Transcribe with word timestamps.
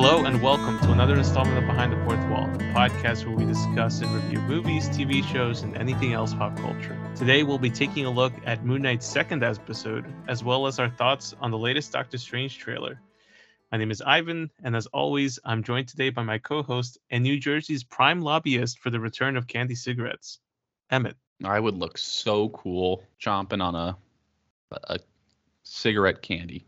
Hello 0.00 0.24
and 0.24 0.40
welcome 0.40 0.78
to 0.78 0.92
another 0.92 1.16
installment 1.16 1.58
of 1.58 1.66
Behind 1.66 1.92
the 1.92 1.96
Fourth 2.04 2.24
Wall, 2.28 2.46
the 2.52 2.62
podcast 2.72 3.26
where 3.26 3.34
we 3.34 3.44
discuss 3.44 4.00
and 4.00 4.08
review 4.12 4.38
movies, 4.42 4.88
TV 4.90 5.24
shows, 5.24 5.62
and 5.62 5.76
anything 5.76 6.12
else 6.12 6.32
pop 6.32 6.56
culture. 6.58 6.96
Today 7.16 7.42
we'll 7.42 7.58
be 7.58 7.68
taking 7.68 8.06
a 8.06 8.10
look 8.10 8.32
at 8.46 8.64
Moon 8.64 8.80
Knight's 8.80 9.04
second 9.04 9.42
episode, 9.42 10.04
as 10.28 10.44
well 10.44 10.68
as 10.68 10.78
our 10.78 10.88
thoughts 10.88 11.34
on 11.40 11.50
the 11.50 11.58
latest 11.58 11.90
Doctor 11.90 12.16
Strange 12.16 12.58
trailer. 12.58 13.00
My 13.72 13.78
name 13.78 13.90
is 13.90 14.00
Ivan, 14.00 14.52
and 14.62 14.76
as 14.76 14.86
always, 14.86 15.40
I'm 15.44 15.64
joined 15.64 15.88
today 15.88 16.10
by 16.10 16.22
my 16.22 16.38
co-host 16.38 16.98
and 17.10 17.24
New 17.24 17.40
Jersey's 17.40 17.82
prime 17.82 18.20
lobbyist 18.20 18.78
for 18.78 18.90
the 18.90 19.00
return 19.00 19.36
of 19.36 19.48
candy 19.48 19.74
cigarettes, 19.74 20.38
Emmett. 20.92 21.16
I 21.42 21.58
would 21.58 21.74
look 21.74 21.98
so 21.98 22.50
cool 22.50 23.02
chomping 23.20 23.60
on 23.60 23.74
a 23.74 23.96
a 24.70 25.00
cigarette 25.64 26.22
candy. 26.22 26.64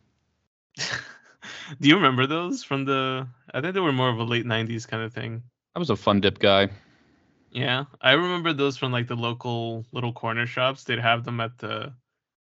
Do 1.79 1.89
you 1.89 1.97
remember 1.97 2.27
those 2.27 2.65
from 2.65 2.85
the? 2.85 3.29
I 3.53 3.61
think 3.61 3.75
they 3.75 3.81
were 3.81 3.93
more 3.93 4.09
of 4.09 4.19
a 4.19 4.25
late 4.25 4.47
'90s 4.47 4.87
kind 4.87 5.03
of 5.03 5.13
thing. 5.13 5.43
I 5.75 5.79
was 5.79 5.91
a 5.91 5.97
fun 5.97 6.21
dip 6.21 6.39
guy. 6.39 6.69
Yeah, 7.53 7.85
I 8.01 8.13
remember 8.13 8.53
those 8.53 8.77
from 8.77 8.93
like 8.93 9.09
the 9.09 9.17
local 9.17 9.85
little 9.93 10.13
corner 10.13 10.47
shops. 10.47 10.85
They'd 10.85 10.99
have 10.99 11.25
them 11.25 11.41
at 11.41 11.59
the. 11.59 11.93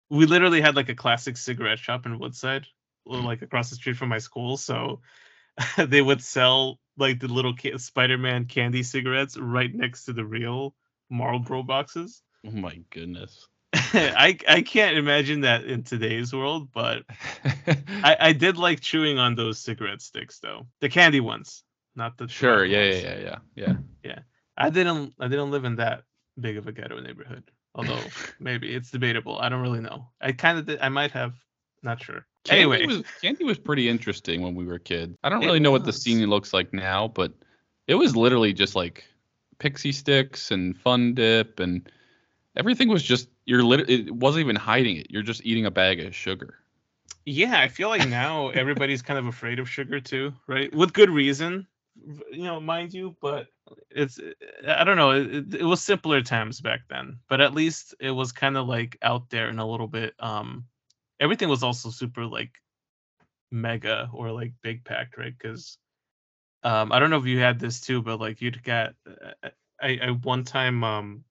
We 0.09 0.25
literally 0.25 0.61
had 0.61 0.75
like 0.75 0.89
a 0.89 0.95
classic 0.95 1.37
cigarette 1.37 1.79
shop 1.79 2.05
in 2.05 2.19
Woodside, 2.19 2.67
like 3.05 3.41
across 3.41 3.69
the 3.69 3.75
street 3.75 3.97
from 3.97 4.09
my 4.09 4.19
school. 4.19 4.57
So 4.57 5.01
they 5.77 6.01
would 6.01 6.21
sell 6.21 6.79
like 6.97 7.19
the 7.19 7.27
little 7.27 7.55
ca- 7.55 7.77
Spider-Man 7.77 8.45
candy 8.45 8.83
cigarettes 8.83 9.37
right 9.37 9.73
next 9.73 10.05
to 10.05 10.13
the 10.13 10.25
real 10.25 10.75
Marlboro 11.09 11.63
boxes. 11.63 12.21
Oh 12.45 12.51
my 12.51 12.79
goodness. 12.89 13.47
I 13.93 14.37
I 14.47 14.61
can't 14.61 14.97
imagine 14.97 15.41
that 15.41 15.65
in 15.65 15.83
today's 15.83 16.33
world, 16.33 16.69
but 16.73 17.03
I, 18.03 18.17
I 18.19 18.33
did 18.33 18.57
like 18.57 18.79
chewing 18.79 19.17
on 19.19 19.35
those 19.35 19.59
cigarette 19.59 20.01
sticks 20.01 20.39
though. 20.39 20.67
The 20.79 20.89
candy 20.89 21.19
ones, 21.19 21.63
not 21.95 22.17
the 22.17 22.27
sure, 22.27 22.63
yeah, 22.65 22.89
ones. 22.89 23.03
yeah, 23.03 23.17
yeah, 23.19 23.37
yeah, 23.55 23.73
yeah. 24.03 24.19
I 24.57 24.69
didn't 24.69 25.13
I 25.19 25.27
didn't 25.27 25.51
live 25.51 25.65
in 25.65 25.75
that 25.77 26.03
big 26.39 26.57
of 26.57 26.67
a 26.67 26.71
ghetto 26.71 26.99
neighborhood. 26.99 27.43
Although 27.73 27.99
maybe 28.39 28.73
it's 28.73 28.91
debatable. 28.91 29.37
I 29.39 29.49
don't 29.49 29.61
really 29.61 29.81
know. 29.81 30.07
I 30.21 30.31
kind 30.31 30.57
of 30.57 30.65
did. 30.65 30.79
I 30.79 30.89
might 30.89 31.11
have. 31.11 31.33
Not 31.83 32.01
sure. 32.01 32.25
Candy 32.45 32.61
anyway, 32.61 32.85
was, 32.87 33.03
candy 33.21 33.43
was 33.43 33.59
pretty 33.59 33.89
interesting 33.89 34.41
when 34.41 34.55
we 34.55 34.65
were 34.65 34.79
kids. 34.79 35.15
I 35.23 35.29
don't 35.29 35.43
It 35.43 35.45
really 35.45 35.59
know 35.59 35.69
what 35.69 35.85
the 35.85 35.93
scene 35.93 36.25
looks 36.27 36.51
like 36.51 36.73
now, 36.73 37.07
but 37.09 37.31
it 37.87 37.93
was 37.93 38.15
literally 38.15 38.53
just 38.53 38.75
like 38.75 39.03
Pixy 39.59 39.91
Stix 39.91 40.49
and 40.49 40.75
fun 40.75 41.13
dip 41.13 41.59
and 41.59 41.87
everything 42.55 42.89
was 42.89 43.03
just 43.03 43.29
you're 43.45 43.63
lit- 43.63 43.89
it 43.89 44.11
wasn't 44.13 44.41
even 44.41 44.55
hiding 44.55 44.97
it. 44.97 45.07
You're 45.11 45.23
just 45.23 45.45
eating 45.45 45.65
a 45.65 45.71
bag 45.71 45.99
of 45.99 46.15
sugar. 46.15 46.55
yeah, 47.25 47.59
I 47.59 47.67
feel 47.67 47.89
like 47.89 48.05
now 48.05 48.49
everybody's 48.49 49.01
kind 49.01 49.19
of 49.19 49.27
afraid 49.27 49.59
of 49.59 49.69
sugar 49.69 49.99
too, 49.99 50.33
right? 50.47 50.73
With 50.73 50.93
good 50.93 51.09
reason, 51.09 51.67
you 52.31 52.43
know, 52.43 52.59
mind 52.59 52.93
you. 52.93 53.15
But 53.21 53.47
it's 53.89 54.19
I 54.67 54.83
don't 54.83 54.97
know. 54.97 55.11
It, 55.11 55.55
it 55.55 55.63
was 55.65 55.81
simpler 55.81 56.21
times 56.21 56.61
back 56.61 56.81
then, 56.89 57.19
but 57.29 57.41
at 57.41 57.53
least 57.53 57.95
it 57.99 58.11
was 58.11 58.31
kind 58.31 58.57
of 58.57 58.67
like 58.67 58.97
out 59.01 59.29
there 59.29 59.47
and 59.49 59.59
a 59.59 59.65
little 59.65 59.87
bit. 59.87 60.13
Um, 60.19 60.65
everything 61.19 61.49
was 61.49 61.63
also 61.63 61.89
super 61.89 62.25
like 62.25 62.51
mega 63.51 64.09
or 64.13 64.31
like 64.31 64.53
big 64.61 64.83
packed, 64.83 65.17
right? 65.17 65.33
Because 65.37 65.77
um, 66.63 66.91
I 66.91 66.99
don't 66.99 67.09
know 67.09 67.17
if 67.19 67.25
you 67.25 67.39
had 67.39 67.59
this 67.59 67.81
too, 67.81 68.01
but 68.01 68.19
like 68.19 68.41
you'd 68.41 68.63
get. 68.63 68.95
uh, 69.07 69.49
I, 69.81 69.99
I 70.01 70.09
one 70.11 70.43
time 70.45 70.83
um 70.83 71.23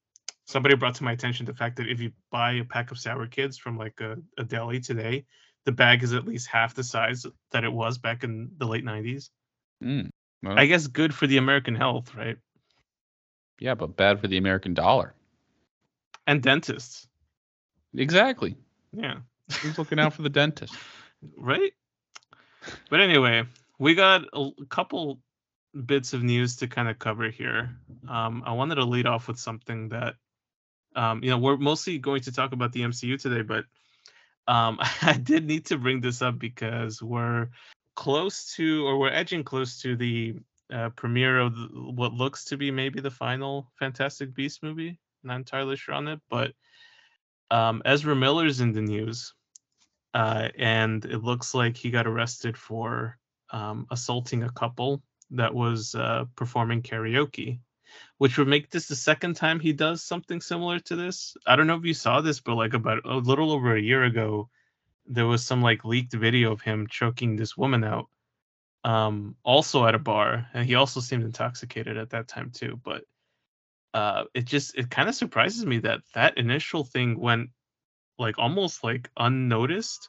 somebody 0.47 0.75
brought 0.75 0.95
to 0.97 1.05
my 1.05 1.13
attention 1.13 1.47
the 1.47 1.55
fact 1.55 1.77
that 1.77 1.89
if 1.89 2.01
you 2.01 2.13
buy 2.31 2.53
a 2.53 2.65
pack 2.65 2.91
of 2.91 2.99
sour 2.99 3.27
kids 3.27 3.59
from 3.59 3.77
like 3.79 4.01
a, 4.01 4.17
a 4.39 4.45
deli 4.45 4.81
today, 4.81 5.25
the 5.65 5.73
bag 5.73 6.03
is 6.03 6.13
at 6.13 6.27
least 6.27 6.47
half 6.47 6.75
the 6.75 6.85
size 6.85 7.27
that 7.53 7.65
it 7.65 7.73
was 7.73 7.99
back 7.99 8.25
in 8.25 8.51
the 8.59 8.67
late 8.67 8.85
90s. 8.85 9.31
Mm. 9.83 10.11
Well, 10.43 10.59
I 10.59 10.67
guess 10.67 10.87
good 10.87 11.15
for 11.15 11.27
the 11.27 11.39
American 11.39 11.75
health, 11.75 12.15
right? 12.15 12.37
yeah, 13.59 13.75
but 13.75 13.97
bad 13.97 14.21
for 14.21 14.29
the 14.29 14.37
American 14.37 14.75
dollar. 14.75 15.15
And 16.27 16.43
dentists. 16.43 17.07
Exactly. 17.95 18.57
Yeah. 18.93 19.19
Who's 19.61 19.79
looking 19.79 19.99
out 20.01 20.15
for 20.15 20.23
the 20.23 20.29
dentist? 20.29 20.75
Right? 21.37 21.73
But 22.91 23.01
anyway, 23.01 23.45
we 23.79 23.95
got 23.95 24.25
a 24.33 24.51
a 24.61 24.67
couple 24.67 25.21
bits 25.87 26.13
of 26.13 26.23
news 26.23 26.57
to 26.57 26.67
kind 26.69 26.89
of 26.89 26.99
cover 26.99 27.31
here. 27.31 27.77
Um, 28.09 28.43
I 28.47 28.53
wanted 28.53 28.77
to 28.77 28.85
lead 28.85 29.07
off 29.07 29.29
with 29.29 29.39
something 29.39 29.89
that, 29.91 30.15
um, 30.95 31.23
you 31.23 31.31
know, 31.31 31.39
we're 31.39 31.57
mostly 31.57 31.99
going 31.99 32.23
to 32.23 32.33
talk 32.33 32.53
about 32.53 32.73
the 32.73 32.83
MCU 32.83 33.21
today, 33.21 33.43
but 33.43 33.65
um, 34.47 34.79
I 35.03 35.15
did 35.15 35.47
need 35.47 35.67
to 35.67 35.79
bring 35.79 36.01
this 36.01 36.23
up 36.23 36.39
because 36.39 37.03
we're 37.03 37.49
close 37.97 38.55
to, 38.57 38.87
or 38.87 38.99
we're 38.99 39.11
edging 39.11 39.45
close 39.45 39.81
to 39.83 39.97
the 39.97 40.37
uh, 40.73 40.91
premiere 40.91 41.39
of 41.41 41.55
what 41.75 42.13
looks 42.13 42.47
to 42.47 42.57
be 42.57 42.71
maybe 42.71 43.01
the 43.01 43.11
final 43.11 43.71
Fantastic 43.79 44.35
Beast 44.35 44.63
movie. 44.63 44.99
Not 45.23 45.37
entirely 45.37 45.77
sure 45.77 45.95
on 45.95 46.09
it, 46.09 46.21
but 46.29 46.53
um, 47.51 47.83
Ezra 47.85 48.15
Miller's 48.15 48.61
in 48.61 48.73
the 48.73 48.83
news 48.83 49.35
uh, 50.15 50.49
and 50.57 51.05
it 51.05 51.23
looks 51.23 51.55
like 51.55 51.77
he 51.77 51.91
got 51.91 52.07
arrested 52.07 52.57
for 52.57 53.19
um, 53.51 53.87
assaulting 53.91 54.45
a 54.45 54.51
couple 54.51 55.03
that 55.31 55.53
was 55.53 55.95
uh, 55.97 56.25
performing 56.37 56.83
karaoke, 56.83 57.59
which 58.19 58.39
would 58.39 58.49
make 58.49 58.71
this 58.71 58.89
the 58.89 58.97
second 58.97 59.35
time 59.35 59.61
he 59.61 59.73
does 59.73 60.03
something 60.03 60.41
similar 60.41 60.79
to 60.81 60.97
this. 60.97 61.37
I 61.47 61.57
don't 61.57 61.67
know 61.67 61.77
if 61.77 61.85
you 61.85 61.95
saw 61.95 62.21
this, 62.21 62.41
but 62.41 62.57
like 62.57 62.75
about 62.75 63.05
a 63.05 63.17
little 63.17 63.53
over 63.53 63.75
a 63.75 63.81
year 63.81 64.05
ago, 64.05 64.49
there 65.07 65.27
was 65.27 65.45
some 65.45 65.63
like 65.63 65.85
leaked 65.85 66.15
video 66.15 66.53
of 66.53 66.63
him 66.63 66.87
choking 66.89 67.37
this 67.37 67.57
woman 67.57 67.85
out, 67.85 68.09
um, 68.85 69.37
also 69.43 69.87
at 69.87 69.95
a 69.95 69.99
bar, 69.99 70.49
and 70.55 70.67
he 70.67 70.75
also 70.75 71.01
seemed 71.01 71.25
intoxicated 71.25 71.97
at 71.97 72.11
that 72.11 72.29
time 72.29 72.51
too. 72.51 72.81
But 72.83 73.05
uh, 73.95 74.25
it 74.35 74.45
just 74.45 74.77
it 74.77 74.91
kind 74.91 75.09
of 75.09 75.15
surprises 75.15 75.65
me 75.65 75.79
that 75.79 76.01
that 76.15 76.37
initial 76.37 76.85
thing 76.85 77.19
went 77.19 77.51
like 78.19 78.39
almost 78.39 78.85
like 78.85 79.09
unnoticed 79.17 80.09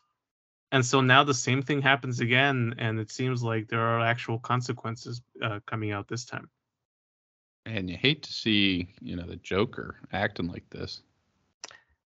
and 0.72 0.86
so 0.86 1.02
now 1.02 1.24
the 1.24 1.34
same 1.34 1.62
thing 1.62 1.82
happens 1.82 2.20
again 2.20 2.76
and 2.80 3.00
it 3.00 3.12
seems 3.12 3.44
like 3.44 3.68
there 3.68 3.82
are 3.82 4.02
actual 4.02 4.40
consequences 4.40 5.22
uh, 5.42 5.60
coming 5.66 5.92
out 5.92 6.08
this 6.08 6.26
time 6.26 6.50
And 7.66 7.90
you 7.90 7.98
hate 7.98 8.24
to 8.24 8.32
see, 8.34 8.90
you 9.02 9.16
know, 9.16 9.26
the 9.26 9.38
Joker 9.38 9.96
acting 10.14 10.48
like 10.48 10.70
this. 10.70 11.02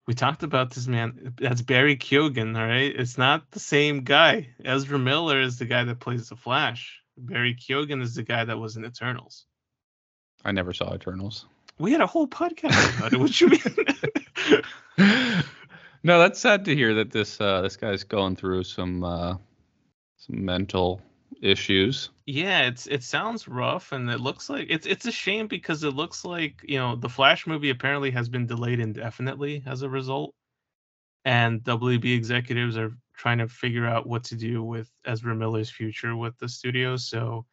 we 0.06 0.14
talked 0.14 0.42
about 0.42 0.70
this 0.74 0.86
man 0.86 1.34
that's 1.38 1.62
barry 1.62 1.96
keoghan 1.96 2.56
all 2.58 2.66
right? 2.66 2.94
It's 2.94 3.16
not 3.18 3.50
the 3.50 3.60
same 3.60 4.04
guy. 4.04 4.48
Ezra 4.64 4.98
miller 4.98 5.40
is 5.40 5.58
the 5.58 5.64
guy 5.64 5.84
that 5.84 5.98
plays 6.00 6.28
the 6.28 6.36
flash. 6.36 7.00
Barry 7.16 7.54
keoghan 7.54 8.02
is 8.02 8.14
the 8.14 8.22
guy 8.22 8.44
that 8.44 8.58
was 8.58 8.76
in 8.76 8.84
eternals. 8.84 9.46
I 10.44 10.52
never 10.52 10.72
saw 10.72 10.94
Eternals. 10.94 11.46
we 11.78 11.90
had 11.92 12.00
a 12.00 12.06
whole 12.06 12.28
podcast 12.28 12.98
about 12.98 13.12
it. 13.12 13.18
What 13.18 13.40
you 13.40 13.48
mean? 13.48 15.42
No, 16.02 16.20
that's 16.20 16.38
sad 16.38 16.66
to 16.66 16.74
hear 16.74 16.94
that 16.94 17.10
this 17.10 17.40
uh, 17.40 17.62
this 17.62 17.76
guy's 17.76 18.04
going 18.04 18.36
through 18.36 18.62
some 18.62 19.02
uh, 19.02 19.36
some 20.18 20.44
mental 20.44 21.00
issues. 21.42 22.10
Yeah, 22.26 22.66
it's 22.66 22.86
it 22.86 23.02
sounds 23.02 23.46
rough, 23.46 23.92
and 23.92 24.10
it 24.10 24.20
looks 24.20 24.50
like 24.50 24.66
it's 24.68 24.86
it's 24.86 25.06
a 25.06 25.12
shame 25.12 25.46
because 25.46 25.84
it 25.84 25.94
looks 25.94 26.24
like 26.24 26.60
you 26.64 26.78
know 26.78 26.96
the 26.96 27.08
Flash 27.08 27.46
movie 27.46 27.70
apparently 27.70 28.10
has 28.10 28.28
been 28.28 28.46
delayed 28.46 28.80
indefinitely 28.80 29.62
as 29.66 29.82
a 29.82 29.88
result, 29.88 30.34
and 31.24 31.62
WB 31.62 32.16
executives 32.16 32.76
are 32.76 32.92
trying 33.14 33.38
to 33.38 33.48
figure 33.48 33.86
out 33.86 34.06
what 34.06 34.24
to 34.24 34.36
do 34.36 34.62
with 34.62 34.90
Ezra 35.04 35.34
Miller's 35.34 35.70
future 35.70 36.16
with 36.16 36.36
the 36.38 36.48
studio. 36.48 36.96
So, 36.96 37.46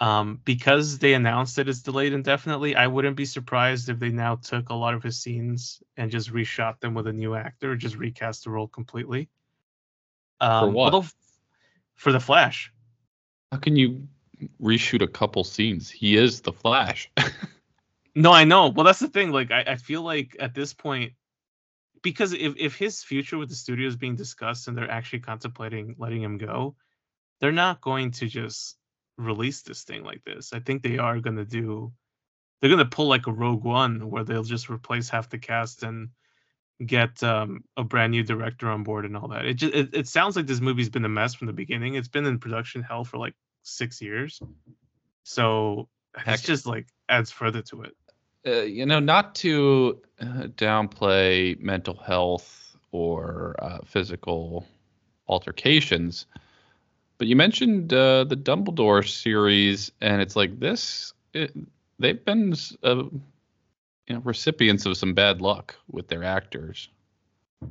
um, 0.00 0.40
because 0.44 0.98
they 0.98 1.14
announced 1.14 1.56
that 1.56 1.68
it's 1.68 1.82
delayed 1.82 2.14
indefinitely, 2.14 2.74
I 2.74 2.86
wouldn't 2.86 3.16
be 3.16 3.26
surprised 3.26 3.88
if 3.88 3.98
they 3.98 4.10
now 4.10 4.36
took 4.36 4.70
a 4.70 4.74
lot 4.74 4.94
of 4.94 5.02
his 5.02 5.20
scenes 5.20 5.82
and 5.96 6.10
just 6.10 6.32
reshot 6.32 6.80
them 6.80 6.94
with 6.94 7.06
a 7.06 7.12
new 7.12 7.34
actor, 7.34 7.76
just 7.76 7.96
recast 7.96 8.44
the 8.44 8.50
role 8.50 8.68
completely. 8.68 9.28
Um, 10.40 10.72
what? 10.72 10.92
although 10.92 11.08
for 11.94 12.10
the 12.10 12.20
Flash. 12.20 12.72
How 13.52 13.58
can 13.58 13.76
you 13.76 14.08
reshoot 14.60 15.02
a 15.02 15.06
couple 15.06 15.44
scenes? 15.44 15.90
He 15.90 16.16
is 16.16 16.40
the 16.40 16.52
Flash. 16.52 17.10
No, 18.14 18.30
I 18.30 18.44
know. 18.44 18.68
Well, 18.68 18.84
that's 18.84 18.98
the 18.98 19.08
thing. 19.08 19.30
Like, 19.30 19.50
I, 19.50 19.64
I 19.66 19.76
feel 19.76 20.02
like 20.02 20.36
at 20.38 20.54
this 20.54 20.74
point, 20.74 21.14
because 22.02 22.32
if, 22.32 22.54
if 22.58 22.76
his 22.76 23.02
future 23.02 23.38
with 23.38 23.48
the 23.48 23.54
studio 23.54 23.88
is 23.88 23.96
being 23.96 24.16
discussed 24.16 24.68
and 24.68 24.76
they're 24.76 24.90
actually 24.90 25.20
contemplating 25.20 25.94
letting 25.98 26.22
him 26.22 26.36
go, 26.36 26.76
they're 27.40 27.52
not 27.52 27.80
going 27.80 28.10
to 28.10 28.26
just 28.26 28.76
release 29.16 29.62
this 29.62 29.84
thing 29.84 30.04
like 30.04 30.22
this. 30.24 30.52
I 30.52 30.60
think 30.60 30.82
they 30.82 30.98
are 30.98 31.20
going 31.20 31.36
to 31.36 31.44
do, 31.44 31.92
they're 32.60 32.70
going 32.70 32.84
to 32.84 32.84
pull 32.84 33.06
like 33.06 33.28
a 33.28 33.32
Rogue 33.32 33.64
One 33.64 34.10
where 34.10 34.24
they'll 34.24 34.42
just 34.42 34.68
replace 34.68 35.08
half 35.08 35.30
the 35.30 35.38
cast 35.38 35.82
and 35.82 36.10
get 36.84 37.22
um, 37.22 37.64
a 37.76 37.84
brand 37.84 38.10
new 38.10 38.22
director 38.22 38.68
on 38.68 38.82
board 38.82 39.04
and 39.04 39.16
all 39.16 39.28
that. 39.28 39.46
It 39.46 39.54
just, 39.54 39.74
it, 39.74 39.94
it 39.94 40.08
sounds 40.08 40.36
like 40.36 40.46
this 40.46 40.60
movie's 40.60 40.90
been 40.90 41.04
a 41.04 41.08
mess 41.08 41.34
from 41.34 41.46
the 41.46 41.52
beginning. 41.52 41.94
It's 41.94 42.08
been 42.08 42.26
in 42.26 42.38
production 42.38 42.82
hell 42.82 43.04
for 43.04 43.16
like 43.18 43.34
six 43.62 44.00
years. 44.02 44.42
So 45.24 45.88
Heck. 46.14 46.34
it's 46.34 46.42
just 46.42 46.66
like 46.66 46.88
adds 47.08 47.30
further 47.30 47.62
to 47.62 47.82
it. 47.82 47.96
uh, 48.46 48.62
you 48.62 48.86
know, 48.86 49.00
not 49.00 49.34
to 49.36 50.00
uh, 50.20 50.48
downplay 50.56 51.58
mental 51.60 51.94
health 51.96 52.76
or 52.92 53.54
uh, 53.58 53.78
physical 53.84 54.66
altercations, 55.28 56.26
But 57.18 57.28
you 57.28 57.36
mentioned 57.36 57.92
uh, 57.92 58.24
the 58.24 58.36
Dumbledore 58.36 59.06
series, 59.08 59.92
and 60.00 60.20
it's 60.20 60.36
like 60.36 60.58
this. 60.58 61.12
It, 61.32 61.52
they've 61.98 62.22
been 62.24 62.54
uh, 62.82 63.04
you 63.04 64.14
know 64.14 64.20
recipients 64.24 64.86
of 64.86 64.96
some 64.96 65.14
bad 65.14 65.40
luck 65.40 65.76
with 65.90 66.08
their 66.08 66.24
actors, 66.24 66.88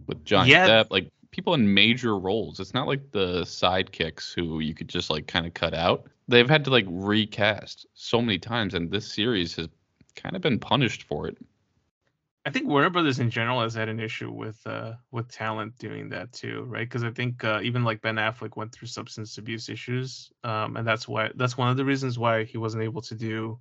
with 0.07 0.23
Johnny 0.25 0.51
Yeah. 0.51 0.67
Depp, 0.67 0.87
like 0.89 1.09
people 1.31 1.53
in 1.53 1.73
major 1.73 2.17
roles. 2.17 2.59
It's 2.59 2.73
not 2.73 2.87
like 2.87 3.11
the 3.11 3.41
sidekicks 3.41 4.33
who 4.33 4.59
you 4.59 4.73
could 4.73 4.89
just 4.89 5.09
like 5.09 5.27
kind 5.27 5.45
of 5.45 5.53
cut 5.53 5.73
out. 5.73 6.09
They've 6.27 6.49
had 6.49 6.63
to 6.65 6.71
like 6.71 6.85
recast 6.87 7.85
so 7.93 8.21
many 8.21 8.37
times, 8.37 8.73
and 8.73 8.91
this 8.91 9.11
series 9.11 9.55
has 9.55 9.67
kind 10.15 10.35
of 10.35 10.41
been 10.41 10.59
punished 10.59 11.03
for 11.03 11.27
it. 11.27 11.37
I 12.45 12.49
think 12.49 12.67
Warner 12.67 12.89
Brothers 12.89 13.19
in 13.19 13.29
general 13.29 13.61
has 13.61 13.75
had 13.75 13.87
an 13.87 13.99
issue 13.99 14.31
with 14.31 14.59
uh 14.65 14.93
with 15.11 15.31
talent 15.31 15.77
doing 15.77 16.09
that 16.09 16.33
too, 16.33 16.63
right? 16.67 16.87
Because 16.87 17.03
I 17.03 17.11
think 17.11 17.43
uh, 17.43 17.59
even 17.63 17.83
like 17.83 18.01
Ben 18.01 18.15
Affleck 18.15 18.57
went 18.57 18.71
through 18.71 18.87
substance 18.87 19.37
abuse 19.37 19.69
issues, 19.69 20.31
um, 20.43 20.75
and 20.75 20.87
that's 20.87 21.07
why 21.07 21.29
that's 21.35 21.57
one 21.57 21.69
of 21.69 21.77
the 21.77 21.85
reasons 21.85 22.17
why 22.17 22.43
he 22.43 22.57
wasn't 22.57 22.83
able 22.83 23.01
to 23.03 23.15
do 23.15 23.59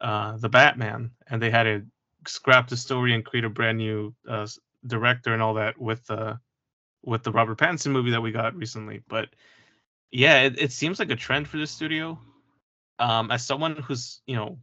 uh, 0.00 0.36
the 0.38 0.48
Batman, 0.48 1.10
and 1.28 1.42
they 1.42 1.50
had 1.50 1.64
to 1.64 1.84
scrap 2.26 2.68
the 2.68 2.76
story 2.76 3.14
and 3.14 3.24
create 3.24 3.44
a 3.44 3.50
brand 3.50 3.78
new 3.78 4.14
uh, 4.28 4.46
director 4.86 5.32
and 5.32 5.42
all 5.42 5.54
that 5.54 5.78
with 5.80 6.08
uh 6.10 6.34
with 7.08 7.22
the 7.22 7.32
Robert 7.32 7.58
Pattinson 7.58 7.90
movie 7.90 8.10
that 8.10 8.20
we 8.20 8.30
got 8.30 8.54
recently. 8.54 9.02
But 9.08 9.30
yeah, 10.10 10.42
it, 10.42 10.60
it 10.60 10.72
seems 10.72 10.98
like 10.98 11.10
a 11.10 11.16
trend 11.16 11.48
for 11.48 11.56
the 11.56 11.66
studio. 11.66 12.18
Um, 12.98 13.30
as 13.30 13.46
someone 13.46 13.76
who's 13.76 14.20
you 14.26 14.36
know 14.36 14.58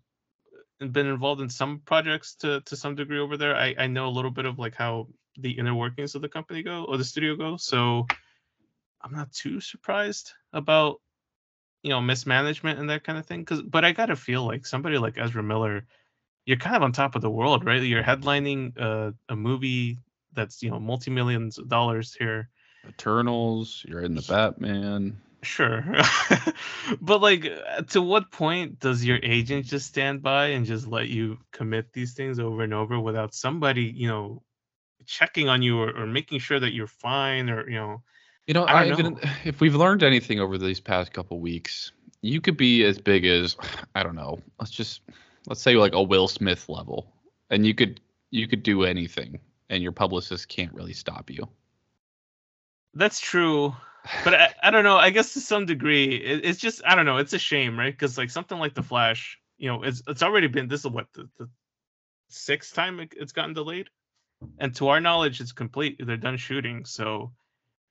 been 0.80 1.08
involved 1.08 1.42
in 1.42 1.50
some 1.50 1.80
projects 1.86 2.36
to 2.36 2.62
to 2.62 2.76
some 2.76 2.96
degree 2.96 3.20
over 3.20 3.38
there. 3.38 3.56
I 3.56 3.76
I 3.78 3.88
know 3.88 4.08
a 4.08 4.16
little 4.18 4.32
bit 4.32 4.46
of 4.46 4.60
like 4.60 4.76
how 4.76 5.08
the 5.38 5.52
inner 5.52 5.74
workings 5.74 6.16
of 6.16 6.22
the 6.22 6.30
company 6.30 6.64
go 6.64 6.86
or 6.86 6.98
the 6.98 7.04
studio 7.04 7.36
go. 7.36 7.58
So 7.58 8.06
I'm 9.02 9.14
not 9.14 9.32
too 9.32 9.60
surprised 9.60 10.32
about 10.54 11.02
you 11.82 11.90
know 11.90 12.02
mismanagement 12.02 12.80
and 12.80 12.90
that 12.90 13.04
kind 13.04 13.18
of 13.18 13.26
thing. 13.26 13.44
Cause 13.46 13.62
but 13.62 13.86
I 13.86 13.92
gotta 13.92 14.16
feel 14.16 14.46
like 14.46 14.66
somebody 14.66 14.98
like 14.98 15.18
Ezra 15.18 15.44
Miller, 15.44 15.86
you're 16.46 16.58
kind 16.58 16.76
of 16.76 16.84
on 16.84 16.92
top 16.92 17.16
of 17.16 17.22
the 17.22 17.30
world, 17.30 17.66
right? 17.66 17.82
You're 17.82 18.04
headlining 18.04 18.78
a 18.78 19.14
a 19.30 19.36
movie 19.36 19.98
that's 20.36 20.62
you 20.62 20.70
know 20.70 20.80
multi 20.80 21.12
millions 21.12 21.58
of 21.58 21.70
dollars 21.70 22.16
here. 22.18 22.50
Eternals, 22.88 23.84
you're 23.88 24.02
in 24.02 24.16
the 24.16 24.22
Batman. 24.22 25.18
Sure. 25.46 25.84
but 27.02 27.22
like 27.22 27.46
uh, 27.46 27.84
to 27.84 28.02
what 28.02 28.32
point 28.32 28.80
does 28.80 29.06
your 29.06 29.20
agent 29.22 29.66
just 29.66 29.88
stand 29.88 30.22
by 30.22 30.48
and 30.48 30.66
just 30.66 30.88
let 30.88 31.08
you 31.08 31.38
commit 31.52 31.94
these 31.94 32.14
things 32.14 32.40
over 32.40 32.64
and 32.64 32.74
over 32.74 33.00
without 33.00 33.34
somebody, 33.34 33.84
you 33.84 34.08
know, 34.08 34.42
checking 35.06 35.48
on 35.48 35.62
you 35.62 35.80
or, 35.80 35.96
or 35.96 36.08
making 36.08 36.40
sure 36.40 36.60
that 36.60 36.74
you're 36.74 36.88
fine 36.88 37.50
or, 37.50 37.70
you 37.70 37.76
know, 37.76 38.02
You 38.48 38.56
know, 38.56 38.64
I 38.64 38.82
I 38.82 38.90
don't 38.90 39.00
even, 39.00 39.20
if 39.46 39.62
we've 39.62 39.76
learned 39.76 40.04
anything 40.04 40.40
over 40.40 40.58
these 40.58 40.80
past 40.80 41.14
couple 41.14 41.40
weeks, 41.40 41.92
you 42.22 42.42
could 42.42 42.58
be 42.58 42.84
as 42.84 42.98
big 42.98 43.26
as 43.26 43.56
I 43.96 44.04
don't 44.04 44.16
know. 44.16 44.40
Let's 44.60 44.72
just 44.72 45.02
let's 45.48 45.62
say 45.62 45.76
like 45.76 45.94
a 45.94 46.02
Will 46.02 46.28
Smith 46.28 46.68
level, 46.70 47.14
and 47.50 47.66
you 47.66 47.76
could 47.76 48.02
you 48.32 48.48
could 48.48 48.64
do 48.64 48.84
anything, 48.84 49.40
and 49.70 49.82
your 49.84 49.92
publicist 49.92 50.48
can't 50.48 50.74
really 50.74 50.94
stop 50.94 51.30
you. 51.30 51.48
that's 52.94 53.20
true. 53.20 53.76
But 54.24 54.34
I, 54.42 54.54
I 54.64 54.72
don't 54.72 54.84
know. 54.84 54.98
I 54.98 55.10
guess 55.10 55.34
to 55.34 55.42
some 55.42 55.66
degree, 55.66 56.16
it, 56.16 56.46
it's 56.46 56.60
just 56.60 56.82
I 56.86 56.96
don't 56.96 57.06
know. 57.06 57.18
It's 57.18 57.34
a 57.34 57.40
shame, 57.40 57.78
right? 57.78 57.94
Because 57.94 58.18
like 58.18 58.30
something 58.30 58.58
like 58.58 58.74
the 58.74 58.84
Flash, 58.84 59.40
you 59.58 59.70
know, 59.70 59.84
it's 59.84 60.02
it's 60.08 60.24
already 60.24 60.48
been 60.48 60.68
this 60.68 60.82
is 60.82 60.92
what 60.92 61.08
the, 61.14 61.30
the 61.38 61.50
sixth 62.30 62.74
time 62.74 63.00
it, 63.00 63.14
it's 63.18 63.34
gotten 63.34 63.54
delayed, 63.54 63.90
and 64.60 64.76
to 64.76 64.90
our 64.90 65.00
knowledge, 65.02 65.42
it's 65.42 65.52
complete. 65.52 65.98
They're 66.00 66.18
done 66.18 66.38
shooting. 66.38 66.86
So 66.86 67.32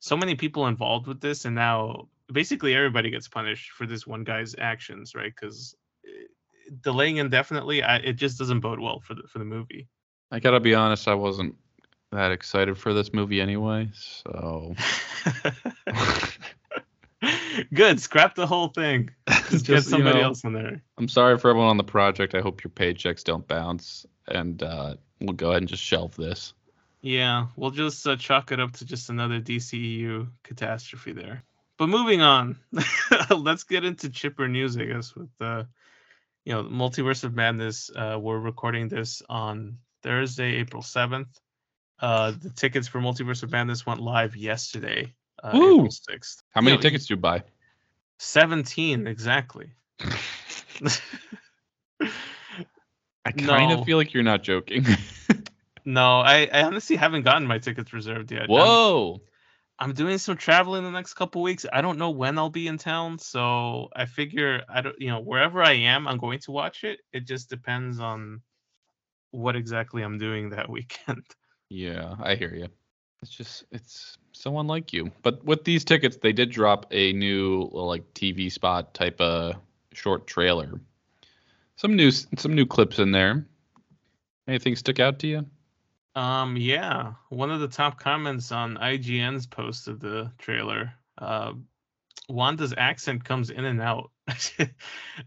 so 0.00 0.16
many 0.16 0.34
people 0.34 0.66
involved 0.66 1.06
with 1.06 1.20
this, 1.20 1.44
and 1.44 1.54
now 1.54 2.08
basically 2.32 2.74
everybody 2.74 3.10
gets 3.10 3.28
punished 3.28 3.72
for 3.72 3.86
this 3.86 4.06
one 4.06 4.24
guy's 4.24 4.54
actions, 4.58 5.14
right? 5.14 5.32
Because 5.34 5.74
eh, 6.06 6.26
delaying 6.80 7.18
indefinitely, 7.18 7.82
I, 7.82 7.96
it 7.96 8.14
just 8.14 8.38
doesn't 8.38 8.60
bode 8.60 8.80
well 8.80 9.00
for 9.00 9.14
the 9.14 9.22
for 9.28 9.38
the 9.38 9.44
movie. 9.44 9.88
I 10.30 10.40
gotta 10.40 10.60
be 10.60 10.74
honest, 10.74 11.08
I 11.08 11.14
wasn't 11.14 11.56
that 12.14 12.32
excited 12.32 12.78
for 12.78 12.94
this 12.94 13.12
movie 13.12 13.40
anyway. 13.40 13.90
So 13.94 14.74
Good, 17.72 18.00
scrap 18.00 18.34
the 18.34 18.46
whole 18.46 18.68
thing. 18.68 19.10
Just, 19.28 19.66
get 19.66 19.74
Just, 19.76 19.86
you 19.86 19.92
somebody 19.92 20.18
know, 20.18 20.24
else 20.24 20.44
in 20.44 20.52
there. 20.52 20.82
I'm 20.98 21.08
sorry 21.08 21.38
for 21.38 21.50
everyone 21.50 21.70
on 21.70 21.76
the 21.76 21.84
project. 21.84 22.34
I 22.34 22.40
hope 22.40 22.64
your 22.64 22.70
paychecks 22.70 23.24
don't 23.24 23.46
bounce, 23.46 24.06
and 24.26 24.62
uh, 24.62 24.96
we'll 25.20 25.34
go 25.34 25.50
ahead 25.50 25.62
and 25.62 25.68
just 25.68 25.82
shelve 25.82 26.16
this. 26.16 26.54
Yeah, 27.02 27.46
we'll 27.56 27.70
just 27.70 28.06
uh, 28.06 28.16
chalk 28.16 28.52
it 28.52 28.60
up 28.60 28.72
to 28.72 28.84
just 28.84 29.10
another 29.10 29.40
DCEU 29.40 30.28
catastrophe 30.42 31.12
there. 31.12 31.42
But 31.76 31.88
moving 31.88 32.22
on, 32.22 32.58
let's 33.30 33.64
get 33.64 33.84
into 33.84 34.08
chipper 34.08 34.48
news, 34.48 34.76
I 34.76 34.84
guess, 34.84 35.14
with 35.14 35.30
uh, 35.40 35.64
you 36.44 36.54
know, 36.54 36.64
Multiverse 36.64 37.24
of 37.24 37.34
Madness. 37.34 37.90
Uh, 37.94 38.18
we're 38.20 38.38
recording 38.38 38.88
this 38.88 39.22
on 39.28 39.78
Thursday, 40.02 40.56
April 40.56 40.82
7th. 40.82 41.28
Uh, 42.00 42.32
the 42.42 42.50
tickets 42.50 42.88
for 42.88 43.00
Multiverse 43.00 43.42
of 43.42 43.52
Madness 43.52 43.86
went 43.86 44.00
live 44.00 44.36
yesterday, 44.36 45.12
uh, 45.42 45.52
Woo! 45.54 45.74
April 45.74 45.88
6th. 45.88 46.42
How 46.50 46.60
many 46.60 46.72
You 46.72 46.76
know, 46.78 46.82
tickets 46.82 47.06
do 47.06 47.14
you 47.14 47.18
buy? 47.20 47.42
17, 48.18 49.06
exactly. 49.06 49.70
I 52.00 53.32
kind 53.32 53.70
No. 53.70 53.78
of 53.78 53.86
feel 53.86 53.96
like 53.96 54.12
you're 54.12 54.22
not 54.22 54.42
joking. 54.42 54.84
no, 55.84 56.20
I, 56.20 56.48
I 56.52 56.62
honestly 56.64 56.96
haven't 56.96 57.22
gotten 57.22 57.46
my 57.46 57.58
tickets 57.58 57.92
reserved 57.92 58.32
yet. 58.32 58.42
I'm- 58.42 58.50
Whoa. 58.50 59.20
I'm 59.80 59.92
doing 59.92 60.18
some 60.18 60.36
traveling 60.36 60.84
the 60.84 60.90
next 60.92 61.14
couple 61.14 61.42
weeks. 61.42 61.66
I 61.72 61.80
don't 61.80 61.98
know 61.98 62.10
when 62.10 62.38
I'll 62.38 62.48
be 62.48 62.68
in 62.68 62.78
town, 62.78 63.18
so 63.18 63.88
I 63.94 64.06
figure 64.06 64.62
I 64.68 64.80
don't, 64.82 64.94
you 65.00 65.08
know, 65.08 65.20
wherever 65.20 65.62
I 65.64 65.72
am, 65.72 66.06
I'm 66.06 66.18
going 66.18 66.38
to 66.40 66.52
watch 66.52 66.84
it. 66.84 67.00
It 67.12 67.26
just 67.26 67.50
depends 67.50 67.98
on 67.98 68.40
what 69.32 69.56
exactly 69.56 70.02
I'm 70.02 70.16
doing 70.18 70.50
that 70.50 70.68
weekend. 70.70 71.24
Yeah, 71.74 72.14
I 72.22 72.36
hear 72.36 72.54
you. 72.54 72.68
It's 73.20 73.32
just 73.32 73.64
it's 73.72 74.16
so 74.30 74.60
unlike 74.60 74.92
you. 74.92 75.10
But 75.22 75.44
with 75.44 75.64
these 75.64 75.84
tickets, 75.84 76.16
they 76.18 76.32
did 76.32 76.52
drop 76.52 76.86
a 76.92 77.12
new 77.12 77.68
like 77.72 78.14
TV 78.14 78.50
spot 78.52 78.94
type 78.94 79.20
of 79.20 79.56
short 79.92 80.28
trailer. 80.28 80.80
Some 81.74 81.96
new 81.96 82.12
some 82.12 82.54
new 82.54 82.64
clips 82.64 83.00
in 83.00 83.10
there. 83.10 83.44
Anything 84.46 84.76
stick 84.76 85.00
out 85.00 85.18
to 85.20 85.26
you? 85.26 85.46
Um, 86.14 86.56
yeah, 86.56 87.14
one 87.28 87.50
of 87.50 87.58
the 87.58 87.66
top 87.66 87.98
comments 87.98 88.52
on 88.52 88.76
IGN's 88.76 89.48
post 89.48 89.88
of 89.88 89.98
the 89.98 90.30
trailer, 90.38 90.92
uh, 91.18 91.54
Wanda's 92.28 92.72
accent 92.76 93.24
comes 93.24 93.50
in 93.50 93.64
and 93.64 93.82
out, 93.82 94.12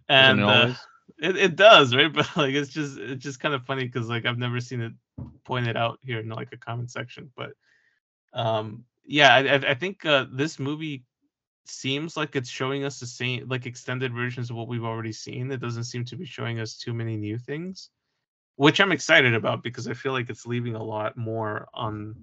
and 0.08 0.40
it 0.40 0.46
uh, 0.46 0.74
it 1.18 1.36
it 1.36 1.56
does, 1.58 1.94
right? 1.94 2.14
But 2.14 2.38
like, 2.38 2.54
it's 2.54 2.70
just 2.70 2.98
it's 2.98 3.22
just 3.22 3.42
kind 3.42 3.54
of 3.54 3.66
funny 3.66 3.84
because 3.84 4.08
like 4.08 4.26
I've 4.26 4.38
never 4.38 4.62
seen 4.62 4.80
it 4.80 4.94
pointed 5.44 5.78
out 5.78 6.00
here 6.02 6.20
in 6.20 6.30
like 6.30 6.54
a 6.54 6.58
comment 6.58 6.92
section. 6.92 7.32
But 7.36 7.54
um, 8.34 8.86
yeah, 9.06 9.34
I 9.34 9.72
I, 9.72 9.74
think 9.74 10.06
uh, 10.06 10.26
this 10.32 10.60
movie 10.60 11.06
seems 11.66 12.16
like 12.18 12.36
it's 12.36 12.50
showing 12.50 12.84
us 12.84 13.00
the 13.00 13.08
same 13.08 13.48
like 13.48 13.66
extended 13.66 14.14
versions 14.14 14.50
of 14.50 14.56
what 14.56 14.68
we've 14.68 14.84
already 14.84 15.14
seen. 15.14 15.52
It 15.52 15.62
doesn't 15.62 15.86
seem 15.86 16.06
to 16.06 16.16
be 16.16 16.26
showing 16.26 16.60
us 16.60 16.78
too 16.78 16.94
many 16.94 17.18
new 17.18 17.38
things 17.38 17.90
which 18.58 18.80
I'm 18.80 18.92
excited 18.92 19.36
about 19.36 19.64
because 19.64 19.88
I 19.88 19.94
feel 19.94 20.12
like 20.12 20.30
it's 20.30 20.46
leaving 20.46 20.76
a 20.76 20.84
lot 20.84 21.16
more 21.16 21.68
on, 21.74 22.16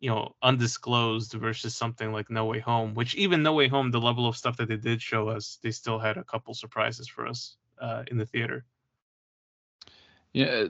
you 0.00 0.10
know, 0.10 0.34
undisclosed 0.42 1.32
versus 1.32 1.74
something 1.76 2.12
like 2.12 2.30
No 2.30 2.46
Way 2.46 2.58
Home. 2.58 2.94
Which 2.94 3.14
even 3.14 3.42
No 3.42 3.52
Way 3.52 3.68
Home, 3.68 3.92
the 3.92 4.00
level 4.00 4.26
of 4.26 4.36
stuff 4.36 4.56
that 4.56 4.68
they 4.68 4.76
did 4.76 5.00
show 5.00 5.28
us, 5.28 5.58
they 5.62 5.70
still 5.70 6.00
had 6.00 6.16
a 6.16 6.24
couple 6.24 6.52
surprises 6.52 7.06
for 7.06 7.28
us 7.28 7.56
uh, 7.80 8.02
in 8.08 8.18
the 8.18 8.26
theater. 8.26 8.64
Yeah. 10.32 10.66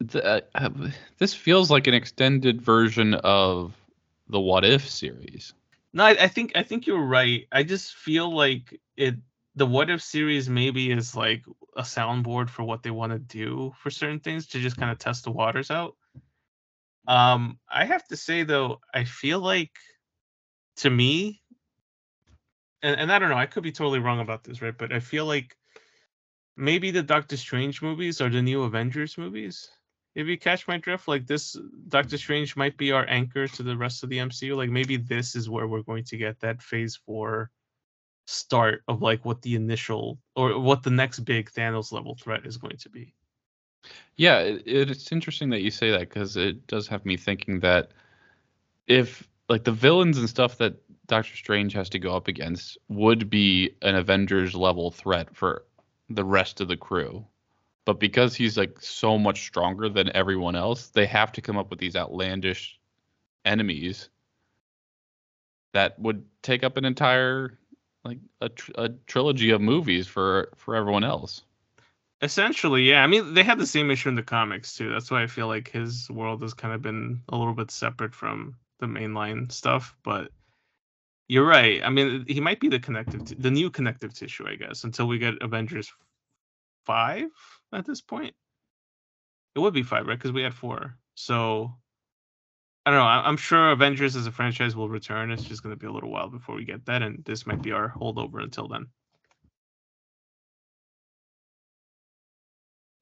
The, 0.00 0.44
uh, 0.54 0.70
this 1.18 1.34
feels 1.34 1.70
like 1.70 1.86
an 1.86 1.94
extended 1.94 2.60
version 2.60 3.14
of 3.14 3.74
the 4.28 4.40
What 4.40 4.64
If 4.64 4.88
series. 4.88 5.54
No, 5.92 6.04
I, 6.04 6.10
I 6.24 6.28
think 6.28 6.52
I 6.54 6.62
think 6.62 6.86
you're 6.86 7.04
right. 7.04 7.46
I 7.50 7.62
just 7.62 7.94
feel 7.94 8.34
like 8.34 8.78
it. 8.96 9.14
The 9.54 9.66
What 9.66 9.88
If 9.88 10.02
series 10.02 10.50
maybe 10.50 10.90
is 10.92 11.16
like 11.16 11.44
a 11.76 11.82
soundboard 11.82 12.50
for 12.50 12.62
what 12.62 12.82
they 12.82 12.90
want 12.90 13.12
to 13.12 13.18
do 13.18 13.72
for 13.78 13.90
certain 13.90 14.20
things 14.20 14.48
to 14.48 14.60
just 14.60 14.76
kind 14.76 14.90
of 14.90 14.98
test 14.98 15.24
the 15.24 15.30
waters 15.30 15.70
out. 15.70 15.96
Um, 17.08 17.58
I 17.68 17.84
have 17.86 18.06
to 18.08 18.16
say 18.16 18.42
though, 18.42 18.80
I 18.92 19.04
feel 19.04 19.40
like 19.40 19.72
to 20.76 20.90
me, 20.90 21.40
and, 22.82 23.00
and 23.00 23.12
I 23.12 23.18
don't 23.18 23.30
know, 23.30 23.36
I 23.36 23.46
could 23.46 23.62
be 23.62 23.72
totally 23.72 24.00
wrong 24.00 24.20
about 24.20 24.44
this, 24.44 24.60
right? 24.60 24.76
But 24.76 24.92
I 24.92 25.00
feel 25.00 25.24
like 25.24 25.56
maybe 26.56 26.90
the 26.90 27.02
Doctor 27.02 27.36
Strange 27.36 27.80
movies 27.80 28.20
are 28.20 28.28
the 28.28 28.42
new 28.42 28.62
Avengers 28.64 29.16
movies. 29.16 29.70
If 30.16 30.26
you 30.26 30.38
catch 30.38 30.66
my 30.66 30.78
drift, 30.78 31.08
like 31.08 31.26
this, 31.26 31.58
Doctor 31.88 32.16
Strange 32.16 32.56
might 32.56 32.78
be 32.78 32.90
our 32.90 33.06
anchor 33.06 33.46
to 33.48 33.62
the 33.62 33.76
rest 33.76 34.02
of 34.02 34.08
the 34.08 34.16
MCU. 34.16 34.56
Like 34.56 34.70
maybe 34.70 34.96
this 34.96 35.36
is 35.36 35.50
where 35.50 35.68
we're 35.68 35.82
going 35.82 36.04
to 36.04 36.16
get 36.16 36.40
that 36.40 36.62
Phase 36.62 36.96
Four 36.96 37.50
start 38.26 38.82
of 38.88 39.02
like 39.02 39.26
what 39.26 39.42
the 39.42 39.54
initial 39.54 40.18
or 40.34 40.58
what 40.58 40.82
the 40.82 40.90
next 40.90 41.20
big 41.20 41.50
Thanos 41.50 41.92
level 41.92 42.16
threat 42.16 42.46
is 42.46 42.56
going 42.56 42.78
to 42.78 42.88
be. 42.88 43.12
Yeah, 44.16 44.38
it, 44.38 44.62
it's 44.64 45.12
interesting 45.12 45.50
that 45.50 45.60
you 45.60 45.70
say 45.70 45.90
that 45.90 46.08
because 46.08 46.38
it 46.38 46.66
does 46.66 46.88
have 46.88 47.04
me 47.04 47.18
thinking 47.18 47.60
that 47.60 47.90
if 48.86 49.28
like 49.50 49.64
the 49.64 49.72
villains 49.72 50.16
and 50.16 50.30
stuff 50.30 50.56
that 50.56 50.76
Doctor 51.08 51.36
Strange 51.36 51.74
has 51.74 51.90
to 51.90 51.98
go 51.98 52.16
up 52.16 52.26
against 52.26 52.78
would 52.88 53.28
be 53.28 53.76
an 53.82 53.94
Avengers 53.94 54.54
level 54.54 54.90
threat 54.90 55.36
for 55.36 55.64
the 56.08 56.24
rest 56.24 56.62
of 56.62 56.68
the 56.68 56.76
crew. 56.76 57.26
But 57.86 58.00
because 58.00 58.34
he's 58.34 58.58
like 58.58 58.78
so 58.80 59.16
much 59.16 59.46
stronger 59.46 59.88
than 59.88 60.14
everyone 60.14 60.56
else, 60.56 60.88
they 60.88 61.06
have 61.06 61.32
to 61.32 61.40
come 61.40 61.56
up 61.56 61.70
with 61.70 61.78
these 61.78 61.96
outlandish 61.96 62.78
enemies 63.44 64.10
that 65.72 65.98
would 65.98 66.24
take 66.42 66.64
up 66.64 66.76
an 66.76 66.84
entire 66.84 67.58
like 68.04 68.18
a, 68.40 68.48
tr- 68.48 68.72
a 68.76 68.88
trilogy 69.06 69.50
of 69.50 69.60
movies 69.60 70.06
for 70.06 70.50
for 70.56 70.74
everyone 70.74 71.04
else. 71.04 71.42
Essentially, 72.22 72.82
yeah. 72.82 73.04
I 73.04 73.06
mean, 73.06 73.34
they 73.34 73.44
had 73.44 73.58
the 73.58 73.66
same 73.66 73.90
issue 73.90 74.08
in 74.08 74.14
the 74.16 74.22
comics 74.22 74.74
too. 74.74 74.90
That's 74.90 75.10
why 75.10 75.22
I 75.22 75.26
feel 75.28 75.46
like 75.46 75.70
his 75.70 76.10
world 76.10 76.42
has 76.42 76.54
kind 76.54 76.74
of 76.74 76.82
been 76.82 77.22
a 77.28 77.36
little 77.36 77.54
bit 77.54 77.70
separate 77.70 78.14
from 78.14 78.56
the 78.80 78.86
mainline 78.86 79.52
stuff. 79.52 79.94
But 80.02 80.32
you're 81.28 81.46
right. 81.46 81.82
I 81.84 81.90
mean, 81.90 82.24
he 82.26 82.40
might 82.40 82.58
be 82.58 82.68
the 82.68 82.80
connective, 82.80 83.24
t- 83.26 83.36
the 83.38 83.50
new 83.50 83.70
connective 83.70 84.14
tissue, 84.14 84.48
I 84.48 84.56
guess, 84.56 84.82
until 84.82 85.06
we 85.06 85.18
get 85.18 85.34
Avengers 85.40 85.92
five 86.84 87.30
at 87.72 87.86
this 87.86 88.00
point. 88.00 88.34
It 89.54 89.60
would 89.60 89.74
be 89.74 89.82
five, 89.82 90.06
right? 90.06 90.18
Because 90.18 90.32
we 90.32 90.42
had 90.42 90.54
four. 90.54 90.96
So 91.14 91.72
I 92.84 92.90
don't 92.90 93.00
know. 93.00 93.04
I'm 93.04 93.36
sure 93.36 93.72
Avengers 93.72 94.14
as 94.14 94.26
a 94.26 94.32
franchise 94.32 94.76
will 94.76 94.88
return. 94.88 95.32
It's 95.32 95.42
just 95.42 95.62
going 95.62 95.74
to 95.74 95.78
be 95.78 95.88
a 95.88 95.92
little 95.92 96.10
while 96.10 96.28
before 96.28 96.54
we 96.54 96.64
get 96.64 96.86
that, 96.86 97.02
and 97.02 97.24
this 97.24 97.46
might 97.46 97.60
be 97.60 97.72
our 97.72 97.88
holdover 97.88 98.42
until 98.42 98.68
then. 98.68 98.86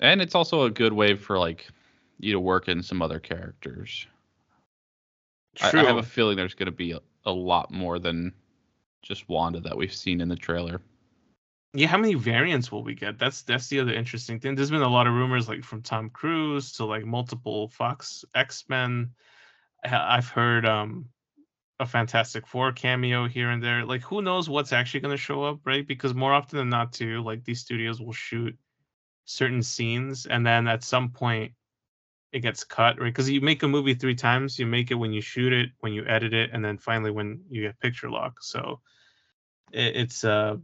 And 0.01 0.23
it's 0.23 0.35
also 0.35 0.63
a 0.63 0.71
good 0.71 0.93
way 0.93 1.17
for 1.17 1.39
like 1.39 1.69
you 2.19 2.33
to 2.33 2.41
work 2.41 2.69
in 2.69 2.83
some 2.83 3.03
other 3.03 3.19
characters. 3.19 4.07
I, 5.61 5.69
I 5.69 5.85
have 5.85 5.99
a 5.99 6.03
feeling 6.03 6.37
there's 6.37 6.55
going 6.55 6.67
to 6.67 6.73
be 6.73 6.93
a, 6.93 7.01
a 7.27 7.33
lot 7.33 7.71
more 7.71 7.99
than 7.99 8.33
just 9.03 9.29
Wanda 9.29 9.61
that 9.61 9.77
we've 9.77 9.95
seen 9.95 10.21
in 10.21 10.29
the 10.29 10.37
trailer. 10.37 10.81
Yeah, 11.77 11.89
how 11.89 11.99
many 11.99 12.15
variants 12.15 12.71
will 12.71 12.85
we 12.85 12.95
get? 12.95 13.19
That's 13.19 13.43
that's 13.43 13.67
the 13.67 13.81
other 13.81 13.93
interesting 13.93 14.39
thing. 14.39 14.55
There's 14.55 14.71
been 14.71 14.83
a 14.83 14.89
lot 14.89 15.09
of 15.09 15.15
rumors, 15.15 15.49
like 15.49 15.65
from 15.65 15.83
Tom 15.83 16.09
Cruise 16.09 16.73
to 16.75 16.85
like 16.85 17.05
multiple 17.05 17.69
Fox 17.69 18.25
X 18.35 18.65
Men. 18.69 19.11
I've 19.85 20.29
heard 20.29 20.67
um 20.67 21.07
a 21.81 21.87
Fantastic 21.87 22.47
Four 22.47 22.71
cameo 22.73 23.27
here 23.27 23.51
and 23.51 23.63
there. 23.63 23.85
Like, 23.85 24.03
who 24.03 24.23
knows 24.23 24.49
what's 24.49 24.73
actually 24.73 25.01
going 25.01 25.17
to 25.17 25.23
show 25.23 25.43
up, 25.43 25.61
right? 25.65 25.87
Because 25.87 26.15
more 26.15 26.33
often 26.33 26.59
than 26.59 26.69
not, 26.71 26.93
too, 26.93 27.23
like 27.23 27.45
these 27.45 27.61
studios 27.61 28.01
will 28.01 28.13
shoot 28.13 28.57
certain 29.25 29.63
scenes, 29.63 30.27
and 30.27 30.47
then 30.47 30.69
at 30.69 30.85
some 30.85 31.11
point 31.11 31.53
it 32.33 32.41
gets 32.41 32.63
cut, 32.63 33.01
right? 33.01 33.07
Because 33.07 33.29
you 33.31 33.41
make 33.41 33.65
a 33.65 33.69
movie 33.69 33.95
three 33.95 34.15
times. 34.15 34.59
You 34.61 34.67
make 34.67 34.93
it 34.93 34.95
when 34.95 35.13
you 35.13 35.21
shoot 35.21 35.53
it, 35.53 35.71
when 35.81 35.93
you 35.93 36.05
edit 36.07 36.33
it, 36.35 36.51
and 36.53 36.65
then 36.65 36.79
finally 36.79 37.11
when 37.11 37.41
you 37.51 37.63
get 37.63 37.81
picture 37.81 38.11
lock. 38.11 38.43
So 38.43 38.81
it, 39.73 39.97
it's 39.97 40.23
uh 40.25 40.57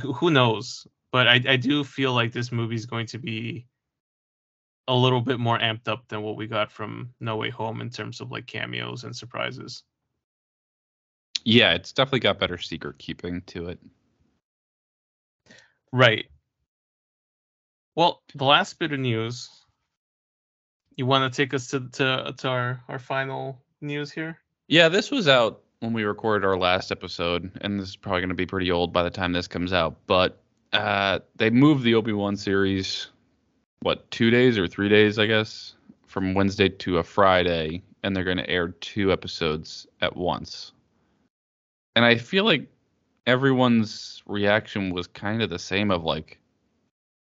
who 0.00 0.30
knows? 0.30 0.86
But 1.10 1.28
I, 1.28 1.40
I 1.46 1.56
do 1.56 1.84
feel 1.84 2.12
like 2.12 2.32
this 2.32 2.52
movie 2.52 2.74
is 2.74 2.86
going 2.86 3.06
to 3.06 3.18
be 3.18 3.66
a 4.88 4.94
little 4.94 5.20
bit 5.20 5.38
more 5.38 5.58
amped 5.58 5.88
up 5.88 6.08
than 6.08 6.22
what 6.22 6.36
we 6.36 6.46
got 6.46 6.72
from 6.72 7.10
No 7.20 7.36
Way 7.36 7.50
Home 7.50 7.80
in 7.80 7.90
terms 7.90 8.20
of 8.20 8.30
like 8.30 8.46
cameos 8.46 9.04
and 9.04 9.14
surprises. 9.14 9.84
Yeah, 11.44 11.72
it's 11.72 11.92
definitely 11.92 12.20
got 12.20 12.38
better 12.38 12.58
secret 12.58 12.98
keeping 12.98 13.42
to 13.42 13.68
it. 13.68 13.78
Right. 15.92 16.26
Well, 17.94 18.22
the 18.34 18.44
last 18.44 18.78
bit 18.78 18.92
of 18.92 19.00
news. 19.00 19.48
You 20.96 21.06
want 21.06 21.32
to 21.32 21.36
take 21.36 21.54
us 21.54 21.68
to 21.68 21.88
to, 21.90 22.34
to 22.36 22.48
our 22.48 22.82
our 22.88 22.98
final 22.98 23.58
news 23.80 24.10
here? 24.10 24.38
Yeah, 24.66 24.88
this 24.88 25.10
was 25.10 25.28
out 25.28 25.62
when 25.80 25.92
we 25.92 26.04
recorded 26.04 26.46
our 26.46 26.56
last 26.56 26.90
episode, 26.90 27.50
and 27.60 27.78
this 27.78 27.90
is 27.90 27.96
probably 27.96 28.20
going 28.20 28.28
to 28.30 28.34
be 28.34 28.46
pretty 28.46 28.70
old 28.70 28.92
by 28.92 29.02
the 29.02 29.10
time 29.10 29.32
this 29.32 29.48
comes 29.48 29.72
out. 29.72 29.96
But 30.06 30.40
uh, 30.72 31.20
they 31.36 31.50
moved 31.50 31.84
the 31.84 31.94
Obi 31.94 32.12
Wan 32.12 32.36
series, 32.36 33.08
what 33.80 34.10
two 34.10 34.30
days 34.30 34.58
or 34.58 34.66
three 34.66 34.88
days, 34.88 35.18
I 35.18 35.26
guess, 35.26 35.74
from 36.06 36.34
Wednesday 36.34 36.68
to 36.68 36.98
a 36.98 37.02
Friday, 37.02 37.82
and 38.02 38.14
they're 38.14 38.24
going 38.24 38.38
to 38.38 38.50
air 38.50 38.68
two 38.68 39.12
episodes 39.12 39.86
at 40.00 40.16
once. 40.16 40.72
And 41.94 42.04
I 42.04 42.16
feel 42.16 42.44
like 42.44 42.66
everyone's 43.26 44.22
reaction 44.26 44.90
was 44.90 45.06
kind 45.06 45.42
of 45.42 45.50
the 45.50 45.58
same 45.58 45.90
of 45.90 46.04
like, 46.04 46.38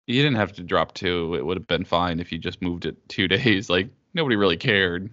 you 0.06 0.22
didn't 0.22 0.36
have 0.36 0.52
to 0.52 0.62
drop 0.62 0.94
two; 0.94 1.34
it 1.34 1.44
would 1.44 1.56
have 1.56 1.66
been 1.66 1.84
fine 1.84 2.20
if 2.20 2.30
you 2.30 2.38
just 2.38 2.62
moved 2.62 2.86
it 2.86 2.96
two 3.08 3.26
days. 3.28 3.68
Like 3.68 3.88
nobody 4.14 4.36
really 4.36 4.56
cared. 4.56 5.10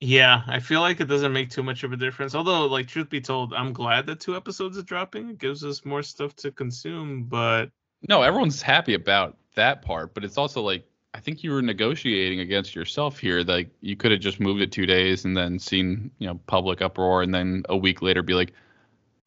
Yeah, 0.00 0.42
I 0.46 0.60
feel 0.60 0.80
like 0.82 1.00
it 1.00 1.06
doesn't 1.06 1.32
make 1.32 1.48
too 1.48 1.62
much 1.62 1.82
of 1.82 1.92
a 1.92 1.96
difference. 1.96 2.34
Although, 2.34 2.66
like, 2.66 2.86
truth 2.86 3.08
be 3.08 3.20
told, 3.20 3.54
I'm 3.54 3.72
glad 3.72 4.06
that 4.06 4.20
two 4.20 4.36
episodes 4.36 4.76
are 4.76 4.82
dropping. 4.82 5.30
It 5.30 5.38
gives 5.38 5.64
us 5.64 5.86
more 5.86 6.02
stuff 6.02 6.36
to 6.36 6.50
consume. 6.50 7.24
But 7.24 7.70
no, 8.08 8.22
everyone's 8.22 8.60
happy 8.60 8.94
about 8.94 9.36
that 9.54 9.82
part. 9.82 10.12
But 10.12 10.24
it's 10.24 10.36
also 10.36 10.60
like 10.60 10.84
I 11.16 11.20
think 11.20 11.42
you 11.42 11.50
were 11.50 11.62
negotiating 11.62 12.40
against 12.40 12.74
yourself 12.74 13.18
here. 13.18 13.40
Like 13.40 13.70
you 13.80 13.96
could 13.96 14.10
have 14.10 14.20
just 14.20 14.38
moved 14.38 14.60
it 14.60 14.70
two 14.70 14.84
days 14.84 15.24
and 15.24 15.34
then 15.34 15.58
seen 15.58 16.10
you 16.18 16.26
know 16.26 16.38
public 16.46 16.82
uproar, 16.82 17.22
and 17.22 17.34
then 17.34 17.62
a 17.70 17.76
week 17.76 18.02
later 18.02 18.22
be 18.22 18.34
like, 18.34 18.52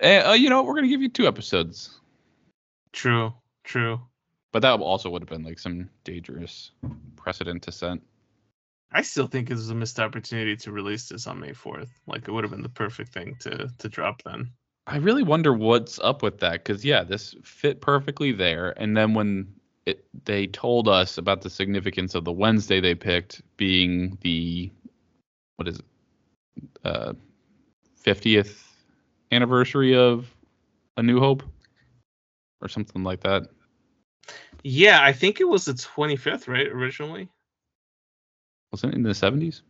eh, 0.02 0.20
uh, 0.22 0.34
you 0.34 0.52
know, 0.52 0.62
we're 0.62 0.76
gonna 0.76 0.88
give 0.88 1.02
you 1.02 1.10
two 1.10 1.28
episodes. 1.28 2.00
True, 2.94 3.34
true. 3.64 4.00
But 4.52 4.62
that 4.62 4.80
also 4.80 5.10
would 5.10 5.24
have 5.24 5.30
been 5.30 5.44
like 5.44 5.58
some 5.58 5.90
dangerous 6.04 6.72
precedent 7.16 7.64
to 7.64 7.72
set. 7.72 7.98
I 8.92 9.02
still 9.02 9.28
think 9.28 9.50
it 9.50 9.56
was 9.56 9.70
a 9.70 9.76
missed 9.76 10.00
opportunity 10.00 10.56
to 10.58 10.72
release 10.72 11.10
this 11.10 11.28
on 11.28 11.40
May 11.40 11.52
4th. 11.52 11.90
Like 12.08 12.28
it 12.28 12.32
would 12.32 12.44
have 12.44 12.52
been 12.52 12.64
the 12.64 12.70
perfect 12.70 13.14
thing 13.14 13.36
to 13.42 13.70
to 13.78 13.90
drop 13.90 14.24
then. 14.24 14.52
I 14.88 14.98
really 14.98 15.24
wonder 15.24 15.54
what's 15.54 16.00
up 16.00 16.24
with 16.24 16.40
that 16.40 16.64
because 16.64 16.84
yeah, 16.84 17.04
this 17.04 17.36
fit 17.44 17.82
perfectly 17.82 18.32
there. 18.32 18.74
And 18.82 18.98
then 18.98 19.14
when 19.14 19.54
it, 19.86 20.06
they 20.26 20.48
told 20.48 20.88
us 20.88 21.18
about 21.18 21.42
the 21.42 21.50
significance 21.50 22.16
of 22.16 22.26
the 22.26 22.32
Wednesday 22.32 22.82
they 22.82 22.96
picked 22.96 23.42
being 23.58 24.18
the 24.22 24.72
what 25.58 25.68
is 25.68 25.80
it, 25.80 25.86
uh, 26.84 27.14
50th 28.04 28.64
anniversary 29.32 29.96
of 29.96 30.34
A 30.98 31.04
New 31.04 31.20
Hope 31.20 31.44
or 32.62 32.68
something 32.68 33.04
like 33.04 33.22
that. 33.22 33.44
Yeah, 34.64 35.02
I 35.02 35.14
think 35.14 35.40
it 35.40 35.48
was 35.48 35.66
the 35.66 35.74
25th, 35.74 36.48
right? 36.48 36.68
Originally. 36.68 37.30
Wasn't 38.72 38.94
it 38.94 38.98
in 38.98 39.04
the 39.04 39.10
70s? 39.10 39.62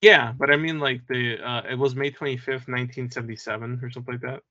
Yeah, 0.00 0.32
but 0.38 0.50
I 0.50 0.56
mean, 0.56 0.78
like 0.78 1.06
the 1.08 1.38
uh, 1.42 1.62
it 1.68 1.76
was 1.76 1.96
May 1.96 2.10
25th, 2.10 2.68
1977, 2.68 3.80
or 3.82 3.90
something 3.90 4.14
like 4.14 4.22
that. 4.22 4.42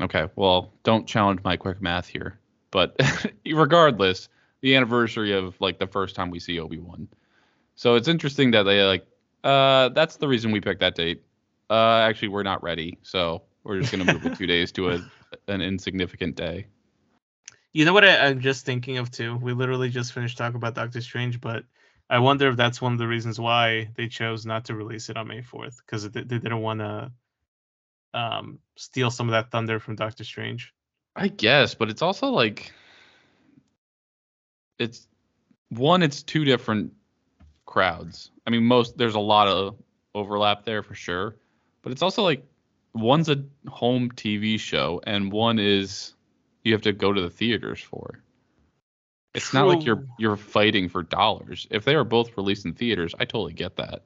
Okay, 0.00 0.28
well, 0.34 0.72
don't 0.82 1.06
challenge 1.06 1.40
my 1.44 1.56
quick 1.56 1.82
math 1.82 2.06
here. 2.06 2.38
But 2.70 2.96
regardless, 3.46 4.28
the 4.62 4.76
anniversary 4.76 5.32
of 5.32 5.60
like 5.60 5.78
the 5.78 5.86
first 5.86 6.14
time 6.14 6.30
we 6.30 6.38
see 6.38 6.58
Obi 6.58 6.78
Wan. 6.78 7.06
So 7.74 7.96
it's 7.96 8.08
interesting 8.08 8.50
that 8.52 8.62
they 8.62 8.82
like, 8.82 9.06
uh, 9.44 9.90
that's 9.90 10.16
the 10.16 10.28
reason 10.28 10.50
we 10.50 10.60
picked 10.60 10.80
that 10.80 10.94
date. 10.94 11.22
Uh, 11.68 11.98
actually, 11.98 12.28
we're 12.28 12.42
not 12.42 12.62
ready, 12.62 12.98
so 13.02 13.42
we're 13.62 13.78
just 13.78 13.92
gonna 13.92 14.10
move 14.10 14.24
it 14.24 14.36
two 14.36 14.46
days 14.54 14.72
to 14.72 14.90
a 14.90 15.00
an 15.48 15.60
insignificant 15.60 16.34
day. 16.34 16.66
You 17.72 17.84
know 17.84 17.92
what 17.92 18.04
I, 18.04 18.26
I'm 18.26 18.40
just 18.40 18.66
thinking 18.66 18.98
of 18.98 19.10
too? 19.10 19.36
We 19.36 19.52
literally 19.52 19.90
just 19.90 20.12
finished 20.12 20.36
talking 20.36 20.56
about 20.56 20.74
Doctor 20.74 21.00
Strange, 21.00 21.40
but 21.40 21.64
I 22.08 22.18
wonder 22.18 22.48
if 22.48 22.56
that's 22.56 22.82
one 22.82 22.92
of 22.92 22.98
the 22.98 23.06
reasons 23.06 23.38
why 23.38 23.90
they 23.94 24.08
chose 24.08 24.44
not 24.44 24.64
to 24.66 24.74
release 24.74 25.08
it 25.08 25.16
on 25.16 25.28
May 25.28 25.42
4th 25.42 25.76
because 25.78 26.10
they, 26.10 26.22
they 26.22 26.38
didn't 26.38 26.60
want 26.60 26.80
to 26.80 27.12
um, 28.12 28.58
steal 28.76 29.10
some 29.10 29.28
of 29.28 29.32
that 29.32 29.52
thunder 29.52 29.78
from 29.78 29.94
Doctor 29.94 30.24
Strange. 30.24 30.74
I 31.14 31.28
guess, 31.28 31.74
but 31.74 31.90
it's 31.90 32.02
also 32.02 32.28
like 32.28 32.72
it's 34.78 35.06
one, 35.68 36.02
it's 36.02 36.22
two 36.22 36.44
different 36.44 36.92
crowds. 37.66 38.30
I 38.46 38.50
mean, 38.50 38.64
most 38.64 38.96
there's 38.96 39.14
a 39.14 39.20
lot 39.20 39.46
of 39.46 39.76
overlap 40.14 40.64
there 40.64 40.82
for 40.82 40.94
sure, 40.94 41.36
but 41.82 41.92
it's 41.92 42.02
also 42.02 42.22
like 42.22 42.44
one's 42.94 43.28
a 43.28 43.44
home 43.68 44.10
TV 44.10 44.58
show 44.58 45.00
and 45.06 45.30
one 45.30 45.60
is 45.60 46.14
you 46.64 46.72
have 46.72 46.82
to 46.82 46.92
go 46.92 47.12
to 47.12 47.20
the 47.20 47.30
theaters 47.30 47.80
for. 47.80 48.22
It's 49.34 49.50
True. 49.50 49.60
not 49.60 49.68
like 49.68 49.86
you're 49.86 50.04
you're 50.18 50.36
fighting 50.36 50.88
for 50.88 51.02
dollars. 51.02 51.66
If 51.70 51.84
they 51.84 51.94
are 51.94 52.04
both 52.04 52.36
released 52.36 52.64
in 52.66 52.74
theaters, 52.74 53.14
I 53.18 53.24
totally 53.24 53.52
get 53.52 53.76
that. 53.76 54.02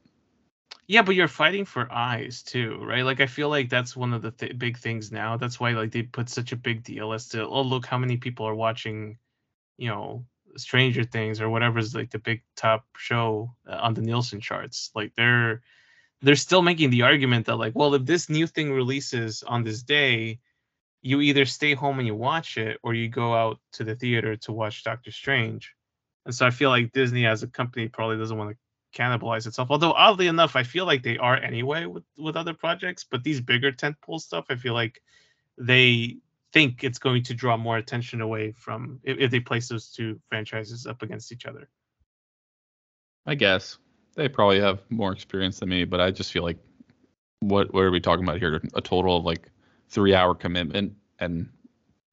Yeah, 0.87 1.01
but 1.01 1.15
you're 1.15 1.29
fighting 1.29 1.65
for 1.65 1.91
eyes 1.91 2.43
too, 2.43 2.79
right? 2.85 3.05
Like 3.05 3.21
I 3.21 3.27
feel 3.27 3.49
like 3.49 3.71
that's 3.71 3.97
one 3.97 4.13
of 4.13 4.21
the 4.21 4.33
th- 4.33 4.59
big 4.59 4.77
things 4.77 5.11
now. 5.11 5.39
That's 5.39 5.59
why 5.59 5.71
like 5.71 5.93
they 5.93 6.03
put 6.03 6.29
such 6.29 6.53
a 6.53 6.57
big 6.57 6.83
deal 6.83 7.15
as 7.15 7.29
to 7.29 7.47
oh 7.47 7.63
look 7.63 7.87
how 7.87 7.97
many 7.97 8.19
people 8.19 8.47
are 8.47 8.55
watching, 8.55 9.19
you 9.79 9.89
know, 9.89 10.27
Stranger 10.57 11.05
Things 11.05 11.41
or 11.41 11.49
whatever's 11.49 11.95
like 11.95 12.11
the 12.11 12.19
big 12.19 12.43
top 12.55 12.85
show 12.99 13.55
uh, 13.67 13.77
on 13.81 13.95
the 13.95 14.03
Nielsen 14.03 14.41
charts. 14.41 14.91
Like 14.95 15.15
they're 15.17 15.63
they're 16.21 16.37
still 16.37 16.63
making 16.63 16.91
the 16.91 17.03
argument 17.03 17.47
that 17.47 17.57
like 17.57 17.75
well 17.75 17.95
if 17.95 18.05
this 18.05 18.29
new 18.29 18.47
thing 18.47 18.71
releases 18.71 19.43
on 19.43 19.65
this 19.65 19.83
day, 19.83 20.41
you 21.05 21.21
either 21.21 21.45
stay 21.45 21.75
home 21.75 21.99
and 21.99 22.07
you 22.07 22.15
watch 22.15 22.57
it 22.57 22.79
or 22.83 22.95
you 22.95 23.09
go 23.09 23.35
out 23.35 23.61
to 23.73 23.85
the 23.85 23.95
theater 23.95 24.37
to 24.37 24.53
watch 24.53 24.83
Doctor 24.85 25.13
Strange. 25.13 25.75
And 26.25 26.35
so 26.35 26.47
I 26.47 26.51
feel 26.51 26.71
like 26.71 26.93
Disney 26.93 27.27
as 27.27 27.43
a 27.43 27.47
company 27.47 27.89
probably 27.89 28.17
doesn't 28.17 28.39
want 28.39 28.57
to 28.57 29.01
cannibalize 29.01 29.47
itself. 29.47 29.69
Although 29.71 29.93
oddly 29.93 30.29
enough, 30.29 30.57
I 30.57 30.63
feel 30.63 30.87
like 30.87 31.03
they 31.03 31.19
are 31.19 31.37
anyway 31.37 31.85
with 31.85 32.05
with 32.17 32.37
other 32.37 32.55
projects. 32.55 33.05
But 33.05 33.23
these 33.23 33.43
bigger 33.43 33.71
tentpole 33.71 34.19
stuff, 34.19 34.47
I 34.49 34.57
feel 34.57 34.73
like 34.73 35.03
they 35.59 36.17
think 36.55 36.85
it's 36.85 36.99
going 36.99 37.25
to 37.25 37.35
draw 37.35 37.59
more 37.59 37.77
attention 37.77 38.23
away 38.23 38.53
from 38.53 38.99
if, 39.05 39.19
if 39.19 39.31
they 39.31 39.41
place 39.41 39.69
those 39.69 39.91
two 39.91 40.19
franchises 40.31 40.87
up 40.87 41.03
against 41.03 41.33
each 41.33 41.45
other. 41.45 41.69
I 43.27 43.35
guess 43.35 43.77
they 44.17 44.29
probably 44.29 44.61
have 44.61 44.81
more 44.89 45.13
experience 45.13 45.59
than 45.59 45.69
me, 45.69 45.85
but 45.85 46.01
I 46.01 46.11
just 46.13 46.33
feel 46.33 46.45
like 46.45 46.59
what 47.41 47.75
what 47.75 47.85
are 47.85 47.91
we 47.91 48.01
talking 48.01 48.25
about 48.25 48.39
here? 48.39 48.63
A 48.73 48.81
total 48.81 49.19
of 49.19 49.25
like 49.27 49.51
three 49.89 50.15
hour 50.15 50.35
commitment 50.35 50.95
and 51.19 51.49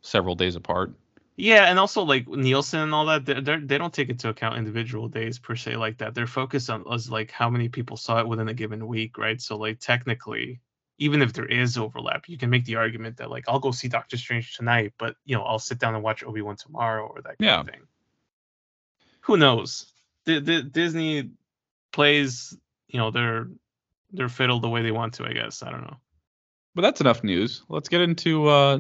several 0.01 0.35
days 0.35 0.55
apart. 0.55 0.93
Yeah, 1.37 1.65
and 1.65 1.79
also 1.79 2.03
like 2.03 2.27
Nielsen 2.27 2.81
and 2.81 2.93
all 2.93 3.05
that, 3.07 3.25
they 3.25 3.33
they 3.39 3.77
don't 3.77 3.93
take 3.93 4.09
into 4.09 4.29
account 4.29 4.57
individual 4.57 5.07
days 5.07 5.39
per 5.39 5.55
se 5.55 5.75
like 5.77 5.97
that. 5.97 6.13
They're 6.13 6.27
focused 6.27 6.69
on 6.69 6.83
as 6.91 7.09
like 7.09 7.31
how 7.31 7.49
many 7.49 7.69
people 7.69 7.97
saw 7.97 8.19
it 8.19 8.27
within 8.27 8.49
a 8.49 8.53
given 8.53 8.85
week, 8.85 9.17
right? 9.17 9.41
So 9.41 9.57
like 9.57 9.79
technically, 9.79 10.59
even 10.99 11.21
if 11.21 11.33
there 11.33 11.45
is 11.45 11.77
overlap, 11.77 12.29
you 12.29 12.37
can 12.37 12.49
make 12.49 12.65
the 12.65 12.75
argument 12.75 13.17
that 13.17 13.31
like 13.31 13.45
I'll 13.47 13.59
go 13.59 13.71
see 13.71 13.87
Doctor 13.87 14.17
Strange 14.17 14.55
tonight, 14.55 14.93
but 14.99 15.15
you 15.25 15.35
know 15.35 15.43
I'll 15.43 15.57
sit 15.57 15.79
down 15.79 15.95
and 15.95 16.03
watch 16.03 16.23
Obi 16.23 16.41
Wan 16.41 16.57
tomorrow 16.57 17.07
or 17.07 17.21
that 17.23 17.39
kind 17.39 17.39
Yeah. 17.39 17.59
of 17.61 17.65
thing. 17.67 17.81
Who 19.21 19.37
knows? 19.37 19.91
D- 20.25 20.41
D- 20.41 20.63
Disney 20.63 21.31
plays 21.91 22.55
you 22.87 22.99
know 22.99 23.09
their 23.09 23.47
their 24.11 24.29
fiddle 24.29 24.59
the 24.59 24.69
way 24.69 24.83
they 24.83 24.91
want 24.91 25.15
to. 25.15 25.25
I 25.25 25.33
guess 25.33 25.63
I 25.63 25.71
don't 25.71 25.81
know. 25.81 25.97
But 26.75 26.83
that's 26.83 27.01
enough 27.01 27.23
news. 27.23 27.63
Let's 27.69 27.89
get 27.89 28.01
into 28.01 28.47
uh, 28.47 28.79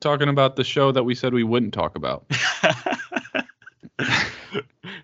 talking 0.00 0.28
about 0.28 0.56
the 0.56 0.64
show 0.64 0.92
that 0.92 1.02
we 1.04 1.14
said 1.14 1.34
we 1.34 1.44
wouldn't 1.44 1.74
talk 1.74 1.96
about. 1.96 2.24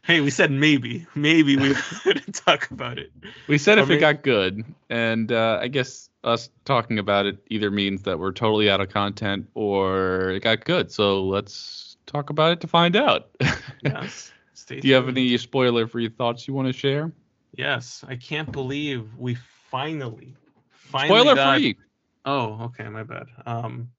hey, 0.03 0.21
we 0.21 0.31
said 0.31 0.51
maybe, 0.51 1.07
maybe 1.15 1.57
we 1.57 1.75
wouldn't 2.07 2.35
talk 2.35 2.71
about 2.71 2.99
it. 2.99 3.13
We 3.49 3.59
said 3.59 3.79
Or 3.79 3.83
if 3.83 3.89
may- 3.89 3.97
it 3.97 4.01
got 4.01 4.23
good, 4.23 4.65
and 4.89 5.31
uh, 5.31 5.59
I 5.61 5.69
guess 5.69 6.09
us 6.25 6.49
talking 6.65 6.99
about 6.99 7.27
it 7.27 7.39
either 7.49 7.71
means 7.71 8.03
that 8.03 8.19
we're 8.19 8.33
totally 8.33 8.71
out 8.71 8.81
of 8.81 8.89
content 8.89 9.49
or 9.55 10.31
it 10.31 10.41
got 10.41 10.65
good. 10.65 10.91
So 10.93 11.25
let's 11.25 11.97
talk 12.07 12.31
about 12.31 12.53
it 12.53 12.61
to 12.61 12.67
find 12.67 12.97
out. 12.97 13.29
Yes. 13.85 14.33
Do 14.69 14.79
you 14.87 14.95
have 14.95 15.09
any 15.09 15.37
spoiler-free 15.37 16.11
thoughts 16.11 16.47
you 16.47 16.55
want 16.55 16.69
to 16.69 16.73
share? 16.73 17.11
Yes, 17.57 18.05
I 18.07 18.15
can't 18.15 18.53
believe 18.53 19.09
we 19.19 19.35
finally, 19.71 20.37
finally 20.71 21.21
Spoiler-free. 21.21 21.77
Oh, 22.25 22.65
okay, 22.65 22.89
my 22.89 23.03
bad. 23.03 23.27
Um, 23.47 23.91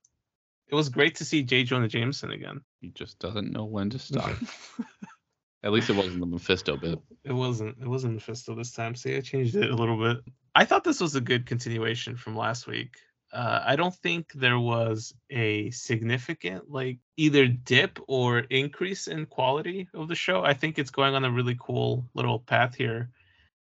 it 0.68 0.76
was 0.76 0.90
great 0.90 1.16
to 1.16 1.26
see 1.26 1.44
J. 1.44 1.64
Jonah 1.64 1.88
Jameson 1.88 2.32
again. 2.32 2.62
He 2.82 2.90
just 2.90 3.20
doesn't 3.20 3.52
know 3.52 3.66
when 3.66 3.90
to 3.92 4.00
stop. 4.00 4.32
At 5.64 5.72
least 5.72 5.90
it 5.90 5.96
wasn't 5.96 6.20
the 6.20 6.26
Mephisto 6.26 6.76
bit. 6.78 7.00
It 7.24 7.32
wasn't. 7.32 7.78
It 7.82 7.88
wasn't 7.88 8.16
Mephisto 8.16 8.56
this 8.56 8.74
time. 8.74 8.96
See, 8.96 9.16
I 9.16 9.22
changed 9.22 9.56
it 9.56 9.72
a 9.72 9.76
little 9.76 9.98
bit. 9.98 10.24
I 10.54 10.66
thought 10.66 10.84
this 10.84 11.00
was 11.00 11.16
a 11.16 11.22
good 11.22 11.46
continuation 11.46 12.18
from 12.18 12.36
last 12.36 12.68
week. 12.68 12.98
Uh, 13.32 13.64
I 13.66 13.76
don't 13.78 13.96
think 13.96 14.32
there 14.34 14.60
was 14.60 15.14
a 15.30 15.72
significant 15.72 16.70
like 16.70 17.00
either 17.18 17.48
dip 17.48 18.00
or 18.08 18.40
increase 18.40 19.08
in 19.08 19.26
quality 19.26 19.90
of 19.94 20.08
the 20.08 20.16
show. 20.16 20.44
I 20.44 20.54
think 20.54 20.78
it's 20.78 20.92
going 20.92 21.16
on 21.16 21.26
a 21.26 21.32
really 21.32 21.58
cool 21.60 22.06
little 22.14 22.40
path 22.40 22.76
here. 22.76 23.10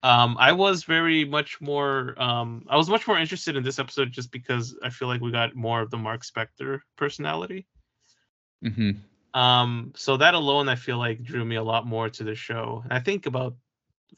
Um, 0.03 0.35
I 0.37 0.51
was 0.51 0.83
very 0.83 1.23
much 1.23 1.61
more. 1.61 2.13
Um, 2.21 2.65
I 2.69 2.75
was 2.75 2.89
much 2.89 3.07
more 3.07 3.17
interested 3.17 3.55
in 3.55 3.63
this 3.63 3.79
episode 3.79 4.11
just 4.11 4.31
because 4.31 4.77
I 4.83 4.89
feel 4.89 5.07
like 5.07 5.21
we 5.21 5.31
got 5.31 5.55
more 5.55 5.81
of 5.81 5.89
the 5.91 5.97
Mark 5.97 6.23
Spector 6.23 6.81
personality. 6.97 7.65
hmm 8.61 8.91
Um, 9.33 9.93
so 9.95 10.17
that 10.17 10.33
alone, 10.33 10.67
I 10.69 10.75
feel 10.75 10.97
like 10.97 11.23
drew 11.23 11.45
me 11.45 11.55
a 11.55 11.63
lot 11.63 11.87
more 11.87 12.09
to 12.09 12.23
the 12.23 12.35
show. 12.35 12.81
And 12.83 12.93
I 12.93 12.99
think 12.99 13.25
about 13.25 13.55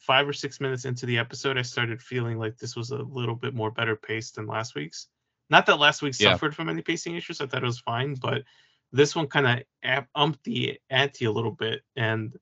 five 0.00 0.28
or 0.28 0.32
six 0.32 0.60
minutes 0.60 0.84
into 0.84 1.06
the 1.06 1.18
episode, 1.18 1.56
I 1.56 1.62
started 1.62 2.02
feeling 2.02 2.38
like 2.38 2.58
this 2.58 2.76
was 2.76 2.90
a 2.90 2.98
little 2.98 3.36
bit 3.36 3.54
more 3.54 3.70
better 3.70 3.96
paced 3.96 4.34
than 4.34 4.46
last 4.46 4.74
week's. 4.74 5.06
Not 5.48 5.66
that 5.66 5.78
last 5.78 6.02
week 6.02 6.14
Yeah. 6.18 6.32
suffered 6.32 6.54
from 6.54 6.68
any 6.68 6.82
pacing 6.82 7.14
issues. 7.14 7.40
I 7.40 7.46
thought 7.46 7.62
it 7.62 7.66
was 7.66 7.78
fine, 7.78 8.14
but 8.14 8.42
this 8.92 9.14
one 9.14 9.28
kind 9.28 9.64
of 9.84 10.04
umped 10.16 10.42
the 10.42 10.80
ante 10.90 11.24
a 11.26 11.30
little 11.30 11.52
bit. 11.52 11.82
And 11.94 12.36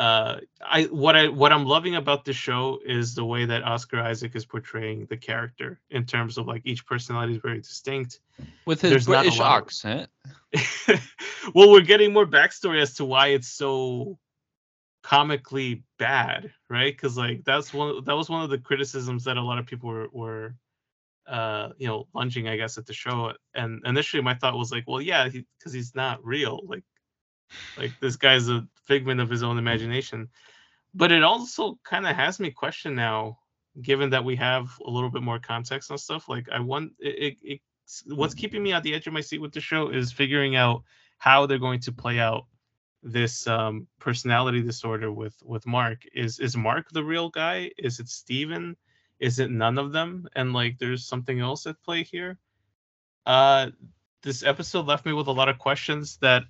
uh, 0.00 0.40
I 0.62 0.84
what 0.84 1.14
I 1.14 1.28
what 1.28 1.52
I'm 1.52 1.66
loving 1.66 1.94
about 1.94 2.24
the 2.24 2.32
show 2.32 2.80
is 2.82 3.14
the 3.14 3.24
way 3.24 3.44
that 3.44 3.62
Oscar 3.64 4.00
Isaac 4.00 4.34
is 4.34 4.46
portraying 4.46 5.04
the 5.10 5.18
character 5.18 5.78
in 5.90 6.06
terms 6.06 6.38
of 6.38 6.46
like 6.46 6.62
each 6.64 6.86
personality 6.86 7.34
is 7.34 7.42
very 7.42 7.58
distinct. 7.58 8.20
With 8.64 8.80
his 8.80 8.90
There's 8.90 9.04
British 9.04 9.38
of- 9.38 9.44
accent. 9.46 10.08
well, 11.54 11.70
we're 11.70 11.82
getting 11.82 12.14
more 12.14 12.26
backstory 12.26 12.80
as 12.80 12.94
to 12.94 13.04
why 13.04 13.28
it's 13.28 13.48
so 13.48 14.18
comically 15.02 15.82
bad, 15.98 16.50
right? 16.70 16.96
Because 16.96 17.18
like 17.18 17.44
that's 17.44 17.74
one 17.74 18.02
that 18.04 18.16
was 18.16 18.30
one 18.30 18.42
of 18.42 18.48
the 18.48 18.58
criticisms 18.58 19.24
that 19.24 19.36
a 19.36 19.42
lot 19.42 19.58
of 19.58 19.66
people 19.66 19.90
were 19.90 20.08
were 20.10 20.54
uh 21.26 21.68
you 21.76 21.86
know 21.86 22.08
lunging 22.14 22.48
i 22.48 22.56
guess 22.56 22.78
at 22.78 22.86
the 22.86 22.94
show 22.94 23.32
and 23.54 23.82
initially 23.84 24.22
my 24.22 24.34
thought 24.34 24.56
was 24.56 24.72
like 24.72 24.84
well 24.88 25.02
yeah 25.02 25.28
because 25.28 25.72
he's 25.72 25.94
not 25.94 26.24
real 26.24 26.60
like 26.66 26.82
like 27.76 27.92
this 28.00 28.16
guy's 28.16 28.48
a 28.48 28.66
figment 28.84 29.20
of 29.20 29.30
his 29.30 29.42
own 29.42 29.58
imagination. 29.58 30.28
But 30.94 31.12
it 31.12 31.22
also 31.22 31.78
kind 31.84 32.06
of 32.06 32.16
has 32.16 32.40
me 32.40 32.50
question 32.50 32.94
now 32.94 33.38
given 33.80 34.10
that 34.10 34.24
we 34.24 34.34
have 34.36 34.68
a 34.84 34.90
little 34.90 35.10
bit 35.10 35.22
more 35.22 35.38
context 35.38 35.90
and 35.90 36.00
stuff 36.00 36.28
like 36.28 36.48
i 36.50 36.58
want 36.58 36.92
it, 36.98 37.38
it, 37.44 37.60
it's 37.84 38.02
what's 38.08 38.34
keeping 38.34 38.64
me 38.64 38.72
at 38.72 38.82
the 38.82 38.92
edge 38.92 39.06
of 39.06 39.12
my 39.12 39.20
seat 39.20 39.40
with 39.40 39.52
the 39.52 39.60
show 39.60 39.90
is 39.90 40.10
figuring 40.10 40.56
out 40.56 40.82
how 41.18 41.46
they're 41.46 41.58
going 41.58 41.78
to 41.78 41.92
play 41.92 42.18
out 42.18 42.46
this 43.02 43.46
um 43.46 43.86
personality 43.98 44.62
disorder 44.62 45.12
with 45.12 45.36
with 45.44 45.66
mark. 45.66 46.00
Is 46.14 46.38
is 46.38 46.56
mark 46.56 46.90
the 46.90 47.04
real 47.04 47.30
guy? 47.30 47.70
Is 47.78 48.00
it 48.00 48.08
steven? 48.08 48.76
Is 49.18 49.38
it 49.38 49.50
none 49.50 49.78
of 49.78 49.92
them? 49.92 50.28
And 50.34 50.52
like 50.52 50.78
there's 50.78 51.06
something 51.06 51.40
else 51.40 51.66
at 51.66 51.82
play 51.82 52.02
here. 52.02 52.38
Uh 53.26 53.70
this 54.22 54.42
episode 54.42 54.86
left 54.86 55.06
me 55.06 55.12
with 55.12 55.28
a 55.28 55.32
lot 55.32 55.48
of 55.48 55.58
questions 55.58 56.18
that 56.18 56.42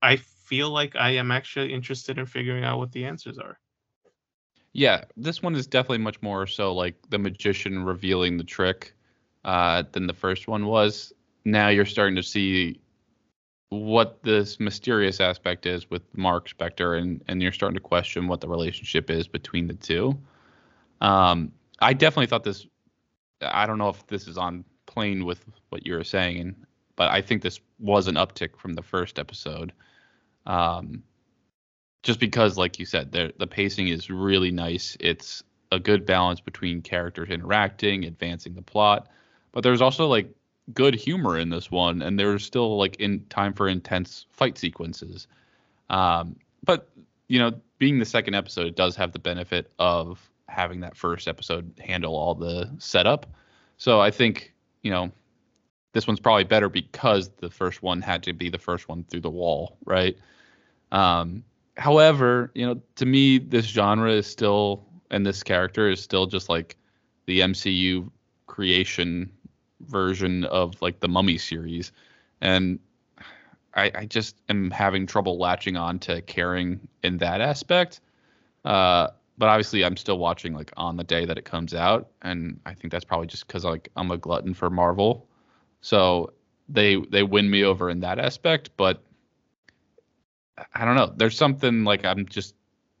i 0.00 0.16
feel 0.48 0.70
like 0.70 0.94
i 0.96 1.10
am 1.10 1.30
actually 1.30 1.72
interested 1.72 2.18
in 2.18 2.26
figuring 2.26 2.64
out 2.64 2.78
what 2.78 2.92
the 2.92 3.04
answers 3.04 3.38
are 3.38 3.58
Yeah, 4.72 5.04
this 5.16 5.42
one 5.42 5.54
is 5.54 5.66
definitely 5.66 5.98
much 5.98 6.20
more 6.22 6.46
so 6.46 6.74
like 6.74 6.94
the 7.10 7.18
magician 7.18 7.84
revealing 7.84 8.36
the 8.36 8.44
trick 8.44 8.94
uh, 9.44 9.82
than 9.92 10.06
the 10.06 10.12
first 10.12 10.46
one 10.46 10.66
was. 10.66 11.12
Now 11.44 11.68
you're 11.68 11.86
starting 11.86 12.16
to 12.16 12.22
see 12.22 12.80
what 13.70 14.22
this 14.22 14.60
mysterious 14.60 15.20
aspect 15.20 15.66
is 15.66 15.90
with 15.90 16.02
Mark 16.16 16.48
Spector, 16.48 17.00
and 17.00 17.22
and 17.28 17.42
you're 17.42 17.52
starting 17.52 17.74
to 17.74 17.80
question 17.80 18.28
what 18.28 18.40
the 18.40 18.48
relationship 18.48 19.10
is 19.10 19.26
between 19.26 19.66
the 19.66 19.74
two. 19.74 20.18
Um, 21.00 21.52
I 21.80 21.92
definitely 21.92 22.26
thought 22.26 22.44
this. 22.44 22.66
I 23.40 23.66
don't 23.66 23.78
know 23.78 23.88
if 23.88 24.06
this 24.06 24.26
is 24.28 24.36
on 24.36 24.64
plane 24.86 25.24
with 25.24 25.44
what 25.70 25.86
you 25.86 25.94
were 25.94 26.04
saying, 26.04 26.54
but 26.96 27.10
I 27.10 27.20
think 27.20 27.42
this 27.42 27.60
was 27.78 28.08
an 28.08 28.16
uptick 28.16 28.56
from 28.56 28.74
the 28.74 28.82
first 28.82 29.18
episode. 29.18 29.72
Um, 30.48 31.04
just 32.02 32.18
because, 32.18 32.56
like 32.56 32.78
you 32.78 32.86
said, 32.86 33.12
the 33.12 33.46
pacing 33.46 33.88
is 33.88 34.10
really 34.10 34.50
nice. 34.50 34.96
It's 34.98 35.42
a 35.70 35.78
good 35.78 36.06
balance 36.06 36.40
between 36.40 36.80
characters 36.80 37.28
interacting, 37.28 38.04
advancing 38.04 38.54
the 38.54 38.62
plot, 38.62 39.08
but 39.52 39.62
there's 39.62 39.82
also 39.82 40.06
like 40.06 40.30
good 40.72 40.94
humor 40.94 41.38
in 41.38 41.50
this 41.50 41.70
one, 41.70 42.02
and 42.02 42.18
there's 42.18 42.44
still 42.44 42.78
like 42.78 42.96
in 42.96 43.24
time 43.26 43.52
for 43.52 43.68
intense 43.68 44.26
fight 44.30 44.56
sequences. 44.58 45.26
Um, 45.90 46.36
but 46.64 46.88
you 47.28 47.38
know, 47.38 47.52
being 47.78 47.98
the 47.98 48.04
second 48.06 48.34
episode, 48.34 48.66
it 48.66 48.76
does 48.76 48.96
have 48.96 49.12
the 49.12 49.18
benefit 49.18 49.70
of 49.78 50.18
having 50.48 50.80
that 50.80 50.96
first 50.96 51.28
episode 51.28 51.70
handle 51.78 52.16
all 52.16 52.34
the 52.34 52.70
setup. 52.78 53.26
So 53.76 54.00
I 54.00 54.10
think 54.10 54.54
you 54.82 54.90
know 54.90 55.12
this 55.92 56.06
one's 56.06 56.20
probably 56.20 56.44
better 56.44 56.68
because 56.68 57.28
the 57.38 57.50
first 57.50 57.82
one 57.82 58.00
had 58.00 58.22
to 58.22 58.32
be 58.32 58.48
the 58.48 58.58
first 58.58 58.88
one 58.88 59.04
through 59.04 59.20
the 59.20 59.30
wall, 59.30 59.76
right? 59.84 60.16
Um, 60.92 61.44
however, 61.76 62.50
you 62.54 62.66
know, 62.66 62.80
to 62.96 63.06
me, 63.06 63.38
this 63.38 63.66
genre 63.66 64.12
is 64.12 64.26
still, 64.26 64.84
and 65.10 65.24
this 65.26 65.42
character 65.42 65.88
is 65.88 66.02
still 66.02 66.26
just 66.26 66.48
like 66.48 66.76
the 67.26 67.40
MCU 67.40 68.10
creation 68.46 69.30
version 69.80 70.44
of 70.44 70.80
like 70.82 71.00
the 71.00 71.08
Mummy 71.08 71.38
series, 71.38 71.92
and 72.40 72.78
I, 73.74 73.92
I 73.94 74.06
just 74.06 74.36
am 74.48 74.70
having 74.70 75.06
trouble 75.06 75.38
latching 75.38 75.76
on 75.76 75.98
to 76.00 76.20
caring 76.22 76.88
in 77.02 77.18
that 77.18 77.40
aspect. 77.40 78.00
Uh, 78.64 79.08
but 79.38 79.48
obviously, 79.48 79.84
I'm 79.84 79.96
still 79.96 80.18
watching 80.18 80.52
like 80.52 80.72
on 80.76 80.96
the 80.96 81.04
day 81.04 81.24
that 81.24 81.38
it 81.38 81.44
comes 81.44 81.74
out, 81.74 82.08
and 82.22 82.58
I 82.66 82.74
think 82.74 82.90
that's 82.90 83.04
probably 83.04 83.28
just 83.28 83.46
because 83.46 83.64
like 83.64 83.88
I'm 83.94 84.10
a 84.10 84.16
glutton 84.16 84.52
for 84.52 84.68
Marvel, 84.68 85.28
so 85.80 86.32
they 86.68 86.96
they 86.96 87.22
win 87.22 87.48
me 87.48 87.62
over 87.62 87.88
in 87.88 88.00
that 88.00 88.18
aspect. 88.18 88.70
But 88.76 89.02
I 90.74 90.84
don't 90.84 90.96
know. 90.96 91.12
There's 91.16 91.36
something 91.36 91.84
like 91.84 92.04
I'm 92.04 92.26
just 92.26 92.54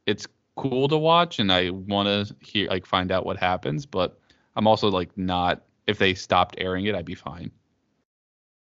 it's 0.06 0.26
cool 0.56 0.88
to 0.88 0.96
watch 0.96 1.38
and 1.38 1.52
I 1.52 1.70
want 1.70 2.08
to 2.08 2.34
hear 2.40 2.68
like 2.68 2.86
find 2.86 3.12
out 3.12 3.24
what 3.26 3.36
happens, 3.36 3.86
but 3.86 4.18
I'm 4.56 4.66
also 4.66 4.88
like 4.88 5.16
not 5.16 5.62
if 5.86 5.98
they 5.98 6.14
stopped 6.14 6.56
airing 6.58 6.86
it, 6.86 6.94
I'd 6.94 7.04
be 7.06 7.14
fine. 7.14 7.50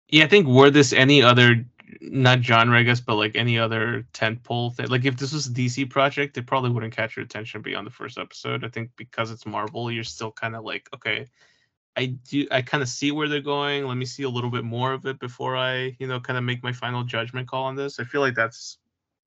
yeah 0.10 0.24
i 0.24 0.28
think 0.28 0.48
were 0.48 0.70
this 0.70 0.94
any 0.94 1.22
other 1.22 1.66
not 2.02 2.42
genre, 2.42 2.78
I 2.80 2.84
guess, 2.84 3.00
but 3.00 3.16
like 3.16 3.36
any 3.36 3.58
other 3.58 4.06
tentpole 4.14 4.76
thing. 4.76 4.88
Like 4.88 5.06
if 5.06 5.18
this 5.18 5.34
was 5.34 5.48
a 5.48 5.52
DC 5.52 5.90
project, 5.90 6.38
it 6.38 6.46
probably 6.46 6.70
wouldn't 6.70 6.96
catch 6.96 7.16
your 7.16 7.26
attention 7.26 7.62
beyond 7.62 7.88
the 7.88 7.92
first 7.92 8.18
episode. 8.18 8.64
I 8.64 8.70
think 8.70 8.92
because 8.98 9.32
it's 9.32 9.46
Marvel, 9.46 9.92
you're 9.92 10.04
still 10.04 10.32
kind 10.32 10.56
of 10.56 10.64
like, 10.64 10.90
okay, 10.94 11.28
I 11.98 12.06
do, 12.06 12.48
I 12.52 12.62
kind 12.62 12.84
of 12.84 12.90
see 12.90 13.12
where 13.12 13.28
they're 13.28 13.42
going. 13.42 13.88
Let 13.88 13.98
me 13.98 14.06
see 14.06 14.22
a 14.22 14.30
little 14.30 14.52
bit 14.52 14.64
more 14.64 14.94
of 14.94 15.08
it 15.08 15.20
before 15.20 15.58
I, 15.58 15.96
you 16.00 16.06
know, 16.06 16.20
kind 16.20 16.38
of 16.38 16.44
make 16.44 16.62
my 16.62 16.72
final 16.72 17.04
judgment 17.04 17.48
call 17.48 17.64
on 17.64 17.76
this. 17.76 18.00
I 18.00 18.04
feel 18.04 18.22
like 18.22 18.36
that's 18.36 18.78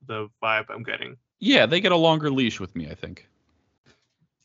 the 0.07 0.29
vibe 0.41 0.67
I'm 0.71 0.85
getting. 0.85 1.17
Yeah, 1.41 1.67
they 1.67 1.81
get 1.81 1.91
a 1.91 1.97
longer 1.97 2.31
leash 2.31 2.61
with 2.61 2.77
me, 2.77 2.89
I 2.89 2.95
think. 2.95 3.27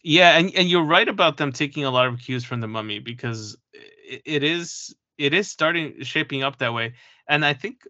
Yeah, 0.01 0.37
and 0.37 0.53
and 0.55 0.67
you're 0.67 0.83
right 0.83 1.07
about 1.07 1.37
them 1.37 1.51
taking 1.51 1.85
a 1.85 1.91
lot 1.91 2.07
of 2.07 2.19
cues 2.19 2.43
from 2.43 2.61
the 2.61 2.67
Mummy 2.67 2.99
because 2.99 3.57
it, 3.73 4.21
it 4.25 4.43
is 4.43 4.95
it 5.17 5.33
is 5.33 5.47
starting 5.47 6.01
shaping 6.03 6.41
up 6.41 6.57
that 6.59 6.73
way. 6.73 6.93
And 7.29 7.45
I 7.45 7.53
think 7.53 7.81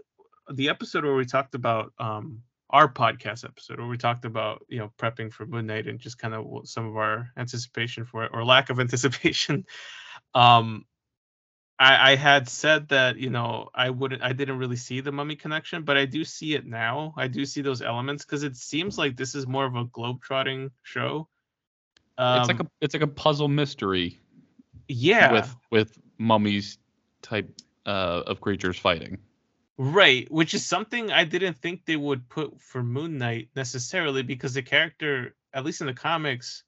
the 0.51 0.69
episode 0.69 1.05
where 1.05 1.15
we 1.15 1.25
talked 1.25 1.55
about 1.55 1.93
um 1.97 2.41
our 2.71 2.91
podcast 2.91 3.45
episode 3.45 3.79
where 3.79 3.87
we 3.87 3.97
talked 3.97 4.25
about 4.25 4.65
you 4.67 4.79
know 4.79 4.91
prepping 4.97 5.31
for 5.31 5.45
Moon 5.45 5.67
Knight 5.67 5.87
and 5.87 5.99
just 5.99 6.17
kind 6.17 6.33
of 6.33 6.67
some 6.67 6.85
of 6.85 6.97
our 6.97 7.31
anticipation 7.37 8.05
for 8.05 8.25
it 8.25 8.31
or 8.33 8.43
lack 8.43 8.69
of 8.69 8.79
anticipation. 8.85 9.65
Um, 10.35 10.85
I, 11.79 12.11
I 12.11 12.15
had 12.15 12.47
said 12.47 12.89
that 12.89 13.17
you 13.17 13.29
know 13.29 13.69
I 13.73 13.89
wouldn't 13.89 14.21
I 14.21 14.33
didn't 14.33 14.59
really 14.59 14.75
see 14.75 15.01
the 15.01 15.11
mummy 15.11 15.35
connection, 15.35 15.83
but 15.83 15.97
I 15.97 16.05
do 16.05 16.23
see 16.23 16.53
it 16.53 16.65
now. 16.65 17.13
I 17.17 17.27
do 17.27 17.45
see 17.45 17.61
those 17.61 17.81
elements 17.81 18.23
because 18.23 18.43
it 18.43 18.55
seems 18.55 18.97
like 18.97 19.17
this 19.17 19.33
is 19.33 19.47
more 19.47 19.65
of 19.65 19.75
a 19.75 19.85
globe-trotting 19.85 20.71
show. 20.83 21.27
Um, 22.17 22.39
it's 22.39 22.47
like 22.47 22.59
a 22.59 22.67
it's 22.81 22.93
like 22.93 23.03
a 23.03 23.07
puzzle 23.07 23.47
mystery. 23.47 24.19
Yeah. 24.87 25.31
With 25.31 25.55
with 25.71 25.99
mummies 26.17 26.77
type 27.21 27.49
uh, 27.85 28.23
of 28.27 28.39
creatures 28.39 28.77
fighting. 28.77 29.17
Right, 29.77 30.31
which 30.31 30.53
is 30.53 30.65
something 30.65 31.11
I 31.11 31.25
didn't 31.25 31.57
think 31.57 31.85
they 31.85 31.97
would 31.97 32.29
put 32.29 32.61
for 32.61 32.81
Moon 32.81 33.17
Knight 33.17 33.49
necessarily 33.57 34.23
because 34.23 34.53
the 34.53 34.61
character, 34.61 35.35
at 35.53 35.65
least 35.65 35.81
in 35.81 35.87
the 35.87 35.93
comics, 35.93 36.63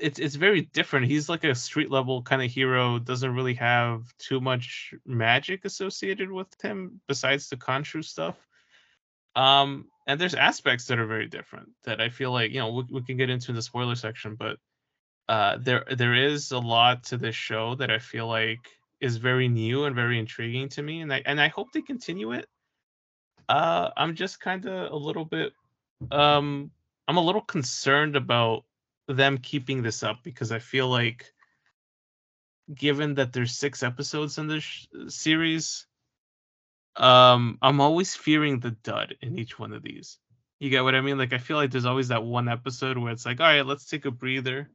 it's 0.00 0.18
it's 0.18 0.34
very 0.34 0.62
different. 0.62 1.06
He's 1.06 1.28
like 1.28 1.44
a 1.44 1.54
street 1.54 1.90
level 1.90 2.22
kind 2.22 2.42
of 2.42 2.50
hero. 2.50 2.98
Doesn't 2.98 3.34
really 3.34 3.54
have 3.54 4.04
too 4.18 4.40
much 4.40 4.94
magic 5.06 5.64
associated 5.64 6.30
with 6.30 6.48
him 6.62 7.00
besides 7.08 7.48
the 7.48 7.56
Khonshu 7.56 8.04
stuff. 8.04 8.36
Um, 9.34 9.86
and 10.06 10.20
there's 10.20 10.34
aspects 10.34 10.86
that 10.86 10.98
are 10.98 11.06
very 11.06 11.28
different 11.28 11.70
that 11.84 12.00
I 12.00 12.08
feel 12.08 12.32
like 12.32 12.50
you 12.50 12.60
know 12.60 12.72
we, 12.72 12.84
we 12.90 13.02
can 13.02 13.16
get 13.16 13.30
into 13.30 13.50
in 13.50 13.56
the 13.56 13.62
spoiler 13.62 13.94
section, 13.94 14.34
but 14.34 14.58
uh, 15.28 15.58
there 15.60 15.84
there 15.96 16.14
is 16.14 16.52
a 16.52 16.58
lot 16.58 17.04
to 17.04 17.16
this 17.16 17.36
show 17.36 17.74
that 17.76 17.90
I 17.90 17.98
feel 17.98 18.26
like 18.26 18.60
is 19.00 19.16
very 19.16 19.48
new 19.48 19.84
and 19.84 19.96
very 19.96 20.18
intriguing 20.18 20.68
to 20.70 20.82
me, 20.82 21.00
and 21.00 21.12
I 21.12 21.22
and 21.26 21.40
I 21.40 21.48
hope 21.48 21.72
they 21.72 21.82
continue 21.82 22.32
it. 22.32 22.48
Uh, 23.48 23.90
I'm 23.96 24.14
just 24.14 24.40
kind 24.40 24.66
of 24.66 24.92
a 24.92 24.96
little 24.96 25.24
bit 25.24 25.52
um 26.10 26.70
I'm 27.08 27.16
a 27.16 27.20
little 27.20 27.42
concerned 27.42 28.16
about 28.16 28.64
them 29.08 29.38
keeping 29.38 29.82
this 29.82 30.02
up 30.02 30.18
because 30.22 30.52
I 30.52 30.58
feel 30.58 30.88
like, 30.88 31.32
given 32.72 33.14
that 33.14 33.32
there's 33.32 33.52
six 33.56 33.82
episodes 33.82 34.38
in 34.38 34.46
this 34.46 34.62
sh- 34.62 34.86
series, 35.08 35.86
um, 36.96 37.58
I'm 37.60 37.80
always 37.80 38.14
fearing 38.14 38.60
the 38.60 38.70
dud 38.70 39.16
in 39.20 39.38
each 39.38 39.58
one 39.58 39.72
of 39.72 39.82
these. 39.82 40.18
You 40.60 40.70
get 40.70 40.84
what 40.84 40.94
I 40.94 41.00
mean? 41.00 41.18
Like 41.18 41.32
I 41.32 41.38
feel 41.38 41.56
like 41.56 41.70
there's 41.70 41.86
always 41.86 42.08
that 42.08 42.22
one 42.22 42.48
episode 42.48 42.96
where 42.96 43.12
it's 43.12 43.26
like, 43.26 43.40
all 43.40 43.46
right, 43.46 43.66
let's 43.66 43.86
take 43.86 44.04
a 44.04 44.10
breather, 44.10 44.70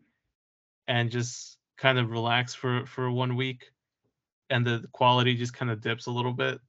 and 0.88 1.10
just 1.10 1.58
kind 1.78 1.98
of 1.98 2.12
relax 2.12 2.54
for 2.54 2.86
for 2.86 3.10
one 3.10 3.36
week, 3.36 3.72
and 4.50 4.66
the 4.66 4.86
quality 4.92 5.36
just 5.36 5.54
kind 5.54 5.72
of 5.72 5.80
dips 5.80 6.08
a 6.08 6.12
little 6.12 6.34
bit. 6.34 6.60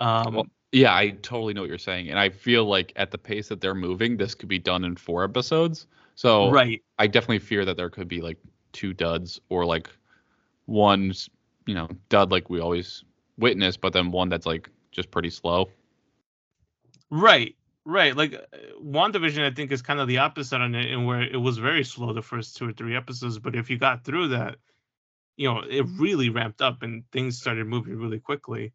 Um, 0.00 0.34
well, 0.34 0.46
yeah, 0.72 0.94
I 0.94 1.10
totally 1.10 1.54
know 1.54 1.62
what 1.62 1.70
you're 1.70 1.78
saying, 1.78 2.10
and 2.10 2.18
I 2.18 2.28
feel 2.28 2.66
like 2.66 2.92
at 2.96 3.10
the 3.10 3.18
pace 3.18 3.48
that 3.48 3.60
they're 3.60 3.74
moving, 3.74 4.16
this 4.16 4.34
could 4.34 4.48
be 4.48 4.58
done 4.58 4.84
in 4.84 4.96
four 4.96 5.24
episodes. 5.24 5.86
So 6.14 6.50
right, 6.50 6.82
I 6.98 7.06
definitely 7.06 7.40
fear 7.40 7.64
that 7.64 7.76
there 7.76 7.90
could 7.90 8.08
be 8.08 8.20
like 8.20 8.38
two 8.72 8.92
duds 8.92 9.40
or 9.48 9.64
like 9.64 9.90
one, 10.66 11.12
you 11.66 11.74
know, 11.74 11.88
dud 12.08 12.30
like 12.30 12.48
we 12.50 12.60
always 12.60 13.04
witness, 13.38 13.76
but 13.76 13.92
then 13.92 14.10
one 14.10 14.28
that's 14.28 14.46
like 14.46 14.68
just 14.92 15.10
pretty 15.10 15.30
slow. 15.30 15.68
Right, 17.10 17.56
right. 17.84 18.16
Like 18.16 18.34
uh, 18.34 18.56
WandaVision, 18.82 19.44
I 19.44 19.54
think 19.54 19.72
is 19.72 19.82
kind 19.82 20.00
of 20.00 20.08
the 20.08 20.18
opposite 20.18 20.60
on 20.60 20.74
it, 20.74 20.90
and 20.90 21.06
where 21.06 21.22
it 21.22 21.36
was 21.36 21.58
very 21.58 21.84
slow 21.84 22.12
the 22.12 22.22
first 22.22 22.56
two 22.56 22.68
or 22.68 22.72
three 22.72 22.96
episodes, 22.96 23.38
but 23.38 23.56
if 23.56 23.68
you 23.68 23.78
got 23.78 24.04
through 24.04 24.28
that, 24.28 24.56
you 25.36 25.52
know, 25.52 25.62
it 25.68 25.84
really 25.98 26.28
ramped 26.28 26.62
up 26.62 26.82
and 26.82 27.02
things 27.10 27.38
started 27.38 27.66
moving 27.66 27.96
really 27.96 28.20
quickly. 28.20 28.72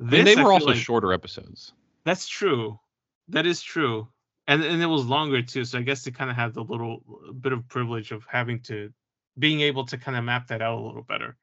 This, 0.00 0.18
and 0.18 0.26
they 0.26 0.42
were 0.42 0.52
also 0.52 0.66
like, 0.66 0.76
shorter 0.76 1.12
episodes. 1.12 1.72
That's 2.04 2.26
true. 2.26 2.80
That 3.28 3.46
is 3.46 3.62
true 3.62 4.08
and 4.52 4.64
and 4.64 4.82
it 4.82 4.86
was 4.86 5.06
longer 5.06 5.42
too. 5.42 5.64
So 5.64 5.78
I 5.78 5.82
guess 5.82 6.04
they 6.04 6.10
kind 6.10 6.30
of 6.30 6.36
had 6.36 6.54
the 6.54 6.62
little 6.62 7.02
uh, 7.08 7.32
bit 7.32 7.52
of 7.52 7.66
privilege 7.68 8.12
of 8.12 8.24
having 8.28 8.60
to 8.60 8.92
being 9.38 9.60
able 9.60 9.84
to 9.86 9.96
kind 9.98 10.16
of 10.16 10.24
map 10.24 10.48
that 10.48 10.62
out 10.62 10.78
a 10.78 10.82
little 10.82 11.02
better. 11.02 11.36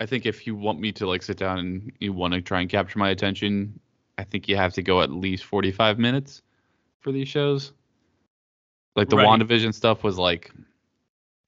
I 0.00 0.06
think 0.06 0.26
if 0.26 0.46
you 0.46 0.54
want 0.54 0.80
me 0.80 0.92
to 0.92 1.06
like 1.06 1.22
sit 1.22 1.36
down 1.36 1.58
and 1.58 1.92
you 1.98 2.12
want 2.12 2.34
to 2.34 2.40
try 2.40 2.60
and 2.60 2.70
capture 2.70 2.98
my 2.98 3.10
attention, 3.10 3.78
I 4.16 4.24
think 4.24 4.48
you 4.48 4.56
have 4.56 4.72
to 4.74 4.82
go 4.82 5.02
at 5.02 5.10
least 5.10 5.44
45 5.44 5.98
minutes 5.98 6.42
for 7.00 7.12
these 7.12 7.28
shows. 7.28 7.72
Like 8.96 9.08
the 9.08 9.16
right. 9.16 9.26
WandaVision 9.26 9.74
stuff 9.74 10.02
was 10.02 10.18
like 10.18 10.52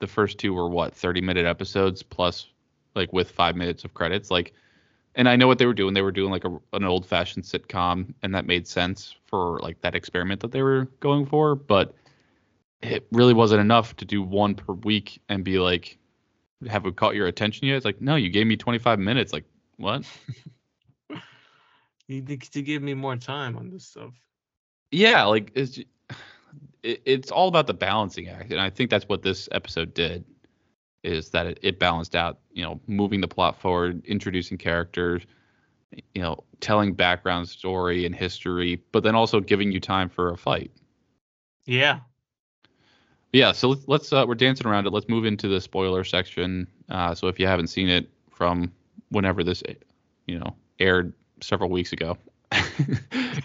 the 0.00 0.06
first 0.06 0.38
two 0.38 0.54
were 0.54 0.68
what 0.68 0.94
30 0.94 1.20
minute 1.20 1.46
episodes 1.46 2.02
plus 2.02 2.46
like 2.94 3.12
with 3.12 3.30
5 3.30 3.54
minutes 3.56 3.84
of 3.84 3.94
credits 3.94 4.30
like 4.30 4.52
and 5.14 5.28
I 5.28 5.36
know 5.36 5.46
what 5.46 5.58
they 5.58 5.66
were 5.66 5.74
doing. 5.74 5.94
They 5.94 6.02
were 6.02 6.12
doing 6.12 6.30
like 6.30 6.44
a, 6.44 6.58
an 6.72 6.84
old 6.84 7.06
fashioned 7.06 7.44
sitcom, 7.44 8.14
and 8.22 8.34
that 8.34 8.46
made 8.46 8.66
sense 8.66 9.14
for 9.26 9.58
like 9.60 9.80
that 9.80 9.94
experiment 9.94 10.40
that 10.40 10.52
they 10.52 10.62
were 10.62 10.86
going 11.00 11.26
for. 11.26 11.54
But 11.54 11.94
it 12.80 13.06
really 13.12 13.34
wasn't 13.34 13.60
enough 13.60 13.96
to 13.96 14.04
do 14.04 14.22
one 14.22 14.54
per 14.54 14.72
week 14.72 15.20
and 15.28 15.44
be 15.44 15.58
like, 15.58 15.98
have 16.68 16.84
we 16.84 16.92
caught 16.92 17.14
your 17.14 17.26
attention 17.26 17.66
yet? 17.66 17.76
It's 17.76 17.84
like, 17.84 18.00
no, 18.00 18.16
you 18.16 18.30
gave 18.30 18.46
me 18.46 18.56
25 18.56 18.98
minutes. 18.98 19.32
Like, 19.32 19.44
what? 19.76 20.04
you 22.06 22.22
need 22.22 22.42
to 22.42 22.62
give 22.62 22.82
me 22.82 22.94
more 22.94 23.16
time 23.16 23.56
on 23.56 23.70
this 23.70 23.86
stuff. 23.86 24.12
Yeah, 24.92 25.24
like 25.24 25.52
it's 25.54 25.78
it, 26.82 27.02
it's 27.04 27.30
all 27.30 27.48
about 27.48 27.66
the 27.66 27.74
balancing 27.74 28.28
act, 28.28 28.52
and 28.52 28.60
I 28.60 28.70
think 28.70 28.90
that's 28.90 29.08
what 29.08 29.22
this 29.22 29.48
episode 29.50 29.92
did 29.92 30.24
is 31.02 31.30
that 31.30 31.46
it, 31.46 31.58
it 31.62 31.78
balanced 31.78 32.14
out, 32.14 32.38
you 32.52 32.62
know, 32.62 32.80
moving 32.86 33.20
the 33.20 33.28
plot 33.28 33.60
forward, 33.60 34.04
introducing 34.04 34.58
characters, 34.58 35.22
you 36.14 36.22
know, 36.22 36.44
telling 36.60 36.92
background 36.92 37.48
story 37.48 38.04
and 38.06 38.14
history, 38.14 38.82
but 38.92 39.02
then 39.02 39.14
also 39.14 39.40
giving 39.40 39.72
you 39.72 39.80
time 39.80 40.08
for 40.08 40.30
a 40.30 40.36
fight. 40.36 40.70
Yeah. 41.64 42.00
Yeah, 43.32 43.52
so 43.52 43.76
let's, 43.86 44.12
uh, 44.12 44.24
we're 44.26 44.34
dancing 44.34 44.66
around 44.66 44.86
it. 44.86 44.92
Let's 44.92 45.08
move 45.08 45.24
into 45.24 45.48
the 45.48 45.60
spoiler 45.60 46.04
section. 46.04 46.66
Uh, 46.88 47.14
so 47.14 47.28
if 47.28 47.38
you 47.38 47.46
haven't 47.46 47.68
seen 47.68 47.88
it 47.88 48.10
from 48.30 48.72
whenever 49.10 49.44
this, 49.44 49.62
you 50.26 50.38
know, 50.38 50.54
aired 50.80 51.12
several 51.40 51.70
weeks 51.70 51.92
ago, 51.92 52.18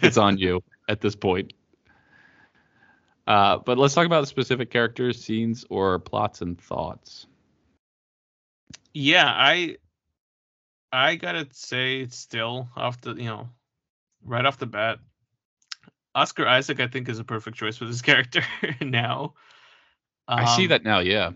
it's 0.01 0.17
on 0.17 0.37
you 0.37 0.63
at 0.89 1.01
this 1.01 1.15
point. 1.15 1.53
Uh, 3.27 3.57
but 3.57 3.77
let's 3.77 3.93
talk 3.93 4.05
about 4.05 4.27
specific 4.27 4.69
characters, 4.71 5.23
scenes, 5.23 5.65
or 5.69 5.99
plots 5.99 6.41
and 6.41 6.59
thoughts 6.59 7.27
yeah, 8.95 9.27
I 9.27 9.75
I 10.89 11.15
gotta 11.17 11.47
say 11.51 12.07
still 12.07 12.69
off 12.77 13.01
the 13.01 13.13
you 13.13 13.25
know 13.25 13.49
right 14.23 14.45
off 14.45 14.57
the 14.57 14.65
bat, 14.65 14.99
Oscar 16.15 16.47
Isaac 16.47 16.79
I 16.79 16.87
think 16.87 17.09
is 17.09 17.19
a 17.19 17.25
perfect 17.25 17.57
choice 17.57 17.75
for 17.75 17.85
this 17.85 18.01
character 18.01 18.41
now. 18.79 19.33
Um, 20.29 20.39
I 20.39 20.45
see 20.45 20.63
um, 20.63 20.69
that 20.69 20.85
now, 20.85 20.99
yeah. 20.99 21.31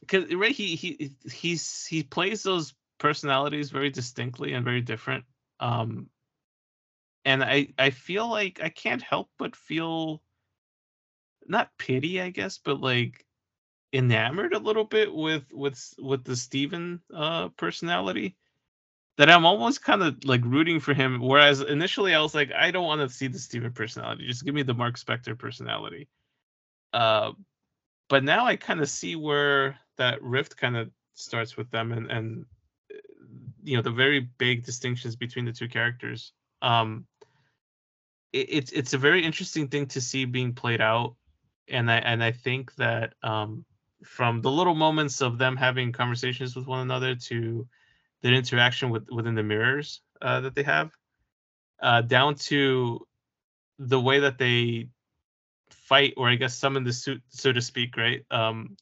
Because 0.00 0.34
right, 0.34 0.50
he 0.50 0.74
he 0.74 1.12
he's 1.30 1.86
he 1.86 2.02
plays 2.02 2.42
those 2.42 2.74
personalities 2.98 3.70
very 3.70 3.90
distinctly 3.90 4.54
and 4.54 4.64
very 4.64 4.80
different. 4.80 5.24
Um, 5.60 6.10
and 7.24 7.44
I 7.44 7.68
I 7.78 7.90
feel 7.90 8.28
like 8.28 8.58
I 8.60 8.70
can't 8.70 9.02
help 9.02 9.30
but 9.38 9.54
feel 9.54 10.20
not 11.46 11.70
pity, 11.78 12.20
I 12.20 12.30
guess, 12.30 12.58
but 12.58 12.80
like 12.80 13.24
enamored 13.92 14.52
a 14.52 14.58
little 14.58 14.84
bit 14.84 15.12
with 15.12 15.44
with 15.52 15.94
with 15.98 16.24
the 16.24 16.36
Steven 16.36 17.00
uh 17.14 17.48
personality 17.50 18.36
that 19.18 19.28
I'm 19.28 19.44
almost 19.44 19.82
kind 19.82 20.02
of 20.02 20.24
like 20.24 20.44
rooting 20.44 20.78
for 20.78 20.94
him. 20.94 21.20
Whereas 21.20 21.60
initially 21.60 22.14
I 22.14 22.20
was 22.20 22.34
like, 22.34 22.52
I 22.52 22.70
don't 22.70 22.86
want 22.86 23.00
to 23.00 23.14
see 23.14 23.26
the 23.26 23.38
Steven 23.38 23.72
personality. 23.72 24.26
Just 24.26 24.44
give 24.44 24.54
me 24.54 24.62
the 24.62 24.74
Mark 24.74 24.96
Spector 24.96 25.36
personality. 25.36 26.08
Uh, 26.92 27.32
but 28.08 28.24
now 28.24 28.46
I 28.46 28.56
kind 28.56 28.80
of 28.80 28.88
see 28.88 29.16
where 29.16 29.76
that 29.96 30.22
rift 30.22 30.56
kind 30.56 30.76
of 30.76 30.90
starts 31.14 31.56
with 31.56 31.70
them, 31.70 31.92
and 31.92 32.10
and 32.10 32.46
you 33.62 33.76
know 33.76 33.82
the 33.82 33.90
very 33.90 34.20
big 34.38 34.64
distinctions 34.64 35.16
between 35.16 35.44
the 35.44 35.52
two 35.52 35.68
characters. 35.68 36.32
Um, 36.62 37.06
it, 38.32 38.46
it's 38.48 38.72
it's 38.72 38.94
a 38.94 38.98
very 38.98 39.24
interesting 39.24 39.68
thing 39.68 39.86
to 39.86 40.00
see 40.00 40.24
being 40.24 40.54
played 40.54 40.80
out, 40.80 41.16
and 41.68 41.90
I 41.90 41.96
and 41.98 42.22
I 42.22 42.30
think 42.32 42.74
that 42.76 43.14
um, 43.22 43.64
from 44.04 44.42
the 44.42 44.50
little 44.50 44.74
moments 44.74 45.22
of 45.22 45.38
them 45.38 45.56
having 45.56 45.92
conversations 45.92 46.56
with 46.56 46.66
one 46.66 46.80
another 46.80 47.14
to 47.16 47.66
the 48.22 48.28
interaction 48.30 48.90
with 48.90 49.08
within 49.10 49.34
the 49.34 49.42
mirrors 49.42 50.02
uh, 50.22 50.40
that 50.40 50.54
they 50.54 50.64
have. 50.64 50.90
uh, 51.80 52.02
down 52.02 52.34
to 52.34 53.06
the 53.78 54.00
way 54.00 54.20
that 54.20 54.38
they 54.38 54.88
fight, 55.70 56.14
or 56.16 56.28
I 56.28 56.36
guess 56.36 56.56
summon 56.56 56.84
the 56.84 56.92
suit, 56.92 57.22
so 57.28 57.52
to 57.52 57.60
speak, 57.60 57.96
right? 57.96 58.24
Um, 58.30 58.76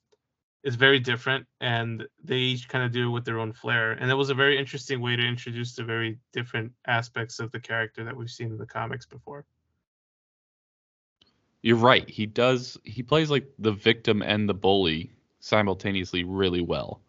is 0.65 0.77
very 0.77 1.01
different, 1.01 1.47
and 1.61 2.07
they 2.25 2.37
each 2.39 2.69
kind 2.69 2.85
of 2.85 2.93
do 2.93 3.09
it 3.09 3.13
with 3.13 3.25
their 3.25 3.41
own 3.41 3.53
flair. 3.53 3.93
And 3.93 4.11
it 4.11 4.15
was 4.15 4.31
a 4.31 4.35
very 4.35 4.59
interesting 4.59 5.01
way 5.01 5.17
to 5.17 5.23
introduce 5.27 5.75
the 5.77 5.85
very 5.85 6.19
different 6.33 6.73
aspects 6.87 7.41
of 7.41 7.53
the 7.53 7.61
character 7.61 8.05
that 8.05 8.17
we've 8.17 8.31
seen 8.31 8.49
in 8.49 8.59
the 8.59 8.67
comics 8.67 9.07
before. 9.07 9.47
You're 11.67 11.75
right. 11.75 12.09
He 12.09 12.27
does. 12.27 12.79
He 12.85 13.03
plays 13.03 13.29
like 13.29 13.45
the 13.59 13.73
victim 13.73 14.23
and 14.23 14.49
the 14.49 14.55
bully 14.55 15.11
simultaneously 15.41 16.23
really 16.23 16.61
well. 16.61 17.01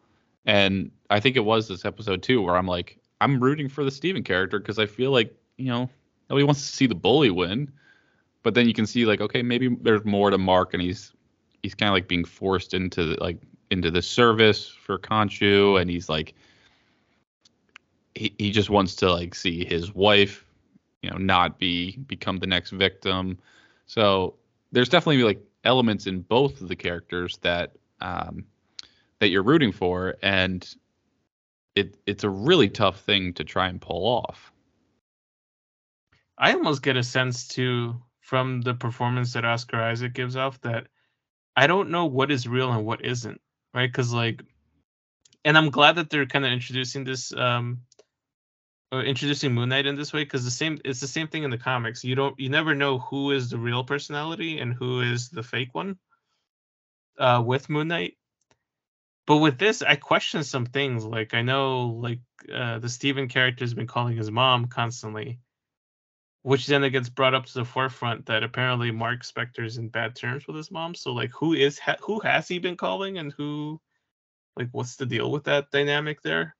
And 0.48 0.90
I 1.12 1.20
think 1.20 1.36
it 1.36 1.46
was 1.46 1.68
this 1.68 1.86
episode 1.86 2.24
too 2.24 2.42
where 2.42 2.58
I'm 2.58 2.66
like, 2.66 2.98
I'm 3.22 3.40
rooting 3.40 3.70
for 3.70 3.84
the 3.84 3.92
Steven 3.92 4.24
character 4.24 4.58
because 4.58 4.80
I 4.80 4.88
feel 4.88 5.12
like 5.12 5.32
you 5.58 5.68
know 5.68 5.88
nobody 6.28 6.44
wants 6.44 6.68
to 6.68 6.76
see 6.76 6.88
the 6.88 6.96
bully 6.96 7.30
win, 7.30 7.72
but 8.42 8.56
then 8.56 8.68
you 8.68 8.74
can 8.74 8.88
see 8.88 9.06
like 9.06 9.22
okay 9.22 9.44
maybe 9.44 9.78
there's 9.80 10.04
more 10.06 10.32
to 10.32 10.40
Mark 10.40 10.74
and 10.74 10.82
he's 10.82 11.14
he's 11.62 11.76
kind 11.76 11.90
of 11.90 11.94
like 11.94 12.08
being 12.08 12.26
forced 12.26 12.74
into 12.74 13.06
the, 13.06 13.24
like 13.24 13.38
into 13.70 13.92
the 13.92 14.02
service 14.02 14.68
for 14.68 14.98
Khonshu 14.98 15.80
and 15.80 15.88
he's 15.88 16.10
like 16.10 16.34
he, 18.16 18.34
he 18.40 18.50
just 18.50 18.72
wants 18.72 18.96
to 18.96 19.12
like 19.14 19.36
see 19.36 19.64
his 19.64 19.94
wife 19.94 20.48
you 21.04 21.12
know 21.12 21.18
not 21.18 21.60
be 21.60 21.98
become 22.08 22.38
the 22.38 22.48
next 22.48 22.72
victim 22.72 23.38
so 23.86 24.34
there's 24.72 24.90
definitely 24.90 25.24
like 25.24 25.42
elements 25.64 26.08
in 26.08 26.22
both 26.22 26.62
of 26.62 26.68
the 26.68 26.76
characters 26.76 27.38
that 27.42 27.74
um 28.02 28.46
that 29.20 29.30
you're 29.30 29.44
rooting 29.44 29.72
for 29.72 30.16
and 30.22 30.76
it 31.76 31.98
it's 32.06 32.24
a 32.24 32.30
really 32.30 32.70
tough 32.70 33.02
thing 33.02 33.34
to 33.34 33.44
try 33.44 33.68
and 33.68 33.82
pull 33.82 34.06
off 34.06 34.52
I 36.38 36.54
almost 36.54 36.84
get 36.84 36.98
a 36.98 37.04
sense 37.04 37.48
too 37.48 37.96
from 38.22 38.62
the 38.62 38.74
performance 38.74 39.34
that 39.34 39.46
Oscar 39.46 39.82
Isaac 39.82 40.14
gives 40.14 40.36
off 40.36 40.62
that 40.62 40.88
I 41.56 41.66
don't 41.66 41.90
know 41.90 42.06
what 42.06 42.30
is 42.30 42.48
real 42.48 42.72
and 42.72 42.86
what 42.86 43.04
isn't, 43.04 43.42
right? 43.74 43.92
Because 43.92 44.14
like, 44.14 44.44
and 45.44 45.58
I'm 45.58 45.72
glad 45.72 45.96
that 45.96 46.10
they're 46.10 46.28
kind 46.28 46.46
of 46.46 46.52
introducing 46.52 47.04
this, 47.04 47.34
um, 47.34 47.82
introducing 48.94 49.54
Moon 49.54 49.70
Knight 49.70 49.86
in 49.86 49.96
this 49.96 50.14
way 50.14 50.24
because 50.24 50.46
the 50.46 50.52
same 50.52 50.80
it's 50.86 51.00
the 51.00 51.08
same 51.08 51.28
thing 51.28 51.44
in 51.44 51.52
the 51.52 51.58
comics. 51.58 52.04
You 52.04 52.16
don't 52.16 52.40
you 52.40 52.50
never 52.50 52.74
know 52.74 53.00
who 53.00 53.32
is 53.32 53.50
the 53.50 53.58
real 53.58 53.84
personality 53.84 54.60
and 54.60 54.74
who 54.74 55.02
is 55.02 55.30
the 55.30 55.44
fake 55.44 55.74
one. 55.74 55.98
Uh, 57.20 57.42
with 57.46 57.68
Moon 57.68 57.88
Knight, 57.88 58.16
but 59.26 59.38
with 59.38 59.58
this, 59.60 59.82
I 59.82 59.96
question 59.98 60.44
some 60.44 60.66
things. 60.66 61.04
Like 61.04 61.34
I 61.34 61.42
know, 61.42 61.88
like 61.88 62.20
uh, 62.52 62.80
the 62.80 62.90
Steven 62.90 63.28
character 63.28 63.66
has 63.66 63.74
been 63.74 63.88
calling 63.88 64.16
his 64.16 64.32
mom 64.32 64.68
constantly, 64.68 65.40
which 66.44 66.66
then 66.66 66.84
it 66.86 66.92
gets 66.92 67.10
brought 67.10 67.34
up 67.34 67.46
to 67.48 67.54
the 67.54 67.66
forefront 67.66 68.28
that 68.28 68.44
apparently 68.44 68.92
Mark 68.92 69.24
Spector's 69.24 69.78
in 69.78 69.90
bad 69.90 70.16
terms 70.16 70.48
with 70.48 70.56
his 70.56 70.72
mom. 70.72 70.96
So 70.96 71.12
like, 71.12 71.32
who 71.32 71.54
is 71.54 71.78
ha- 71.78 71.98
who 72.02 72.22
has 72.22 72.48
he 72.48 72.60
been 72.60 72.78
calling, 72.78 73.18
and 73.18 73.34
who, 73.34 73.82
like, 74.56 74.70
what's 74.72 74.96
the 74.96 75.06
deal 75.06 75.30
with 75.30 75.44
that 75.46 75.72
dynamic 75.72 76.22
there? 76.22 76.56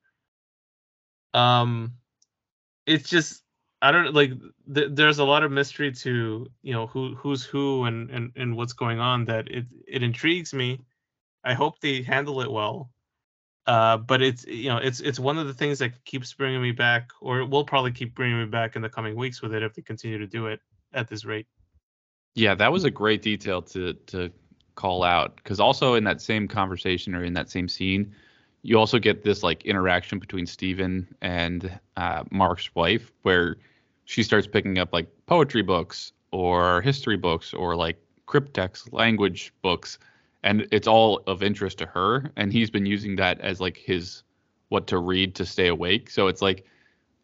Um, 1.32 1.94
it's 2.88 3.08
just 3.08 3.42
I 3.80 3.92
don't 3.92 4.14
like. 4.14 4.32
Th- 4.74 4.88
there's 4.90 5.18
a 5.18 5.24
lot 5.24 5.44
of 5.44 5.52
mystery 5.52 5.92
to 5.92 6.46
you 6.62 6.72
know 6.72 6.86
who 6.86 7.14
who's 7.14 7.44
who 7.44 7.84
and 7.84 8.10
and 8.10 8.32
and 8.36 8.56
what's 8.56 8.72
going 8.72 8.98
on 8.98 9.24
that 9.26 9.48
it 9.48 9.66
it 9.86 10.02
intrigues 10.02 10.52
me. 10.52 10.80
I 11.44 11.54
hope 11.54 11.80
they 11.80 12.02
handle 12.02 12.40
it 12.40 12.50
well. 12.50 12.90
Uh, 13.66 13.98
but 13.98 14.22
it's 14.22 14.46
you 14.46 14.68
know 14.68 14.78
it's 14.78 15.00
it's 15.00 15.20
one 15.20 15.38
of 15.38 15.46
the 15.46 15.54
things 15.54 15.78
that 15.78 16.04
keeps 16.04 16.32
bringing 16.34 16.62
me 16.62 16.72
back, 16.72 17.10
or 17.20 17.44
will 17.44 17.64
probably 17.64 17.92
keep 17.92 18.14
bringing 18.14 18.40
me 18.40 18.46
back 18.46 18.76
in 18.76 18.82
the 18.82 18.88
coming 18.88 19.14
weeks 19.14 19.42
with 19.42 19.54
it 19.54 19.62
if 19.62 19.74
they 19.74 19.82
continue 19.82 20.18
to 20.18 20.26
do 20.26 20.46
it 20.46 20.60
at 20.94 21.06
this 21.06 21.24
rate. 21.24 21.46
Yeah, 22.34 22.54
that 22.54 22.72
was 22.72 22.84
a 22.84 22.90
great 22.90 23.22
detail 23.22 23.62
to 23.62 23.92
to 23.92 24.30
call 24.74 25.02
out 25.02 25.36
because 25.36 25.60
also 25.60 25.94
in 25.94 26.04
that 26.04 26.22
same 26.22 26.48
conversation 26.48 27.14
or 27.14 27.24
in 27.24 27.34
that 27.34 27.50
same 27.50 27.68
scene, 27.68 28.14
you 28.62 28.78
also 28.78 28.98
get 28.98 29.22
this 29.22 29.42
like 29.42 29.64
interaction 29.64 30.18
between 30.18 30.46
Steven 30.46 31.06
and 31.20 31.78
uh, 31.96 32.24
Mark's 32.30 32.74
wife 32.74 33.12
where 33.22 33.56
she 34.04 34.22
starts 34.22 34.46
picking 34.46 34.78
up 34.78 34.92
like 34.92 35.08
poetry 35.26 35.62
books 35.62 36.12
or 36.32 36.80
history 36.82 37.16
books 37.16 37.54
or 37.54 37.76
like 37.76 37.98
cryptex 38.26 38.92
language 38.92 39.52
books 39.62 39.98
and 40.42 40.66
it's 40.70 40.86
all 40.86 41.22
of 41.26 41.42
interest 41.42 41.78
to 41.78 41.86
her 41.86 42.30
and 42.36 42.52
he's 42.52 42.70
been 42.70 42.86
using 42.86 43.16
that 43.16 43.40
as 43.40 43.60
like 43.60 43.76
his 43.76 44.22
what 44.68 44.86
to 44.86 44.98
read 44.98 45.34
to 45.34 45.46
stay 45.46 45.68
awake. 45.68 46.10
So 46.10 46.26
it's 46.26 46.42
like 46.42 46.64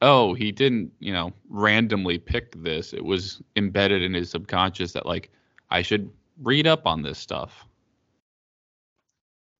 oh 0.02 0.34
he 0.34 0.52
didn't 0.52 0.92
you 0.98 1.12
know 1.12 1.32
randomly 1.48 2.18
pick 2.18 2.54
this. 2.62 2.92
It 2.92 3.04
was 3.04 3.42
embedded 3.56 4.02
in 4.02 4.14
his 4.14 4.30
subconscious 4.30 4.92
that 4.92 5.06
like 5.06 5.30
i 5.70 5.82
should 5.82 6.10
read 6.42 6.66
up 6.66 6.86
on 6.86 7.02
this 7.02 7.18
stuff. 7.18 7.66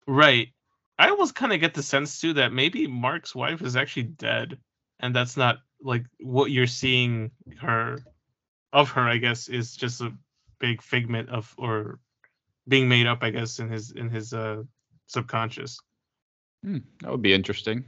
Right. 0.06 0.53
I 0.98 1.10
almost 1.10 1.34
kind 1.34 1.52
of 1.52 1.60
get 1.60 1.74
the 1.74 1.82
sense 1.82 2.20
too 2.20 2.34
that 2.34 2.52
maybe 2.52 2.86
Mark's 2.86 3.34
wife 3.34 3.62
is 3.62 3.76
actually 3.76 4.04
dead, 4.04 4.58
and 5.00 5.14
that's 5.14 5.36
not 5.36 5.58
like 5.80 6.06
what 6.20 6.50
you're 6.50 6.66
seeing 6.66 7.30
her 7.60 7.98
of 8.72 8.90
her. 8.90 9.02
I 9.02 9.16
guess 9.18 9.48
is 9.48 9.76
just 9.76 10.00
a 10.00 10.12
big 10.60 10.82
figment 10.82 11.30
of 11.30 11.52
or 11.58 11.98
being 12.68 12.88
made 12.88 13.06
up. 13.06 13.22
I 13.22 13.30
guess 13.30 13.58
in 13.58 13.68
his 13.68 13.90
in 13.90 14.08
his 14.08 14.32
uh 14.32 14.62
subconscious. 15.06 15.80
Hmm, 16.62 16.78
that 17.00 17.10
would 17.10 17.22
be 17.22 17.34
interesting 17.34 17.84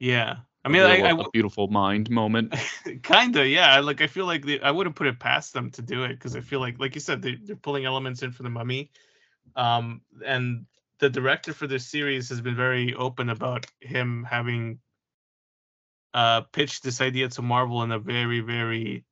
Yeah. 0.00 0.36
I 0.64 0.68
mean, 0.68 0.82
real, 0.82 0.90
I, 0.90 0.94
I 0.94 0.96
a 0.96 1.10
w- 1.10 1.30
beautiful 1.32 1.68
mind 1.68 2.10
moment 2.10 2.52
kinda 3.04 3.46
yeah. 3.46 3.78
Like 3.80 4.00
I 4.00 4.08
feel 4.08 4.26
like 4.26 4.44
the, 4.44 4.60
I 4.60 4.72
wouldn't 4.72 4.96
put 4.96 5.06
it 5.06 5.20
past 5.20 5.52
them 5.52 5.70
to 5.72 5.82
do 5.82 6.02
it 6.02 6.14
because 6.14 6.34
I 6.34 6.40
feel 6.40 6.58
like, 6.58 6.80
like 6.80 6.96
you 6.96 7.00
said, 7.00 7.22
they, 7.22 7.36
they're 7.36 7.54
pulling 7.54 7.84
elements 7.84 8.22
in 8.22 8.32
for 8.32 8.42
the 8.42 8.50
Mummy, 8.50 8.90
um, 9.54 10.00
and 10.24 10.66
the 10.98 11.10
director 11.10 11.52
for 11.52 11.66
this 11.66 11.86
series 11.86 12.28
has 12.28 12.40
been 12.40 12.56
very 12.56 12.94
open 12.94 13.28
about 13.28 13.66
him 13.80 14.26
having 14.28 14.78
uh 16.14 16.40
pitched 16.52 16.82
this 16.82 17.00
idea 17.00 17.28
to 17.28 17.42
Marvel 17.42 17.82
in 17.82 17.92
a 17.92 17.98
very 17.98 18.40
very 18.40 19.04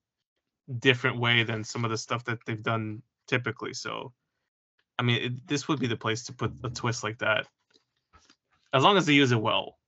different 0.79 1.18
way 1.18 1.42
than 1.42 1.64
some 1.64 1.85
of 1.85 1.90
the 1.90 1.99
stuff 1.99 2.25
that 2.25 2.38
they've 2.47 2.62
done 2.62 3.03
typically. 3.27 3.75
So, 3.75 4.12
I 4.99 5.03
mean, 5.03 5.23
it, 5.23 5.47
this 5.47 5.68
would 5.68 5.81
be 5.81 5.87
the 5.87 5.97
place 5.97 6.25
to 6.25 6.33
put 6.33 6.53
a 6.62 6.70
twist 6.70 7.05
like 7.05 7.18
that, 7.18 7.47
as 8.73 8.83
long 8.83 8.97
as 8.97 9.07
they 9.07 9.12
use 9.12 9.33
it 9.33 9.40
well. 9.40 9.79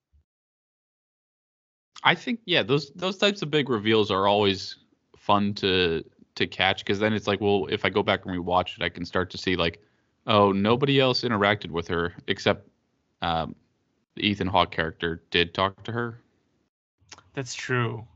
I 2.04 2.14
think 2.14 2.40
yeah, 2.44 2.62
those 2.62 2.92
those 2.94 3.16
types 3.16 3.42
of 3.42 3.50
big 3.50 3.68
reveals 3.68 4.10
are 4.10 4.26
always 4.26 4.76
fun 5.16 5.54
to 5.54 6.04
to 6.36 6.46
catch 6.46 6.84
because 6.84 6.98
then 6.98 7.12
it's 7.12 7.26
like, 7.26 7.40
well, 7.40 7.66
if 7.70 7.84
I 7.84 7.88
go 7.88 8.02
back 8.02 8.26
and 8.26 8.34
rewatch 8.36 8.76
it, 8.76 8.82
I 8.82 8.88
can 8.88 9.04
start 9.04 9.30
to 9.30 9.38
see 9.38 9.56
like, 9.56 9.80
oh, 10.26 10.52
nobody 10.52 11.00
else 11.00 11.22
interacted 11.22 11.70
with 11.70 11.88
her 11.88 12.14
except 12.26 12.68
um, 13.22 13.54
the 14.14 14.26
Ethan 14.26 14.48
Hawke 14.48 14.70
character 14.70 15.22
did 15.30 15.54
talk 15.54 15.82
to 15.84 15.92
her. 15.92 16.20
That's 17.34 17.54
true. 17.54 18.06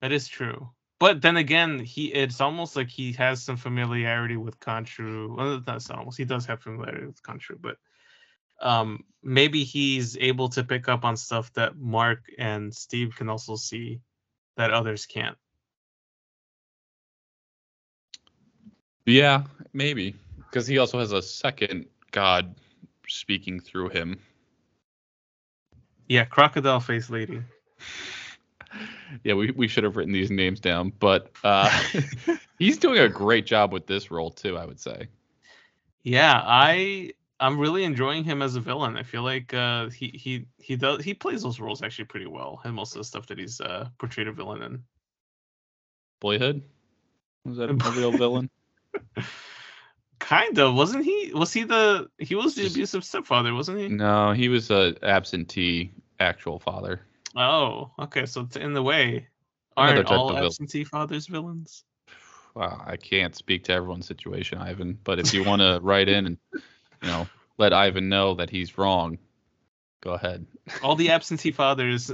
That 0.00 0.12
is 0.12 0.28
true. 0.28 0.68
But 0.98 1.20
then 1.20 1.36
again, 1.36 1.78
he 1.78 2.06
it's 2.12 2.40
almost 2.40 2.76
like 2.76 2.88
he 2.88 3.12
has 3.12 3.42
some 3.42 3.56
familiarity 3.56 4.36
with 4.36 4.58
Khonshu. 4.60 5.36
Well, 5.36 5.60
that's 5.60 5.90
almost. 5.90 6.16
He 6.16 6.24
does 6.24 6.46
have 6.46 6.62
familiarity 6.62 7.06
with 7.06 7.22
Khonshu, 7.22 7.60
but 7.60 7.76
um 8.62 9.04
maybe 9.22 9.64
he's 9.64 10.16
able 10.16 10.48
to 10.48 10.64
pick 10.64 10.88
up 10.88 11.04
on 11.04 11.14
stuff 11.14 11.52
that 11.52 11.76
Mark 11.76 12.20
and 12.38 12.74
Steve 12.74 13.14
can 13.14 13.28
also 13.28 13.56
see 13.56 14.00
that 14.56 14.70
others 14.70 15.04
can't. 15.04 15.36
Yeah, 19.04 19.44
maybe 19.74 20.14
because 20.56 20.66
he 20.66 20.78
also 20.78 20.98
has 20.98 21.12
a 21.12 21.20
second 21.20 21.84
god 22.12 22.54
speaking 23.06 23.60
through 23.60 23.90
him. 23.90 24.18
Yeah, 26.08 26.24
crocodile 26.24 26.80
face 26.80 27.10
lady. 27.10 27.42
Yeah, 29.22 29.34
we, 29.34 29.50
we 29.50 29.68
should 29.68 29.84
have 29.84 29.98
written 29.98 30.14
these 30.14 30.30
names 30.30 30.58
down, 30.58 30.94
but 30.98 31.30
uh, 31.44 31.70
he's 32.58 32.78
doing 32.78 33.00
a 33.00 33.08
great 33.08 33.44
job 33.44 33.70
with 33.70 33.86
this 33.86 34.10
role 34.10 34.30
too. 34.30 34.56
I 34.56 34.64
would 34.64 34.80
say. 34.80 35.08
Yeah, 36.04 36.40
I 36.42 37.12
I'm 37.38 37.58
really 37.58 37.84
enjoying 37.84 38.24
him 38.24 38.40
as 38.40 38.56
a 38.56 38.60
villain. 38.60 38.96
I 38.96 39.02
feel 39.02 39.24
like 39.24 39.52
uh 39.52 39.90
he 39.90 40.08
he 40.08 40.46
he 40.56 40.76
does 40.76 41.04
he 41.04 41.12
plays 41.12 41.42
those 41.42 41.60
roles 41.60 41.82
actually 41.82 42.06
pretty 42.06 42.28
well 42.28 42.62
and 42.64 42.74
most 42.74 42.94
of 42.94 43.00
the 43.00 43.04
stuff 43.04 43.26
that 43.26 43.38
he's 43.38 43.60
uh 43.60 43.90
portrayed 43.98 44.26
a 44.26 44.32
villain 44.32 44.62
in. 44.62 44.82
Boyhood 46.18 46.62
was 47.44 47.58
that 47.58 47.68
a 47.68 47.74
real 48.00 48.12
villain? 48.16 48.48
Kind 50.18 50.58
of, 50.58 50.74
wasn't 50.74 51.04
he? 51.04 51.32
Was 51.34 51.52
he 51.52 51.64
the 51.64 52.08
he 52.18 52.34
was 52.34 52.54
the 52.54 52.66
abusive 52.66 53.04
stepfather, 53.04 53.54
wasn't 53.54 53.78
he? 53.78 53.88
No, 53.88 54.32
he 54.32 54.48
was 54.48 54.70
a 54.70 54.94
absentee 55.02 55.92
actual 56.18 56.58
father. 56.58 57.00
Oh, 57.36 57.90
okay. 57.98 58.26
So 58.26 58.42
it's 58.42 58.56
in 58.56 58.72
the 58.72 58.82
way. 58.82 59.28
Aren't 59.76 60.06
all 60.06 60.30
of 60.30 60.34
villain. 60.36 60.46
absentee 60.46 60.84
fathers 60.84 61.26
villains? 61.26 61.84
Wow, 62.54 62.82
I 62.86 62.96
can't 62.96 63.36
speak 63.36 63.64
to 63.64 63.72
everyone's 63.72 64.06
situation, 64.06 64.56
Ivan. 64.56 64.98
But 65.04 65.18
if 65.18 65.34
you 65.34 65.44
want 65.44 65.60
to 65.60 65.78
write 65.82 66.08
in 66.08 66.26
and 66.26 66.38
you 67.02 67.08
know 67.08 67.28
let 67.58 67.74
Ivan 67.74 68.08
know 68.08 68.34
that 68.36 68.48
he's 68.48 68.78
wrong, 68.78 69.18
go 70.00 70.14
ahead. 70.14 70.46
All 70.82 70.96
the 70.96 71.10
absentee 71.10 71.52
fathers, 71.52 72.10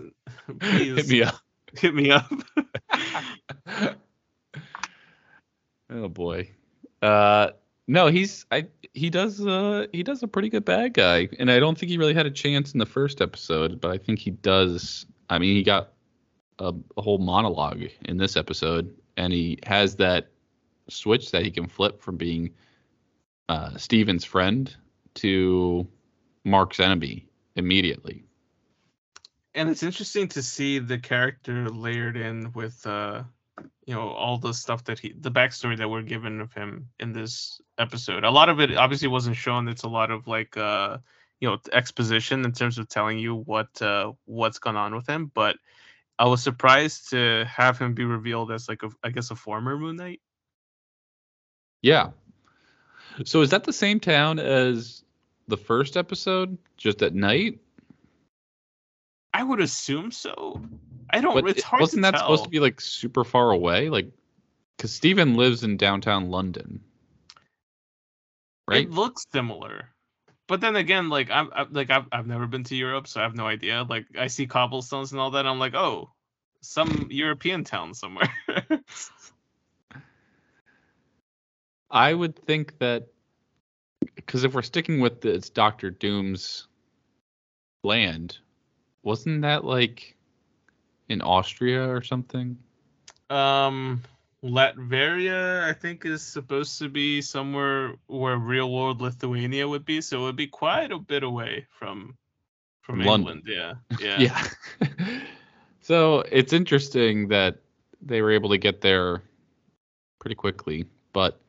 please 0.58 0.96
Hit 0.96 1.08
me 1.08 1.22
up. 1.22 1.36
hit 1.74 1.94
me 1.94 2.10
up. 2.10 2.32
oh 5.90 6.08
boy. 6.08 6.50
Uh, 7.00 7.50
no, 7.86 8.06
he's 8.06 8.46
I 8.50 8.66
he 8.92 9.10
does 9.10 9.44
uh 9.44 9.86
he 9.92 10.02
does 10.02 10.22
a 10.22 10.28
pretty 10.28 10.48
good 10.48 10.64
bad 10.64 10.94
guy, 10.94 11.28
and 11.38 11.50
I 11.50 11.58
don't 11.58 11.76
think 11.76 11.90
he 11.90 11.98
really 11.98 12.14
had 12.14 12.26
a 12.26 12.30
chance 12.30 12.72
in 12.72 12.78
the 12.78 12.86
first 12.86 13.20
episode, 13.20 13.80
but 13.80 13.90
I 13.90 13.98
think 13.98 14.18
he 14.18 14.30
does. 14.30 15.06
I 15.28 15.38
mean, 15.38 15.56
he 15.56 15.62
got 15.62 15.92
a, 16.58 16.72
a 16.96 17.02
whole 17.02 17.18
monologue 17.18 17.84
in 18.04 18.16
this 18.16 18.36
episode, 18.36 18.94
and 19.16 19.32
he 19.32 19.58
has 19.64 19.96
that 19.96 20.28
switch 20.88 21.30
that 21.32 21.44
he 21.44 21.50
can 21.50 21.66
flip 21.68 22.00
from 22.00 22.16
being 22.16 22.50
uh, 23.48 23.76
Steven's 23.76 24.24
friend 24.24 24.74
to 25.14 25.86
Mark's 26.44 26.80
enemy 26.80 27.26
immediately. 27.56 28.24
And 29.54 29.68
it's 29.68 29.82
interesting 29.82 30.28
to 30.28 30.42
see 30.42 30.78
the 30.78 30.98
character 30.98 31.68
layered 31.68 32.16
in 32.16 32.52
with 32.52 32.86
uh 32.86 33.24
you 33.86 33.94
know 33.94 34.08
all 34.08 34.38
the 34.38 34.52
stuff 34.52 34.84
that 34.84 34.98
he 34.98 35.14
the 35.18 35.30
backstory 35.30 35.76
that 35.76 35.88
we're 35.88 36.02
given 36.02 36.40
of 36.40 36.52
him 36.52 36.88
in 37.00 37.12
this 37.12 37.60
episode. 37.78 38.24
A 38.24 38.30
lot 38.30 38.48
of 38.48 38.60
it 38.60 38.76
obviously 38.76 39.08
wasn't 39.08 39.36
shown. 39.36 39.68
It's 39.68 39.82
a 39.82 39.88
lot 39.88 40.10
of 40.10 40.26
like 40.26 40.56
uh 40.56 40.98
you 41.40 41.48
know 41.48 41.58
exposition 41.72 42.44
in 42.44 42.52
terms 42.52 42.78
of 42.78 42.88
telling 42.88 43.18
you 43.18 43.34
what 43.34 43.80
uh 43.82 44.12
what's 44.24 44.58
gone 44.58 44.76
on 44.76 44.94
with 44.94 45.06
him, 45.06 45.30
but 45.34 45.56
I 46.18 46.26
was 46.26 46.42
surprised 46.42 47.10
to 47.10 47.44
have 47.46 47.78
him 47.78 47.94
be 47.94 48.04
revealed 48.04 48.52
as 48.52 48.68
like 48.68 48.82
a 48.82 48.90
I 49.02 49.10
guess 49.10 49.30
a 49.30 49.36
former 49.36 49.76
Moon 49.76 49.96
Knight. 49.96 50.20
Yeah. 51.82 52.10
So 53.24 53.42
is 53.42 53.50
that 53.50 53.64
the 53.64 53.72
same 53.72 54.00
town 54.00 54.38
as 54.38 55.04
the 55.48 55.56
first 55.56 55.96
episode, 55.96 56.56
just 56.76 57.02
at 57.02 57.14
night? 57.14 57.58
I 59.34 59.42
would 59.42 59.60
assume 59.60 60.10
so. 60.10 60.60
I 61.10 61.20
don't. 61.20 61.34
But 61.34 61.48
it's 61.48 61.62
hard 61.62 61.80
wasn't 61.80 62.02
that 62.02 62.12
tell. 62.12 62.20
supposed 62.20 62.44
to 62.44 62.50
be 62.50 62.60
like 62.60 62.80
super 62.80 63.24
far 63.24 63.50
away? 63.50 63.88
Like, 63.88 64.10
because 64.76 64.92
Steven 64.92 65.34
lives 65.36 65.64
in 65.64 65.76
downtown 65.76 66.30
London, 66.30 66.80
right? 68.68 68.84
It 68.84 68.90
looks 68.90 69.26
similar, 69.32 69.88
but 70.48 70.60
then 70.60 70.76
again, 70.76 71.08
like 71.08 71.30
I'm, 71.30 71.50
I'm 71.54 71.72
like 71.72 71.90
I've 71.90 72.06
I've 72.12 72.26
never 72.26 72.46
been 72.46 72.64
to 72.64 72.76
Europe, 72.76 73.06
so 73.06 73.20
I 73.20 73.22
have 73.24 73.34
no 73.34 73.46
idea. 73.46 73.86
Like 73.88 74.06
I 74.18 74.26
see 74.26 74.46
cobblestones 74.46 75.12
and 75.12 75.20
all 75.20 75.30
that, 75.32 75.46
I'm 75.46 75.58
like, 75.58 75.74
oh, 75.74 76.10
some 76.60 77.08
European 77.10 77.64
town 77.64 77.94
somewhere. 77.94 78.32
I 81.90 82.14
would 82.14 82.36
think 82.36 82.78
that 82.78 83.08
because 84.14 84.44
if 84.44 84.54
we're 84.54 84.62
sticking 84.62 85.00
with 85.00 85.20
the, 85.20 85.34
it's 85.34 85.50
Doctor 85.50 85.90
Doom's 85.90 86.68
land, 87.84 88.38
wasn't 89.02 89.42
that 89.42 89.64
like 89.64 90.16
in 91.08 91.20
Austria 91.22 91.88
or 91.88 92.02
something? 92.02 92.56
um, 93.30 94.02
Latveria, 94.44 95.62
I 95.64 95.72
think, 95.72 96.04
is 96.04 96.22
supposed 96.22 96.78
to 96.78 96.88
be 96.88 97.22
somewhere 97.22 97.94
where 98.06 98.36
real 98.36 98.72
world 98.72 99.00
Lithuania 99.00 99.68
would 99.68 99.84
be, 99.84 100.00
so 100.00 100.20
it 100.20 100.22
would 100.22 100.36
be 100.36 100.48
quite 100.48 100.92
a 100.92 100.98
bit 100.98 101.22
away 101.22 101.66
from 101.78 102.16
from 102.82 102.96
From 102.96 103.06
London. 103.06 103.42
England. 103.44 103.44
Yeah, 103.46 103.74
yeah, 104.00 104.48
Yeah. 104.80 104.88
so 105.80 106.20
it's 106.32 106.52
interesting 106.52 107.28
that 107.28 107.58
they 108.00 108.20
were 108.20 108.32
able 108.32 108.50
to 108.50 108.58
get 108.58 108.80
there 108.80 109.22
pretty 110.18 110.34
quickly, 110.34 110.86
but 111.12 111.40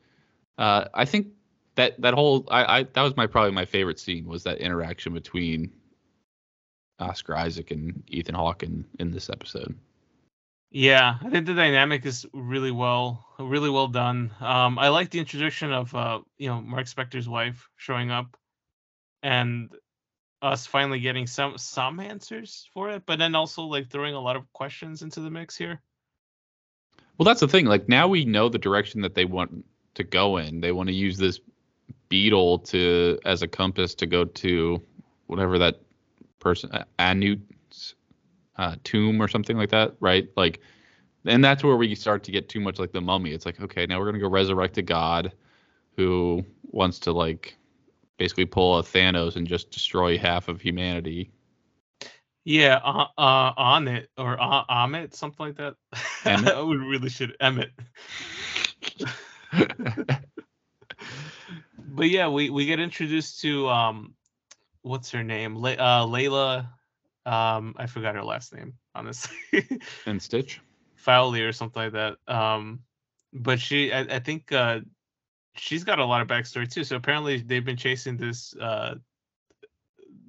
uh, 0.58 0.86
I 0.94 1.04
think 1.04 1.28
that 1.74 2.00
that 2.00 2.14
whole 2.14 2.46
I, 2.50 2.78
I 2.78 2.82
that 2.84 3.02
was 3.02 3.16
my 3.16 3.26
probably 3.26 3.50
my 3.50 3.64
favorite 3.64 3.98
scene 3.98 4.26
was 4.26 4.44
that 4.44 4.58
interaction 4.58 5.12
between 5.12 5.72
Oscar 6.98 7.36
Isaac 7.36 7.70
and 7.70 8.02
Ethan 8.08 8.34
Hawke 8.34 8.62
in, 8.62 8.84
in 8.98 9.10
this 9.10 9.30
episode. 9.30 9.76
Yeah, 10.70 11.18
I 11.22 11.30
think 11.30 11.46
the 11.46 11.54
dynamic 11.54 12.04
is 12.04 12.26
really 12.32 12.72
well, 12.72 13.24
really 13.38 13.70
well 13.70 13.86
done. 13.86 14.32
Um, 14.40 14.78
I 14.78 14.88
like 14.88 15.10
the 15.10 15.20
introduction 15.20 15.72
of 15.72 15.94
uh, 15.94 16.20
you 16.36 16.48
know, 16.48 16.60
Mark 16.60 16.86
Spector's 16.86 17.28
wife 17.28 17.68
showing 17.76 18.10
up, 18.10 18.36
and 19.22 19.70
us 20.42 20.66
finally 20.66 20.98
getting 20.98 21.26
some 21.26 21.56
some 21.58 22.00
answers 22.00 22.68
for 22.74 22.90
it, 22.90 23.04
but 23.06 23.18
then 23.18 23.36
also 23.36 23.62
like 23.62 23.88
throwing 23.88 24.14
a 24.14 24.20
lot 24.20 24.34
of 24.34 24.52
questions 24.52 25.02
into 25.02 25.20
the 25.20 25.30
mix 25.30 25.56
here. 25.56 25.80
Well, 27.18 27.24
that's 27.24 27.40
the 27.40 27.48
thing. 27.48 27.66
Like 27.66 27.88
now 27.88 28.08
we 28.08 28.24
know 28.24 28.48
the 28.48 28.58
direction 28.58 29.00
that 29.02 29.14
they 29.14 29.24
want 29.24 29.64
to 29.94 30.04
go 30.04 30.38
in. 30.38 30.60
They 30.60 30.72
want 30.72 30.88
to 30.88 30.94
use 30.94 31.16
this 31.16 31.40
beetle 32.08 32.58
to 32.58 33.18
as 33.24 33.42
a 33.42 33.48
compass 33.48 33.94
to 33.94 34.06
go 34.06 34.24
to 34.24 34.82
whatever 35.26 35.58
that 35.58 35.80
person 36.44 36.70
uh, 36.72 36.84
Anut's 37.00 37.94
uh, 38.56 38.76
tomb 38.84 39.20
or 39.20 39.26
something 39.26 39.56
like 39.56 39.70
that, 39.70 39.94
right? 39.98 40.28
Like, 40.36 40.60
and 41.24 41.42
that's 41.42 41.64
where 41.64 41.76
we 41.76 41.94
start 41.96 42.22
to 42.24 42.30
get 42.30 42.48
too 42.48 42.60
much 42.60 42.78
like 42.78 42.92
the 42.92 43.00
mummy. 43.00 43.32
It's 43.32 43.46
like, 43.46 43.60
okay, 43.60 43.86
now 43.86 43.98
we're 43.98 44.06
gonna 44.06 44.20
go 44.20 44.28
resurrect 44.28 44.78
a 44.78 44.82
god 44.82 45.32
who 45.96 46.44
wants 46.70 47.00
to 47.00 47.12
like 47.12 47.56
basically 48.18 48.44
pull 48.44 48.78
a 48.78 48.82
Thanos 48.82 49.34
and 49.34 49.46
just 49.46 49.70
destroy 49.70 50.16
half 50.16 50.46
of 50.48 50.60
humanity. 50.60 51.32
Yeah, 52.44 52.76
uh, 52.84 53.06
uh 53.18 53.52
on 53.56 53.88
it 53.88 54.10
or 54.18 54.40
uh, 54.40 54.64
Ammit, 54.66 55.14
something 55.14 55.46
like 55.46 55.56
that. 55.56 55.74
Emmett? 56.24 56.54
Would 56.66 56.78
really 56.78 57.08
should 57.08 57.36
Emmett. 57.40 57.70
But 61.94 62.10
yeah, 62.10 62.28
we 62.28 62.50
we 62.50 62.66
get 62.66 62.80
introduced 62.80 63.40
to 63.42 63.68
um, 63.68 64.14
what's 64.84 65.10
her 65.10 65.24
name? 65.24 65.58
Le- 65.58 65.72
uh, 65.72 66.06
Layla. 66.06 66.68
Um, 67.26 67.74
I 67.78 67.86
forgot 67.86 68.14
her 68.14 68.22
last 68.22 68.54
name, 68.54 68.74
honestly. 68.94 69.36
and 70.06 70.22
Stitch. 70.22 70.60
Fowley 70.94 71.42
or 71.42 71.52
something 71.52 71.82
like 71.82 71.92
that. 71.92 72.16
Um, 72.32 72.80
but 73.32 73.58
she, 73.58 73.92
I, 73.92 74.00
I 74.00 74.18
think, 74.20 74.52
uh, 74.52 74.80
she's 75.56 75.84
got 75.84 75.98
a 75.98 76.04
lot 76.04 76.20
of 76.20 76.28
backstory 76.28 76.70
too. 76.70 76.84
So 76.84 76.96
apparently, 76.96 77.38
they've 77.38 77.64
been 77.64 77.76
chasing 77.76 78.16
this 78.16 78.54
uh, 78.56 78.96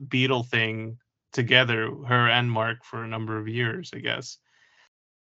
beetle 0.08 0.44
thing 0.44 0.98
together, 1.34 1.92
her 2.08 2.30
and 2.30 2.50
Mark, 2.50 2.84
for 2.84 3.04
a 3.04 3.08
number 3.08 3.38
of 3.38 3.48
years, 3.48 3.92
I 3.94 4.00
guess. 4.00 4.38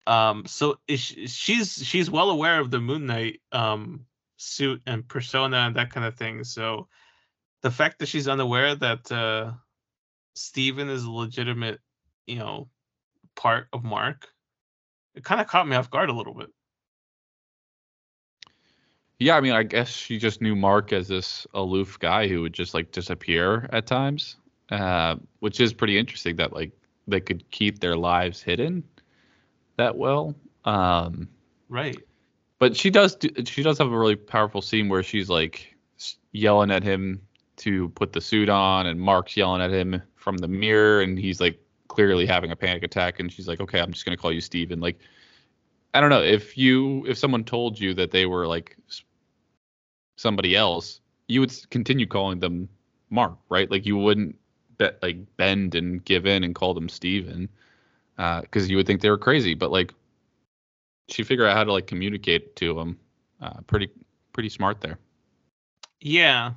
Um, 0.08 0.46
so 0.46 0.78
is 0.88 1.00
she, 1.00 1.28
she's 1.28 1.84
she's 1.84 2.12
well 2.12 2.30
aware 2.30 2.60
of 2.60 2.70
the 2.70 2.80
Moon 2.80 3.08
Knight 3.08 3.42
um 3.52 4.06
suit 4.38 4.82
and 4.86 5.08
persona 5.08 5.58
and 5.58 5.76
that 5.76 5.90
kind 5.90 6.06
of 6.06 6.16
thing. 6.16 6.44
So 6.44 6.88
the 7.66 7.72
fact 7.72 7.98
that 7.98 8.06
she's 8.06 8.28
unaware 8.28 8.76
that 8.76 9.12
uh 9.12 9.52
Steven 10.36 10.88
is 10.88 11.04
a 11.04 11.10
legitimate, 11.10 11.80
you 12.28 12.36
know, 12.36 12.70
part 13.36 13.70
of 13.74 13.84
Mark, 13.84 14.28
it 15.16 15.24
kind 15.24 15.42
of 15.42 15.48
caught 15.48 15.68
me 15.68 15.76
off 15.76 15.90
guard 15.90 16.12
a 16.12 16.14
little 16.14 16.36
bit. 16.36 16.50
Yeah, 19.18 19.36
I 19.36 19.42
mean, 19.42 19.54
I 19.54 19.64
guess 19.64 19.90
she 19.90 20.20
just 20.20 20.42
knew 20.42 20.56
Mark 20.56 20.94
as 20.94 21.08
this 21.08 21.48
aloof 21.56 21.98
guy 21.98 22.28
who 22.28 22.42
would 22.42 22.54
just 22.54 22.76
like 22.76 22.92
disappear 22.92 23.68
at 23.72 23.88
times, 23.88 24.36
uh, 24.70 25.16
which 25.40 25.60
is 25.60 25.74
pretty 25.74 25.98
interesting 25.98 26.36
that 26.36 26.54
like 26.54 26.72
they 27.08 27.20
could 27.20 27.50
keep 27.50 27.80
their 27.80 27.96
lives 27.96 28.44
hidden 28.44 28.84
that 29.78 29.98
well. 29.98 30.36
Um, 30.66 31.28
Right. 31.70 31.98
but 32.60 32.78
she 32.78 32.92
does 32.92 33.16
do, 33.16 33.30
she 33.44 33.64
does 33.64 33.80
have 33.80 33.92
a 33.92 33.98
really 33.98 34.16
powerful 34.16 34.62
scene 34.62 34.88
where 34.88 35.02
she's 35.02 35.30
like 35.30 35.76
yelling 36.32 36.70
at 36.70 36.84
him 36.84 37.22
to 37.58 37.90
put 37.90 38.14
the 38.14 38.22
suit 38.22 38.50
on, 38.50 38.88
and 38.88 39.00
Mark's 39.00 39.36
yelling 39.38 39.62
at 39.62 39.72
him 39.72 40.02
from 40.16 40.38
the 40.38 40.48
mirror, 40.48 41.02
and 41.02 41.18
he's 41.18 41.40
like 41.40 41.60
clearly 41.88 42.26
having 42.26 42.52
a 42.52 42.56
panic 42.56 42.84
attack, 42.84 43.20
and 43.20 43.32
she's 43.32 43.48
like, 43.48 43.60
"Okay, 43.60 43.80
I'm 43.80 43.92
just 43.92 44.06
gonna 44.06 44.18
call 44.18 44.32
you 44.32 44.42
Steven. 44.42 44.80
Like, 44.80 45.00
I 45.94 46.02
don't 46.02 46.10
know 46.10 46.22
if 46.24 46.58
you 46.58 47.06
if 47.08 47.18
someone 47.18 47.44
told 47.44 47.80
you 47.80 47.94
that 47.94 48.12
they 48.12 48.26
were 48.26 48.48
like 48.48 48.78
somebody 50.18 50.56
else, 50.56 51.02
you 51.28 51.40
would 51.40 51.54
continue 51.70 52.06
calling 52.06 52.40
them 52.40 52.70
Mark, 53.10 53.38
right? 53.50 53.70
Like 53.70 53.86
you 53.86 53.98
wouldn't 53.98 54.36
like 54.80 55.18
bend 55.38 55.76
and 55.76 56.04
give 56.04 56.26
in 56.26 56.44
and 56.44 56.54
call 56.54 56.74
them 56.74 56.90
Steven 56.90 57.50
because 58.18 58.70
you 58.70 58.78
would 58.78 58.88
think 58.88 59.02
they 59.02 59.10
were 59.10 59.18
crazy. 59.18 59.54
But 59.54 59.72
like 59.72 59.94
she 61.08 61.24
figured 61.24 61.48
out 61.48 61.56
how 61.56 61.64
to 61.64 61.72
like 61.72 61.88
communicate 61.88 62.56
to 62.58 62.80
him. 62.80 63.00
Uh, 63.42 63.62
pretty 63.68 63.90
pretty 64.34 64.50
smart 64.50 64.82
there. 64.82 64.98
Yeah. 66.02 66.54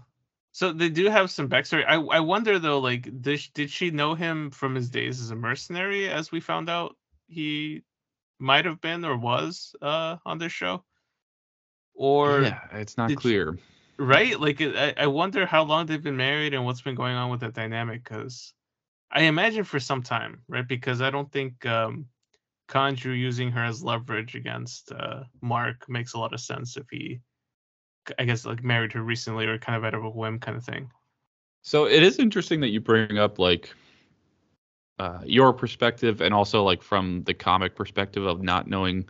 So 0.59 0.73
they 0.73 0.89
do 0.91 1.07
have 1.07 1.31
some 1.31 1.49
backstory. 1.49 1.85
I 1.87 1.97
I 2.19 2.21
wonder 2.21 2.59
though, 2.59 2.81
like, 2.81 3.23
did 3.23 3.39
sh- 3.41 3.51
did 3.55 3.71
she 3.71 3.93
know 3.93 4.17
him 4.17 4.51
from 4.51 4.75
his 4.75 4.91
days 4.91 5.21
as 5.21 5.31
a 5.31 5.37
mercenary, 5.37 6.09
as 6.11 6.33
we 6.33 6.41
found 6.41 6.69
out 6.69 6.97
he 7.29 7.85
might 8.41 8.65
have 8.65 8.81
been 8.81 9.05
or 9.05 9.17
was 9.17 9.77
uh 9.83 10.17
on 10.27 10.39
this 10.39 10.53
show, 10.53 10.85
or 11.95 12.43
yeah, 12.43 12.61
it's 12.73 12.97
not 12.99 13.09
did 13.11 13.23
she- 13.23 13.23
clear. 13.23 13.59
right? 13.99 14.39
Like, 14.41 14.61
I 14.63 14.95
I 14.97 15.07
wonder 15.07 15.47
how 15.47 15.63
long 15.65 15.87
they've 15.87 16.03
been 16.03 16.17
married 16.17 16.55
and 16.55 16.65
what's 16.65 16.83
been 16.83 16.97
going 16.97 17.17
on 17.17 17.31
with 17.31 17.41
that 17.43 17.55
dynamic. 17.55 18.05
Because 18.05 18.53
I 19.13 19.23
imagine 19.23 19.65
for 19.65 19.81
some 19.81 20.03
time, 20.03 20.43
right? 20.49 20.67
Because 20.67 21.01
I 21.03 21.11
don't 21.11 21.31
think 21.33 21.67
um 21.67 22.07
Khonshu 22.69 23.17
using 23.17 23.53
her 23.53 23.65
as 23.65 23.83
leverage 23.85 24.35
against 24.35 24.93
uh 24.93 25.25
Mark 25.43 25.89
makes 25.89 26.15
a 26.15 26.19
lot 26.19 26.35
of 26.35 26.41
sense 26.41 26.77
if 26.77 26.89
he, 26.91 27.21
I 28.19 28.25
guess, 28.25 28.45
like 28.45 28.63
married 28.63 28.93
her 28.93 29.03
recently 29.03 29.47
or 29.47 29.59
kind 29.59 29.77
of 29.77 29.85
out 29.85 29.95
of 29.95 30.05
a 30.05 30.11
whim 30.11 30.39
kind 30.39 30.57
of 30.57 30.65
thing. 30.65 30.91
So 31.63 31.87
it 31.87 32.03
is 32.03 32.19
interesting 32.19 32.61
that 32.61 32.69
you 32.69 32.81
bring 32.81 33.19
up 33.19 33.39
like 33.39 33.75
uh, 34.99 35.21
your 35.25 35.53
perspective 35.53 36.21
and 36.21 36.35
also 36.35 36.63
like 36.63 36.83
from 36.83 37.23
the 37.25 37.35
comic 37.35 37.75
perspective 37.75 38.25
of 38.25 38.43
not 38.43 38.67
knowing 38.67 39.09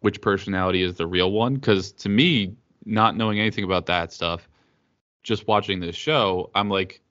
which 0.00 0.20
personality 0.20 0.82
is 0.82 0.94
the 0.94 1.06
real 1.06 1.32
one 1.32 1.54
because 1.54 1.92
to 1.92 2.08
me 2.08 2.54
not 2.84 3.16
knowing 3.16 3.38
anything 3.38 3.64
about 3.64 3.86
that 3.86 4.12
stuff 4.12 4.48
just 5.24 5.46
watching 5.46 5.80
this 5.80 5.96
show 5.96 6.50
i'm 6.54 6.70
like 6.70 7.02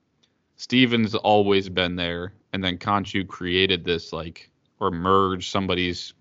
steven's 0.56 1.14
always 1.14 1.68
been 1.68 1.94
there 1.96 2.32
and 2.52 2.64
then 2.64 2.78
Khonshu 2.78 3.28
created 3.28 3.84
this 3.84 4.12
like 4.12 4.50
or 4.80 4.90
merged 4.90 5.50
somebody's 5.50 6.14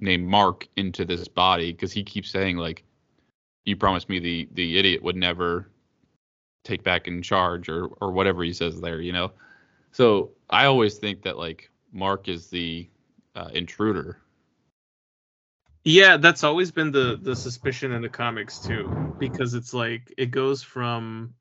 named 0.00 0.26
mark 0.26 0.66
into 0.76 1.04
this 1.04 1.28
body 1.28 1.72
because 1.72 1.92
he 1.92 2.02
keeps 2.02 2.30
saying 2.30 2.56
like 2.56 2.82
you 3.66 3.76
promised 3.76 4.10
me 4.10 4.20
the 4.20 4.48
the 4.54 4.78
idiot 4.78 5.02
would 5.02 5.16
never 5.16 5.70
take 6.64 6.84
back 6.84 7.08
in 7.08 7.22
charge 7.22 7.68
or 7.68 7.86
or 8.00 8.12
whatever 8.12 8.44
he 8.44 8.52
says 8.54 8.80
there 8.80 9.00
you 9.00 9.12
know 9.12 9.32
so 9.92 10.30
i 10.50 10.66
always 10.66 10.98
think 10.98 11.22
that 11.22 11.38
like 11.38 11.70
mark 11.92 12.28
is 12.28 12.48
the 12.50 12.88
uh, 13.36 13.50
intruder 13.54 14.18
Yeah, 15.84 16.16
that's 16.18 16.44
always 16.44 16.72
been 16.72 16.92
the 16.92 17.18
the 17.20 17.36
suspicion 17.36 17.92
in 17.92 18.02
the 18.02 18.08
comics 18.10 18.60
too, 18.60 18.98
because 19.18 19.54
it's 19.54 19.72
like 19.74 20.12
it 20.18 20.30
goes 20.30 20.62
from. 20.62 21.34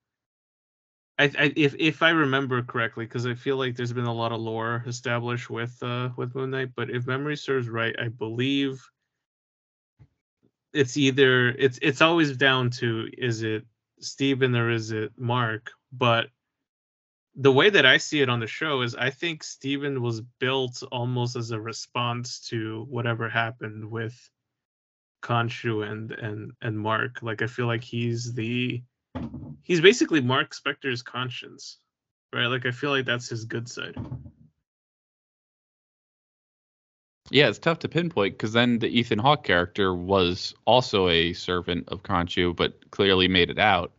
I, 1.19 1.25
I 1.39 1.53
if 1.55 1.75
if 1.79 2.03
I 2.03 2.09
remember 2.11 2.61
correctly, 2.63 3.05
because 3.05 3.25
I 3.25 3.33
feel 3.35 3.57
like 3.57 3.75
there's 3.75 3.93
been 3.93 4.05
a 4.05 4.13
lot 4.13 4.31
of 4.31 4.41
lore 4.41 4.83
established 4.87 5.49
with 5.49 5.81
uh 5.83 6.09
with 6.17 6.35
Moon 6.35 6.51
Knight, 6.51 6.73
but 6.75 6.89
if 6.89 7.07
memory 7.07 7.37
serves 7.37 7.69
right, 7.69 7.95
I 7.99 8.09
believe 8.09 8.89
it's 10.75 10.97
either 10.97 11.49
it's 11.49 11.79
it's 11.81 12.01
always 12.01 12.35
down 12.35 12.69
to 12.69 13.09
is 13.17 13.41
it 13.43 13.63
Steven 14.01 14.55
or 14.55 14.69
is 14.69 14.91
it 14.91 15.11
Mark, 15.17 15.71
but 15.91 16.27
the 17.35 17.51
way 17.51 17.69
that 17.69 17.85
I 17.85 17.97
see 17.97 18.21
it 18.21 18.29
on 18.29 18.39
the 18.39 18.47
show 18.47 18.81
is 18.81 18.95
I 18.95 19.09
think 19.09 19.43
Steven 19.43 20.01
was 20.01 20.21
built 20.39 20.83
almost 20.91 21.35
as 21.35 21.51
a 21.51 21.59
response 21.59 22.39
to 22.49 22.85
whatever 22.89 23.29
happened 23.29 23.89
with 23.89 24.15
Khonshu 25.23 25.89
and 25.89 26.11
and 26.11 26.51
and 26.61 26.77
Mark. 26.77 27.21
Like 27.21 27.41
I 27.41 27.47
feel 27.47 27.67
like 27.67 27.83
he's 27.83 28.33
the 28.33 28.83
he's 29.63 29.81
basically 29.81 30.21
Mark 30.21 30.53
Spector's 30.53 31.01
conscience, 31.01 31.77
right? 32.33 32.47
Like 32.47 32.65
I 32.65 32.71
feel 32.71 32.91
like 32.91 33.05
that's 33.05 33.29
his 33.29 33.45
good 33.45 33.69
side. 33.69 33.95
Yeah, 37.31 37.49
it's 37.49 37.59
tough 37.59 37.79
to 37.79 37.89
pinpoint 37.89 38.35
because 38.35 38.53
then 38.53 38.79
the 38.79 38.87
Ethan 38.87 39.19
Hawke 39.19 39.43
character 39.43 39.95
was 39.95 40.53
also 40.65 41.09
a 41.09 41.33
servant 41.33 41.89
of 41.89 42.03
Khonshu, 42.03 42.55
but 42.55 42.91
clearly 42.91 43.27
made 43.27 43.49
it 43.49 43.57
out. 43.57 43.91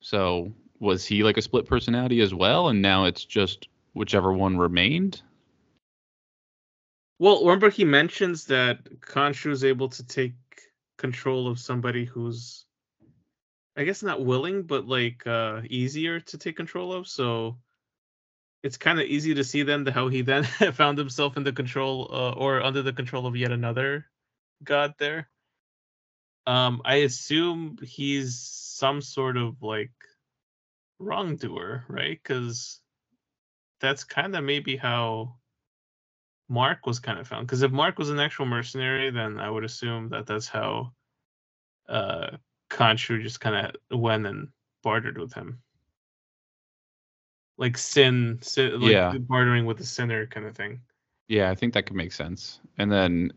So 0.00 0.52
was 0.80 1.06
he 1.06 1.22
like 1.22 1.36
a 1.36 1.42
split 1.42 1.66
personality 1.66 2.20
as 2.20 2.34
well? 2.34 2.68
And 2.68 2.82
now 2.82 3.04
it's 3.04 3.24
just 3.24 3.68
whichever 3.94 4.32
one 4.32 4.58
remained? 4.58 5.22
Well, 7.18 7.44
remember 7.44 7.70
he 7.70 7.84
mentions 7.84 8.44
that 8.46 8.84
Khonshu 9.00 9.50
is 9.50 9.64
able 9.64 9.88
to 9.90 10.06
take 10.06 10.34
control 10.98 11.48
of 11.48 11.58
somebody 11.58 12.04
who's 12.04 12.64
I 13.76 13.84
guess 13.84 14.02
not 14.02 14.24
willing, 14.24 14.62
but 14.64 14.86
like 14.86 15.26
uh 15.26 15.62
easier 15.70 16.20
to 16.20 16.38
take 16.38 16.56
control 16.56 16.92
of. 16.92 17.06
So 17.06 17.56
it's 18.66 18.76
kind 18.76 18.98
of 18.98 19.06
easy 19.06 19.34
to 19.34 19.44
see 19.44 19.62
then 19.62 19.86
how 19.86 20.08
he 20.08 20.22
then 20.22 20.42
found 20.74 20.98
himself 20.98 21.36
in 21.36 21.44
the 21.44 21.52
control 21.52 22.10
uh, 22.12 22.32
or 22.32 22.60
under 22.60 22.82
the 22.82 22.92
control 22.92 23.24
of 23.26 23.36
yet 23.36 23.52
another 23.52 24.06
god 24.64 24.94
there. 24.98 25.30
Um, 26.48 26.82
I 26.84 26.96
assume 26.96 27.78
he's 27.80 28.40
some 28.40 29.00
sort 29.02 29.36
of 29.36 29.62
like 29.62 29.92
wrongdoer, 30.98 31.84
right? 31.88 32.18
Because 32.20 32.80
that's 33.80 34.02
kind 34.02 34.34
of 34.34 34.42
maybe 34.42 34.76
how 34.76 35.36
Mark 36.48 36.86
was 36.86 36.98
kind 36.98 37.20
of 37.20 37.28
found. 37.28 37.46
Because 37.46 37.62
if 37.62 37.70
Mark 37.70 38.00
was 38.00 38.10
an 38.10 38.18
actual 38.18 38.46
mercenary, 38.46 39.12
then 39.12 39.38
I 39.38 39.48
would 39.48 39.64
assume 39.64 40.08
that 40.08 40.26
that's 40.26 40.48
how 40.48 40.92
uh 41.88 42.36
Khonshu 42.68 43.22
just 43.22 43.38
kind 43.38 43.72
of 43.90 44.00
went 44.00 44.26
and 44.26 44.48
bartered 44.82 45.18
with 45.18 45.32
him 45.34 45.62
like 47.58 47.78
sin, 47.78 48.38
sin 48.42 48.80
like 48.80 48.92
Yeah. 48.92 49.12
bartering 49.18 49.66
with 49.66 49.78
the 49.78 49.84
sinner 49.84 50.26
kind 50.26 50.46
of 50.46 50.56
thing. 50.56 50.80
Yeah, 51.28 51.50
I 51.50 51.54
think 51.54 51.74
that 51.74 51.86
could 51.86 51.96
make 51.96 52.12
sense. 52.12 52.60
And 52.78 52.90
then 52.90 53.32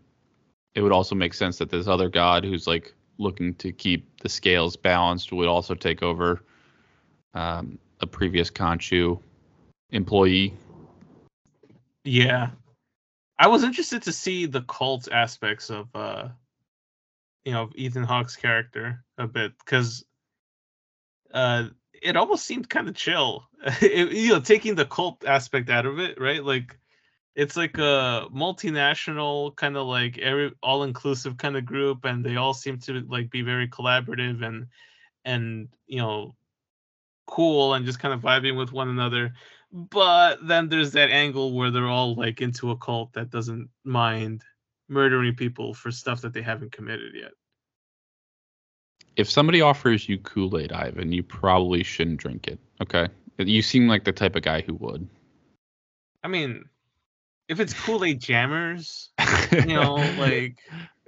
it 0.76 0.82
would 0.82 0.92
also 0.92 1.16
make 1.16 1.34
sense 1.34 1.58
that 1.58 1.70
this 1.70 1.88
other 1.88 2.10
god 2.10 2.44
who's 2.44 2.68
like 2.68 2.94
looking 3.18 3.54
to 3.56 3.72
keep 3.72 4.20
the 4.22 4.30
scales 4.30 4.76
balanced 4.76 5.32
would 5.32 5.48
also 5.48 5.76
take 5.76 6.04
over 6.04 6.44
um, 7.34 7.78
a 8.02 8.08
previous 8.08 8.50
Khonshu 8.50 9.20
employee. 9.92 10.54
Yeah. 12.04 12.52
I 13.38 13.48
was 13.48 13.64
interested 13.64 14.02
to 14.04 14.14
see 14.14 14.46
the 14.46 14.62
cult 14.64 15.08
aspects 15.12 15.70
of 15.70 15.88
uh 15.96 16.30
you 17.46 17.54
know, 17.54 17.64
of 17.64 17.76
Ethan 17.76 18.04
Hawke's 18.04 18.36
character 18.36 19.04
a 19.18 19.28
bit 19.28 19.54
cuz 19.66 20.04
uh 21.34 21.70
it 22.02 22.16
almost 22.18 22.46
seemed 22.46 22.70
kind 22.70 22.88
of 22.90 22.96
chill. 22.96 23.46
It- 23.82 24.12
you 24.14 24.30
know, 24.30 24.40
taking 24.40 24.76
the 24.76 24.86
cult 24.86 25.26
aspect 25.26 25.70
out 25.70 25.86
of 25.86 26.00
it, 26.00 26.20
right? 26.20 26.44
Like 26.44 26.78
it's 27.36 27.56
like 27.58 27.78
a 27.78 28.28
multinational 28.34 29.56
kind 29.56 29.78
of 29.78 29.88
like 29.88 30.18
every 30.18 30.52
all-inclusive 30.62 31.38
kind 31.38 31.56
of 31.58 31.66
group 31.66 32.06
and 32.06 32.24
they 32.26 32.36
all 32.36 32.54
seem 32.54 32.78
to 32.80 33.02
like 33.08 33.30
be 33.30 33.42
very 33.42 33.68
collaborative 33.68 34.44
and 34.44 34.68
and 35.26 35.70
you 35.88 36.00
know 36.00 36.36
cool 37.28 37.76
and 37.76 37.86
just 37.86 38.00
kind 38.00 38.14
of 38.14 38.22
vibing 38.22 38.58
with 38.58 38.72
one 38.72 38.90
another 38.90 39.34
but 39.72 40.46
then 40.48 40.68
there's 40.68 40.92
that 40.94 41.12
angle 41.12 41.54
where 41.54 41.72
they're 41.72 41.88
all 41.88 42.16
like 42.16 42.42
into 42.42 42.72
a 42.72 42.78
cult 42.78 43.14
that 43.14 43.30
doesn't 43.30 43.70
mind 43.84 44.44
murdering 44.88 45.36
people 45.36 45.74
for 45.74 45.92
stuff 45.92 46.22
that 46.22 46.34
they 46.34 46.42
haven't 46.42 46.72
committed 46.72 47.14
yet. 47.16 47.32
If 49.20 49.30
somebody 49.30 49.60
offers 49.60 50.08
you 50.08 50.18
Kool 50.18 50.58
Aid, 50.58 50.72
Ivan, 50.72 51.12
you 51.12 51.24
probably 51.24 51.84
shouldn't 51.84 52.22
drink 52.22 52.48
it. 52.48 52.58
Okay. 52.82 53.10
You 53.38 53.62
seem 53.62 53.86
like 53.86 54.06
the 54.06 54.14
type 54.14 54.38
of 54.38 54.44
guy 54.44 54.62
who 54.62 54.76
would. 54.76 55.10
I 56.24 56.30
mean, 56.30 56.64
if 57.50 57.60
it's 57.60 57.74
Kool 57.74 58.06
Aid 58.06 58.22
jammers, 58.22 59.10
you 59.52 59.66
know, 59.66 59.96
like 60.18 60.60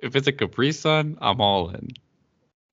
if 0.04 0.18
it's 0.18 0.28
a 0.28 0.34
Capri 0.34 0.74
Sun, 0.74 1.20
I'm 1.22 1.40
all 1.40 1.70
in. 1.70 1.88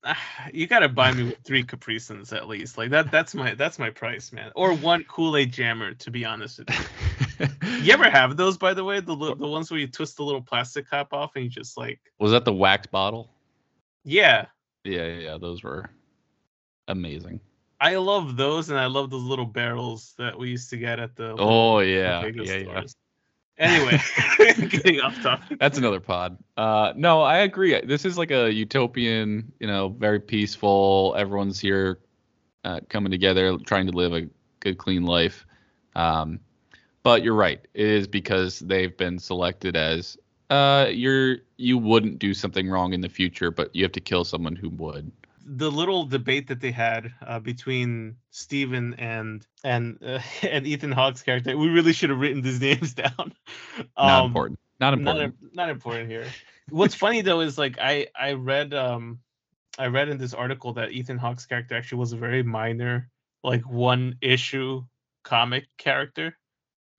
Ah, 0.03 0.17
you 0.53 0.67
gotta 0.67 0.89
buy 0.89 1.13
me 1.13 1.33
three 1.45 1.63
Capri 1.63 1.99
Suns 1.99 2.33
at 2.33 2.49
least. 2.49 2.77
Like 2.77 2.89
that. 2.89 3.09
That's 3.09 3.33
my 3.33 3.53
that's 3.53 3.79
my 3.79 3.91
price, 3.91 4.33
man. 4.33 4.51
Or 4.55 4.73
one 4.73 5.05
Kool 5.05 5.37
Aid 5.37 5.53
jammer, 5.53 5.93
to 5.93 6.11
be 6.11 6.25
honest 6.25 6.59
with 6.59 6.69
you. 6.69 7.47
You 7.81 7.93
ever 7.93 8.09
have 8.09 8.35
those, 8.35 8.57
by 8.57 8.73
the 8.73 8.83
way? 8.83 8.99
The 8.99 9.15
the 9.15 9.47
ones 9.47 9.71
where 9.71 9.79
you 9.79 9.87
twist 9.87 10.17
the 10.17 10.23
little 10.23 10.41
plastic 10.41 10.89
cap 10.89 11.13
off 11.13 11.37
and 11.37 11.45
you 11.45 11.49
just 11.49 11.77
like, 11.77 12.01
Was 12.19 12.31
that 12.33 12.43
the 12.43 12.51
wax 12.53 12.87
bottle? 12.87 13.29
yeah. 14.03 14.47
Yeah, 14.83 15.05
yeah, 15.05 15.19
yeah. 15.19 15.37
Those 15.37 15.63
were 15.63 15.89
amazing. 16.87 17.39
I 17.81 17.95
love 17.95 18.35
those, 18.35 18.69
and 18.69 18.77
I 18.77 18.87
love 18.87 19.09
those 19.09 19.23
little 19.23 19.45
barrels 19.45 20.13
that 20.17 20.37
we 20.37 20.49
used 20.49 20.69
to 20.71 20.77
get 20.77 20.99
at 20.99 21.15
the 21.15 21.35
Oh 21.37 21.79
yeah, 21.79 22.25
yeah, 22.25 22.55
yeah. 22.55 22.83
Anyway, 23.57 23.99
getting 24.69 25.01
off 25.01 25.21
topic. 25.21 25.59
That's 25.59 25.77
another 25.77 25.99
pod. 25.99 26.37
Uh, 26.55 26.93
no, 26.95 27.21
I 27.21 27.39
agree. 27.39 27.79
This 27.81 28.05
is 28.05 28.17
like 28.17 28.31
a 28.31 28.51
utopian, 28.51 29.51
you 29.59 29.67
know, 29.67 29.89
very 29.89 30.19
peaceful. 30.19 31.13
Everyone's 31.17 31.59
here 31.59 31.99
uh, 32.63 32.79
coming 32.89 33.11
together, 33.11 33.57
trying 33.57 33.87
to 33.87 33.91
live 33.91 34.13
a 34.13 34.27
good, 34.61 34.77
clean 34.77 35.05
life. 35.05 35.45
Um, 35.95 36.39
but 37.03 37.23
you're 37.23 37.35
right. 37.35 37.59
It 37.73 37.85
is 37.85 38.07
because 38.07 38.59
they've 38.59 38.95
been 38.95 39.19
selected 39.19 39.75
as 39.75 40.17
uh, 40.49 40.87
you're 40.91 41.37
you 41.57 41.77
wouldn't 41.77 42.19
do 42.19 42.33
something 42.33 42.69
wrong 42.69 42.93
in 42.93 43.01
the 43.01 43.09
future, 43.09 43.51
but 43.51 43.75
you 43.75 43.83
have 43.83 43.91
to 43.93 43.99
kill 44.01 44.23
someone 44.23 44.55
who 44.55 44.69
would. 44.69 45.11
The 45.51 45.71
little 45.71 46.05
debate 46.05 46.47
that 46.47 46.59
they 46.61 46.71
had 46.71 47.11
uh, 47.25 47.39
between 47.39 48.15
Steven 48.31 48.93
and 48.95 49.45
and 49.63 49.97
uh, 50.03 50.19
and 50.43 50.65
Ethan 50.67 50.91
Hawke's 50.91 51.21
character, 51.23 51.57
we 51.57 51.69
really 51.69 51.93
should 51.93 52.09
have 52.09 52.19
written 52.19 52.41
these 52.41 52.61
names 52.69 52.93
down. 52.93 53.33
Not 53.97 54.19
Um, 54.21 54.25
important. 54.27 54.59
Not 54.79 54.97
Not, 54.97 54.99
important. 54.99 55.35
im- 55.41 55.49
not 55.53 55.69
important 55.69 56.09
here. 56.09 56.25
What's 56.69 56.95
funny 56.95 57.21
though 57.21 57.41
is 57.41 57.57
like 57.57 57.77
I 57.79 58.07
I 58.19 58.33
read 58.33 58.73
um 58.73 59.19
I 59.77 59.87
read 59.87 60.09
in 60.09 60.17
this 60.17 60.33
article 60.33 60.73
that 60.73 60.91
Ethan 60.91 61.17
Hawke's 61.17 61.45
character 61.45 61.75
actually 61.75 61.99
was 61.99 62.13
a 62.13 62.17
very 62.17 62.43
minor, 62.43 63.09
like 63.43 63.61
one 63.69 64.15
issue 64.21 64.83
comic 65.23 65.65
character 65.77 66.37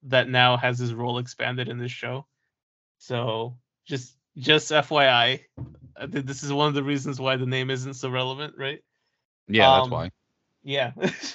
that 0.04 0.28
now 0.28 0.56
has 0.56 0.78
his 0.78 0.94
role 0.94 1.18
expanded 1.18 1.68
in 1.68 1.78
this 1.78 1.92
show. 1.92 2.26
So 3.00 3.56
just 3.86 4.14
just 4.36 4.70
FYI, 4.70 5.40
this 6.08 6.42
is 6.44 6.52
one 6.52 6.68
of 6.68 6.74
the 6.74 6.84
reasons 6.84 7.18
why 7.18 7.36
the 7.36 7.46
name 7.46 7.70
isn't 7.70 7.94
so 7.94 8.08
relevant, 8.10 8.54
right? 8.56 8.84
yeah, 9.48 9.68
that's 9.74 9.84
um, 9.86 9.90
why. 9.90 10.10
Yeah, 10.62 10.92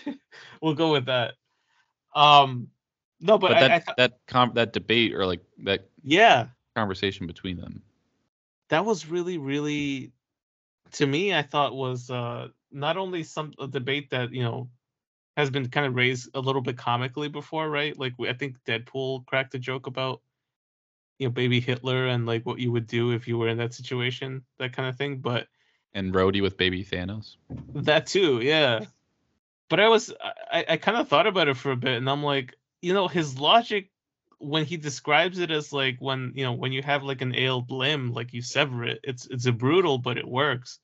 we'll 0.61 0.75
go 0.75 0.91
with 0.91 1.07
that. 1.07 1.33
Um, 2.15 2.67
no, 3.19 3.37
but, 3.39 3.51
But, 3.51 3.59
that 3.61 3.71
I 3.71 3.79
thought- 3.79 3.97
that 3.97 4.19
com- 4.27 4.53
that 4.53 4.71
debate 4.73 5.13
or 5.15 5.25
like 5.25 5.41
that 5.63 5.89
yeah, 6.03 6.47
conversation 6.75 7.25
between 7.27 7.57
them. 7.57 7.81
that 8.69 8.85
was 8.85 9.07
really 9.07 9.37
really 9.37 10.11
to 10.91 11.05
me 11.07 11.33
i 11.33 11.41
thought 11.41 11.75
was 11.75 12.09
uh 12.09 12.47
not 12.71 12.95
only 12.97 13.23
some 13.23 13.51
a 13.59 13.67
debate 13.67 14.09
that 14.11 14.31
you 14.31 14.43
know 14.43 14.69
has 15.35 15.49
been 15.49 15.67
kind 15.69 15.85
of 15.87 15.95
raised 15.95 16.29
a 16.35 16.39
little 16.39 16.61
bit 16.61 16.77
comically 16.77 17.27
before 17.27 17.69
right 17.69 17.97
like 17.99 18.13
we, 18.17 18.29
i 18.29 18.33
think 18.33 18.55
deadpool 18.67 19.25
cracked 19.25 19.55
a 19.55 19.59
joke 19.59 19.87
about 19.87 20.21
you 21.19 21.27
know 21.27 21.31
baby 21.31 21.59
Hitler 21.59 22.07
and 22.07 22.25
like 22.25 22.45
what 22.45 22.59
you 22.59 22.71
would 22.71 22.87
do 22.87 23.11
if 23.11 23.27
you 23.27 23.37
were 23.37 23.47
in 23.47 23.57
that 23.57 23.73
situation, 23.73 24.43
that 24.57 24.73
kind 24.73 24.89
of 24.89 24.97
thing. 24.97 25.17
But 25.17 25.47
and 25.93 26.13
Rhodey 26.13 26.41
with 26.41 26.57
baby 26.57 26.83
Thanos. 26.83 27.37
That 27.73 28.07
too, 28.07 28.41
yeah. 28.41 28.85
But 29.69 29.79
I 29.79 29.87
was 29.87 30.13
I, 30.51 30.65
I 30.69 30.77
kind 30.77 30.97
of 30.97 31.07
thought 31.07 31.27
about 31.27 31.47
it 31.47 31.57
for 31.57 31.71
a 31.71 31.77
bit 31.77 31.97
and 31.97 32.09
I'm 32.09 32.23
like, 32.23 32.55
you 32.81 32.93
know, 32.93 33.07
his 33.07 33.39
logic 33.39 33.89
when 34.39 34.65
he 34.65 34.77
describes 34.77 35.39
it 35.39 35.51
as 35.51 35.71
like 35.71 35.97
when 35.99 36.33
you 36.35 36.43
know 36.43 36.53
when 36.53 36.71
you 36.71 36.81
have 36.83 37.03
like 37.03 37.21
an 37.21 37.35
ailed 37.35 37.71
limb, 37.71 38.13
like 38.13 38.33
you 38.33 38.41
sever 38.41 38.83
it, 38.83 38.99
it's 39.03 39.25
it's 39.27 39.45
a 39.45 39.51
brutal, 39.51 39.97
but 39.97 40.17
it 40.17 40.27
works. 40.27 40.79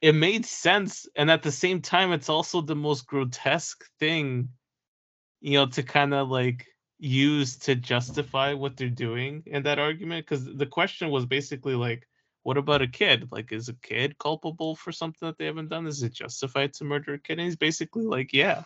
It 0.00 0.14
made 0.14 0.46
sense, 0.46 1.06
and 1.14 1.30
at 1.30 1.42
the 1.42 1.52
same 1.52 1.82
time, 1.82 2.12
it's 2.12 2.28
also 2.28 2.62
the 2.62 2.74
most 2.74 3.06
grotesque 3.06 3.84
thing, 3.98 4.48
you 5.40 5.58
know, 5.58 5.66
to 5.66 5.82
kind 5.82 6.14
of 6.14 6.28
like 6.30 6.66
use 7.00 7.56
to 7.56 7.74
justify 7.74 8.52
what 8.52 8.76
they're 8.76 8.88
doing 8.88 9.42
in 9.46 9.62
that 9.64 9.78
argument. 9.78 10.26
Because 10.26 10.44
the 10.44 10.66
question 10.66 11.10
was 11.10 11.26
basically 11.26 11.74
like, 11.74 12.06
what 12.42 12.56
about 12.56 12.82
a 12.82 12.86
kid? 12.86 13.28
Like, 13.30 13.52
is 13.52 13.68
a 13.68 13.74
kid 13.74 14.18
culpable 14.18 14.76
for 14.76 14.92
something 14.92 15.26
that 15.26 15.38
they 15.38 15.46
haven't 15.46 15.68
done? 15.68 15.86
Is 15.86 16.02
it 16.02 16.12
justified 16.12 16.72
to 16.74 16.84
murder 16.84 17.14
a 17.14 17.18
kid? 17.18 17.38
And 17.38 17.46
he's 17.46 17.56
basically 17.56 18.04
like, 18.04 18.32
yeah. 18.32 18.62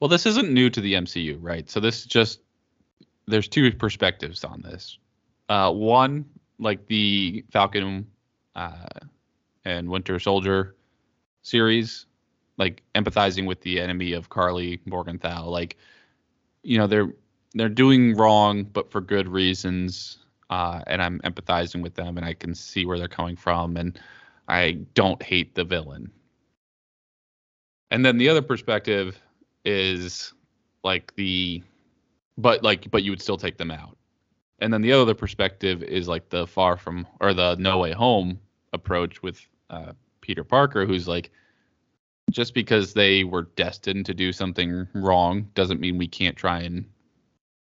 Well, 0.00 0.08
this 0.08 0.26
isn't 0.26 0.50
new 0.50 0.70
to 0.70 0.80
the 0.80 0.94
MCU, 0.94 1.38
right? 1.40 1.68
So 1.68 1.80
this 1.80 2.04
just 2.06 2.40
there's 3.26 3.48
two 3.48 3.70
perspectives 3.72 4.44
on 4.44 4.62
this. 4.62 4.98
Uh, 5.48 5.72
one, 5.72 6.24
like 6.58 6.86
the 6.86 7.44
Falcon 7.50 8.06
uh, 8.54 8.86
and 9.64 9.88
Winter 9.88 10.18
Soldier 10.18 10.76
series, 11.42 12.06
like 12.56 12.82
empathizing 12.94 13.46
with 13.46 13.60
the 13.60 13.80
enemy 13.80 14.12
of 14.12 14.28
Karli 14.28 14.80
Morgenthau, 14.86 15.48
like 15.48 15.76
you 16.62 16.78
know 16.78 16.86
they're 16.86 17.12
they're 17.54 17.68
doing 17.68 18.16
wrong, 18.16 18.64
but 18.64 18.90
for 18.90 19.00
good 19.00 19.28
reasons 19.28 20.20
uh, 20.50 20.82
and 20.88 21.00
I'm 21.00 21.20
empathizing 21.20 21.80
with 21.80 21.94
them, 21.94 22.16
and 22.16 22.26
I 22.26 22.34
can 22.34 22.54
see 22.54 22.84
where 22.84 22.98
they're 22.98 23.08
coming 23.08 23.36
from, 23.36 23.76
and 23.76 23.98
I 24.48 24.72
don't 24.94 25.22
hate 25.22 25.54
the 25.54 25.64
villain. 25.64 26.10
And 27.92 28.04
then 28.04 28.18
the 28.18 28.28
other 28.28 28.42
perspective 28.42 29.20
is 29.64 30.32
like 30.82 31.14
the, 31.14 31.62
but 32.36 32.62
like, 32.62 32.90
but 32.90 33.04
you 33.04 33.12
would 33.12 33.22
still 33.22 33.36
take 33.36 33.58
them 33.58 33.70
out. 33.70 33.96
And 34.58 34.72
then 34.72 34.82
the 34.82 34.92
other 34.92 35.14
perspective 35.14 35.82
is 35.82 36.08
like 36.08 36.28
the 36.28 36.46
far 36.46 36.76
from 36.76 37.06
or 37.20 37.32
the 37.32 37.56
no 37.56 37.78
way 37.78 37.92
home 37.92 38.38
approach 38.72 39.22
with 39.22 39.40
uh, 39.70 39.92
Peter 40.20 40.44
Parker, 40.44 40.84
who's 40.84 41.08
like, 41.08 41.30
just 42.30 42.54
because 42.54 42.94
they 42.94 43.24
were 43.24 43.42
destined 43.56 44.06
to 44.06 44.14
do 44.14 44.32
something 44.32 44.86
wrong 44.94 45.48
doesn't 45.54 45.80
mean 45.80 45.98
we 45.98 46.08
can't 46.08 46.36
try 46.36 46.60
and, 46.60 46.84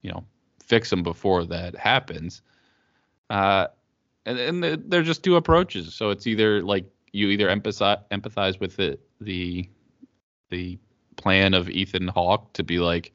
you 0.02 0.12
know, 0.12 0.24
fix 0.64 0.90
them 0.90 1.04
before 1.04 1.46
that 1.46 1.76
happens. 1.76 2.42
Uh, 3.30 3.68
and, 4.26 4.40
and 4.40 4.92
they're 4.92 5.04
just 5.04 5.24
two 5.24 5.36
approaches. 5.36 5.94
So 5.94 6.10
it's 6.10 6.28
either 6.28 6.62
like 6.62 6.86
you 7.12 7.30
either 7.30 7.48
empathize 7.48 8.02
empathize 8.12 8.60
with 8.60 8.76
the 8.76 9.00
the 9.20 9.68
the 10.50 10.78
plan 11.16 11.54
of 11.54 11.70
Ethan 11.70 12.08
Hawke 12.08 12.54
to 12.54 12.64
be 12.64 12.80
like, 12.80 13.12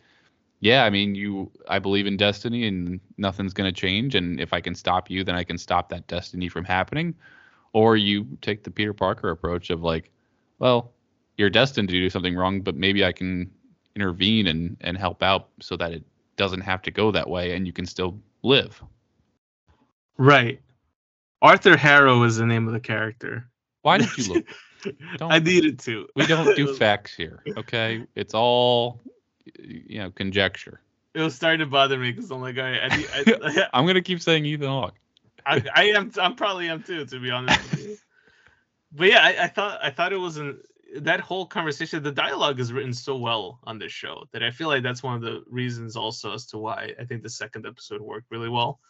yeah, 0.61 0.85
I 0.85 0.91
mean, 0.91 1.15
you, 1.15 1.51
I 1.69 1.79
believe 1.79 2.07
in 2.07 2.17
destiny 2.17 2.67
and 2.67 2.99
nothing's 3.19 3.53
going 3.53 3.73
to 3.73 3.81
change. 3.81 4.15
And 4.15 4.41
if 4.41 4.53
I 4.53 4.61
can 4.61 4.75
stop 4.75 5.11
you, 5.11 5.25
then 5.25 5.35
I 5.35 5.45
can 5.45 5.59
stop 5.59 5.89
that 5.91 6.07
destiny 6.07 6.49
from 6.49 6.65
happening. 6.65 7.15
Or 7.75 7.97
you 7.97 8.27
take 8.41 8.65
the 8.65 8.71
Peter 8.71 8.95
Parker 8.95 9.31
approach 9.31 9.71
of 9.71 9.83
like, 9.83 10.11
well, 10.59 10.94
you're 11.37 11.51
destined 11.51 11.89
to 11.89 11.95
do 11.95 12.11
something 12.11 12.35
wrong, 12.35 12.61
but 12.61 12.77
maybe 12.77 13.05
I 13.05 13.13
can 13.13 13.51
intervene 13.97 14.47
and, 14.47 14.77
and 14.81 14.97
help 14.97 15.23
out 15.23 15.49
so 15.61 15.77
that 15.77 15.93
it 15.93 16.05
doesn't 16.37 16.63
have 16.63 16.83
to 16.83 16.91
go 16.91 17.11
that 17.13 17.29
way 17.29 17.55
and 17.55 17.67
you 17.67 17.73
can 17.73 17.87
still 17.87 18.19
live. 18.43 18.83
Right. 20.17 20.61
Arthur 21.43 21.77
Harrow 21.77 22.23
is 22.23 22.37
the 22.37 22.47
name 22.47 22.67
of 22.67 22.73
the 22.73 22.81
character. 22.81 23.49
Why 23.83 23.99
did 23.99 24.17
you 24.17 24.35
look? 24.35 24.47
I 25.21 25.39
needed 25.39 25.79
to. 25.81 26.07
we 26.15 26.27
don't 26.27 26.57
do 26.57 26.75
facts 26.77 27.15
here, 27.15 27.43
okay? 27.57 28.07
It's 28.15 28.35
all, 28.35 29.01
you 29.59 29.99
know, 29.99 30.11
conjecture. 30.11 30.81
It 31.15 31.21
was 31.21 31.35
starting 31.35 31.61
to 31.61 31.67
bother 31.67 31.99
me 31.99 32.13
because 32.13 32.31
I'm 32.31 32.41
like, 32.41 32.57
all 32.57 32.65
right, 32.65 32.81
I, 32.83 33.07
I, 33.15 33.69
I'm 33.73 33.87
gonna 33.87 34.03
keep 34.03 34.21
saying 34.21 34.45
Ethan 34.45 34.67
Hawke. 34.67 34.95
I, 35.47 35.63
I 35.75 35.85
am. 35.91 36.11
I'm 36.21 36.35
probably 36.35 36.69
am 36.69 36.83
too, 36.83 37.05
to 37.07 37.21
be 37.21 37.31
honest. 37.31 37.61
but 38.93 39.09
yeah, 39.09 39.23
I, 39.23 39.45
I 39.45 39.49
thought 39.49 39.79
I 39.83 39.91
thought 39.91 40.13
it 40.13 40.19
was 40.19 40.39
an 40.39 40.59
that 41.03 41.21
whole 41.21 41.47
conversation. 41.47 42.03
The 42.03 42.13
dialogue 42.13 42.61
is 42.61 42.73
written 42.73 42.93
so 42.93 43.17
well 43.17 43.61
on 43.65 43.79
this 43.79 43.93
show 43.93 44.25
that 44.33 44.43
I 44.43 44.51
feel 44.51 44.69
like 44.69 44.83
that's 44.83 45.03
one 45.03 45.15
of 45.15 45.23
the 45.23 45.43
reasons 45.49 45.97
also 45.97 46.33
as 46.33 46.47
to 46.47 46.59
why 46.59 46.93
I 46.99 47.05
think 47.05 47.23
the 47.23 47.31
second 47.31 47.67
episode 47.67 48.01
worked 48.01 48.31
really 48.31 48.49
well 48.49 48.81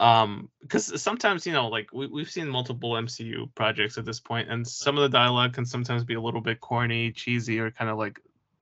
um 0.00 0.48
because 0.60 1.00
sometimes 1.02 1.46
you 1.46 1.52
know 1.52 1.68
like 1.68 1.92
we, 1.92 2.06
we've 2.06 2.30
seen 2.30 2.48
multiple 2.48 2.92
mcu 2.92 3.52
projects 3.54 3.98
at 3.98 4.04
this 4.04 4.20
point 4.20 4.48
and 4.48 4.66
some 4.66 4.96
of 4.96 5.02
the 5.02 5.08
dialogue 5.08 5.52
can 5.52 5.66
sometimes 5.66 6.04
be 6.04 6.14
a 6.14 6.20
little 6.20 6.40
bit 6.40 6.60
corny 6.60 7.10
cheesy 7.10 7.58
or 7.58 7.70
kind 7.70 7.90
of 7.90 7.98
like 7.98 8.20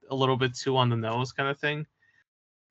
a 0.09 0.15
little 0.15 0.37
bit 0.37 0.55
too 0.55 0.75
on 0.77 0.89
the 0.89 0.95
nose 0.95 1.31
kind 1.31 1.49
of 1.49 1.59
thing 1.59 1.85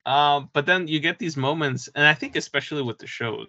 um 0.05 0.49
but 0.51 0.65
then 0.65 0.87
you 0.87 0.99
get 0.99 1.17
these 1.17 1.37
moments 1.37 1.87
and 1.95 2.05
i 2.05 2.13
think 2.13 2.35
especially 2.35 2.81
with 2.81 2.97
the 2.97 3.07
shows 3.07 3.47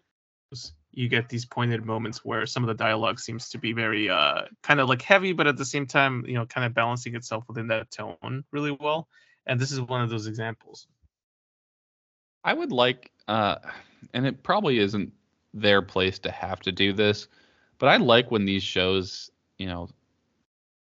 you 0.93 1.09
get 1.09 1.29
these 1.29 1.45
pointed 1.45 1.85
moments 1.85 2.25
where 2.25 2.47
some 2.47 2.63
of 2.63 2.69
the 2.69 2.75
dialogue 2.75 3.21
seems 3.21 3.49
to 3.51 3.59
be 3.59 3.73
very 3.73 4.09
uh 4.09 4.43
kind 4.63 4.81
of 4.81 4.89
like 4.89 5.03
heavy 5.03 5.33
but 5.33 5.47
at 5.47 5.57
the 5.57 5.65
same 5.65 5.87
time 5.87 6.25
you 6.27 6.35
know 6.35 6.47
kind 6.47 6.67
of 6.67 6.75
balancing 6.75 7.15
itself 7.15 7.45
within 7.49 7.69
that 7.69 7.91
tone 7.91 8.45
really 8.53 8.77
well 8.81 9.09
and 9.47 9.61
this 9.61 9.71
is 9.71 9.81
one 9.81 10.03
of 10.03 10.11
those 10.11 10.27
examples 10.27 10.87
I 12.45 12.55
would 12.55 12.73
like, 12.73 13.11
uh, 13.27 13.57
and 14.15 14.27
it 14.27 14.43
probably 14.43 14.79
isn't 14.79 15.13
their 15.55 15.83
place 15.83 16.19
to 16.21 16.31
have 16.31 16.61
to 16.61 16.73
do 16.73 16.93
this, 16.93 17.29
but 17.79 17.89
I 17.89 17.97
like 17.97 18.31
when 18.31 18.45
these 18.45 18.63
shows, 18.63 19.31
you 19.59 19.67
know, 19.67 19.89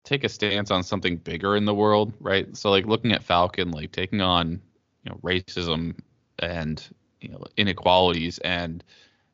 take 0.03 0.23
a 0.23 0.29
stance 0.29 0.71
on 0.71 0.83
something 0.83 1.17
bigger 1.17 1.55
in 1.55 1.65
the 1.65 1.73
world, 1.73 2.13
right? 2.19 2.55
So 2.55 2.69
like 2.69 2.85
looking 2.85 3.11
at 3.11 3.23
Falcon, 3.23 3.71
like 3.71 3.91
taking 3.91 4.21
on, 4.21 4.61
you 5.03 5.11
know, 5.11 5.19
racism 5.23 5.95
and 6.39 6.87
you 7.21 7.29
know 7.29 7.43
inequalities 7.57 8.37
and 8.39 8.83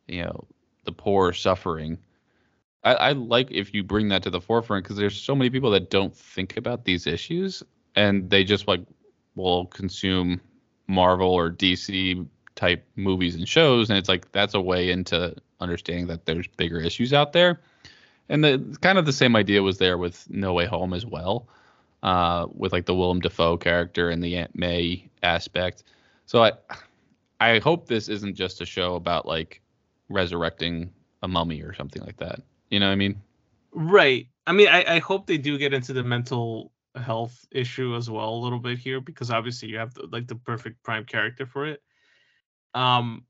you 0.08 0.24
know 0.24 0.48
the 0.86 0.92
poor 0.92 1.34
suffering. 1.34 1.98
I, 2.84 2.94
I 2.94 3.12
like 3.14 3.50
if 3.52 3.74
you 3.74 3.84
bring 3.84 4.10
that 4.10 4.24
to 4.24 4.30
the 4.30 4.42
forefront 4.42 4.84
because 4.84 4.98
there's 4.98 5.20
so 5.20 5.36
many 5.36 5.50
people 5.50 5.72
that 5.72 5.90
don't 5.90 6.16
think 6.16 6.58
about 6.58 6.84
these 6.84 7.08
issues 7.08 7.64
and 7.96 8.30
they 8.30 8.44
just 8.44 8.68
like 8.68 8.82
will 9.36 9.68
consume 9.68 10.42
Marvel 10.88 11.32
or 11.32 11.50
DC 11.50 12.26
type 12.56 12.86
movies 12.96 13.36
and 13.36 13.48
shows, 13.48 13.90
and 13.90 13.98
it's 13.98 14.10
like 14.10 14.32
that's 14.32 14.54
a 14.54 14.62
way 14.62 14.92
into 14.92 15.36
understanding 15.60 16.08
that 16.08 16.26
there's 16.26 16.48
bigger 16.48 16.80
issues 16.80 17.14
out 17.14 17.34
there. 17.34 17.62
And 18.30 18.44
the 18.44 18.78
kind 18.82 18.98
of 18.98 19.06
the 19.06 19.14
same 19.14 19.36
idea 19.36 19.62
was 19.64 19.78
there 19.78 19.98
with 19.98 20.30
No 20.30 20.54
Way 20.54 20.66
Home 20.66 20.94
as 20.94 21.06
well, 21.06 21.48
uh, 22.04 22.48
with 22.54 22.74
like 22.74 22.86
the 22.86 22.96
Willem 22.96 23.20
Dafoe 23.20 23.58
character 23.58 24.10
and 24.10 24.24
the 24.24 24.38
Aunt 24.38 24.56
May 24.56 25.10
aspect. 25.24 25.84
So 26.26 26.44
I, 26.44 26.54
I 27.40 27.60
hope 27.60 27.88
this 27.88 28.08
isn't 28.08 28.36
just 28.36 28.62
a 28.62 28.66
show 28.66 28.96
about 28.96 29.26
like 29.26 29.62
resurrecting 30.10 30.92
a 31.22 31.28
mummy 31.28 31.62
or 31.62 31.74
something 31.74 32.02
like 32.04 32.18
that. 32.18 32.42
You 32.70 32.80
know 32.80 32.88
what 32.88 32.94
I 32.94 32.96
mean? 32.96 33.22
Right. 33.72 34.28
I 34.46 34.52
mean, 34.52 34.68
I, 34.68 34.96
I 34.96 35.00
hope 35.00 35.28
they 35.28 35.38
do 35.38 35.58
get 35.58 35.74
into 35.74 35.94
the 35.94 36.04
mental 36.04 36.72
health 36.96 37.48
issue 37.52 37.96
as 37.96 38.10
well 38.10 38.30
a 38.30 38.36
little 38.36 38.60
bit 38.60 38.78
here 38.78 39.02
because 39.02 39.32
obviously 39.32 39.70
you 39.70 39.78
have 39.78 39.94
the, 39.94 40.08
like 40.12 40.28
the 40.28 40.36
perfect 40.36 40.84
prime 40.84 41.06
character 41.06 41.46
for 41.46 41.66
it. 41.66 41.82
Um, 42.74 43.26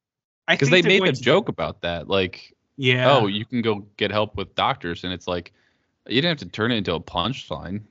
I 0.48 0.56
because 0.56 0.70
they 0.70 0.82
made 0.82 1.04
a 1.04 1.12
to... 1.12 1.22
joke 1.22 1.50
about 1.50 1.82
that, 1.82 2.08
like, 2.08 2.54
yeah, 2.76 3.16
oh, 3.16 3.28
you 3.28 3.46
can 3.46 3.62
go 3.62 3.86
get 3.98 4.12
help 4.12 4.36
with 4.36 4.56
doctors, 4.56 5.04
and 5.04 5.14
it's 5.14 5.28
like 5.28 5.54
you 6.08 6.22
didn't 6.22 6.40
have 6.40 6.50
to 6.50 6.52
turn 6.52 6.72
it 6.72 6.78
into 6.78 6.94
a 6.94 7.00
punchline. 7.00 7.82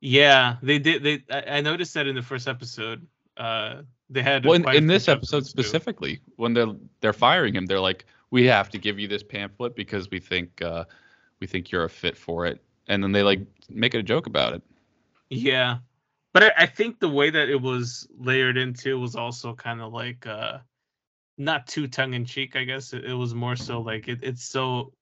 Yeah, 0.00 0.56
they 0.62 0.78
did. 0.78 1.02
They 1.02 1.24
I, 1.30 1.58
I 1.58 1.60
noticed 1.60 1.94
that 1.94 2.06
in 2.06 2.14
the 2.14 2.22
first 2.22 2.48
episode. 2.48 3.06
Uh, 3.36 3.82
they 4.12 4.22
had 4.22 4.44
well, 4.44 4.54
in, 4.54 4.68
in 4.74 4.86
this 4.86 5.08
episode 5.08 5.46
specifically 5.46 6.16
too. 6.16 6.32
when 6.36 6.54
they're 6.54 6.74
they're 7.00 7.12
firing 7.12 7.54
him, 7.54 7.66
they're 7.66 7.80
like, 7.80 8.04
we 8.30 8.46
have 8.46 8.68
to 8.70 8.78
give 8.78 8.98
you 8.98 9.08
this 9.08 9.22
pamphlet 9.22 9.74
because 9.74 10.10
we 10.10 10.18
think 10.18 10.60
uh, 10.62 10.84
we 11.40 11.46
think 11.46 11.70
you're 11.70 11.84
a 11.84 11.90
fit 11.90 12.16
for 12.16 12.46
it, 12.46 12.62
and 12.88 13.02
then 13.02 13.12
they 13.12 13.22
like 13.22 13.40
make 13.68 13.94
it 13.94 13.98
a 13.98 14.02
joke 14.02 14.26
about 14.26 14.54
it. 14.54 14.62
Yeah, 15.30 15.78
but 16.32 16.44
I, 16.44 16.52
I 16.58 16.66
think 16.66 17.00
the 17.00 17.08
way 17.08 17.30
that 17.30 17.48
it 17.48 17.60
was 17.60 18.06
layered 18.18 18.56
into 18.56 18.98
was 18.98 19.16
also 19.16 19.54
kind 19.54 19.80
of 19.80 19.92
like 19.92 20.26
uh, 20.26 20.58
not 21.38 21.66
too 21.66 21.86
tongue 21.86 22.14
in 22.14 22.24
cheek. 22.24 22.54
I 22.54 22.64
guess 22.64 22.92
it, 22.92 23.04
it, 23.04 23.14
was 23.14 23.34
more 23.34 23.56
so 23.56 23.80
like 23.80 24.08
it, 24.08 24.20
it's 24.22 24.44
so 24.44 24.92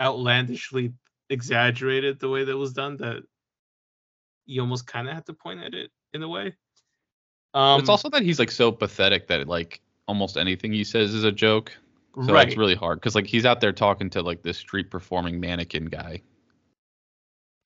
outlandishly 0.00 0.92
exaggerated 1.28 2.18
the 2.18 2.28
way 2.28 2.44
that 2.44 2.52
it 2.52 2.56
was 2.56 2.72
done 2.72 2.96
that 2.98 3.22
you 4.46 4.60
almost 4.60 4.86
kind 4.86 5.08
of 5.08 5.14
have 5.14 5.24
to 5.26 5.34
point 5.34 5.60
at 5.60 5.74
it 5.74 5.90
in 6.12 6.22
a 6.22 6.28
way. 6.28 6.54
Um, 7.54 7.80
it's 7.80 7.88
also 7.88 8.08
that 8.10 8.22
he's 8.22 8.38
like 8.38 8.50
so 8.50 8.70
pathetic 8.70 9.26
that 9.28 9.48
like 9.48 9.80
almost 10.06 10.36
anything 10.36 10.72
he 10.72 10.84
says 10.84 11.14
is 11.14 11.24
a 11.24 11.32
joke. 11.32 11.72
So 12.26 12.32
right. 12.32 12.48
it's 12.48 12.56
really 12.56 12.74
hard 12.74 12.98
because 12.98 13.14
like 13.14 13.26
he's 13.26 13.46
out 13.46 13.60
there 13.60 13.72
talking 13.72 14.10
to 14.10 14.22
like 14.22 14.42
this 14.42 14.58
street 14.58 14.90
performing 14.90 15.38
mannequin 15.38 15.86
guy 15.86 16.22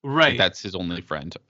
Right. 0.05 0.29
Like 0.29 0.37
that's 0.37 0.61
his 0.61 0.75
only 0.75 1.01
friend. 1.01 1.35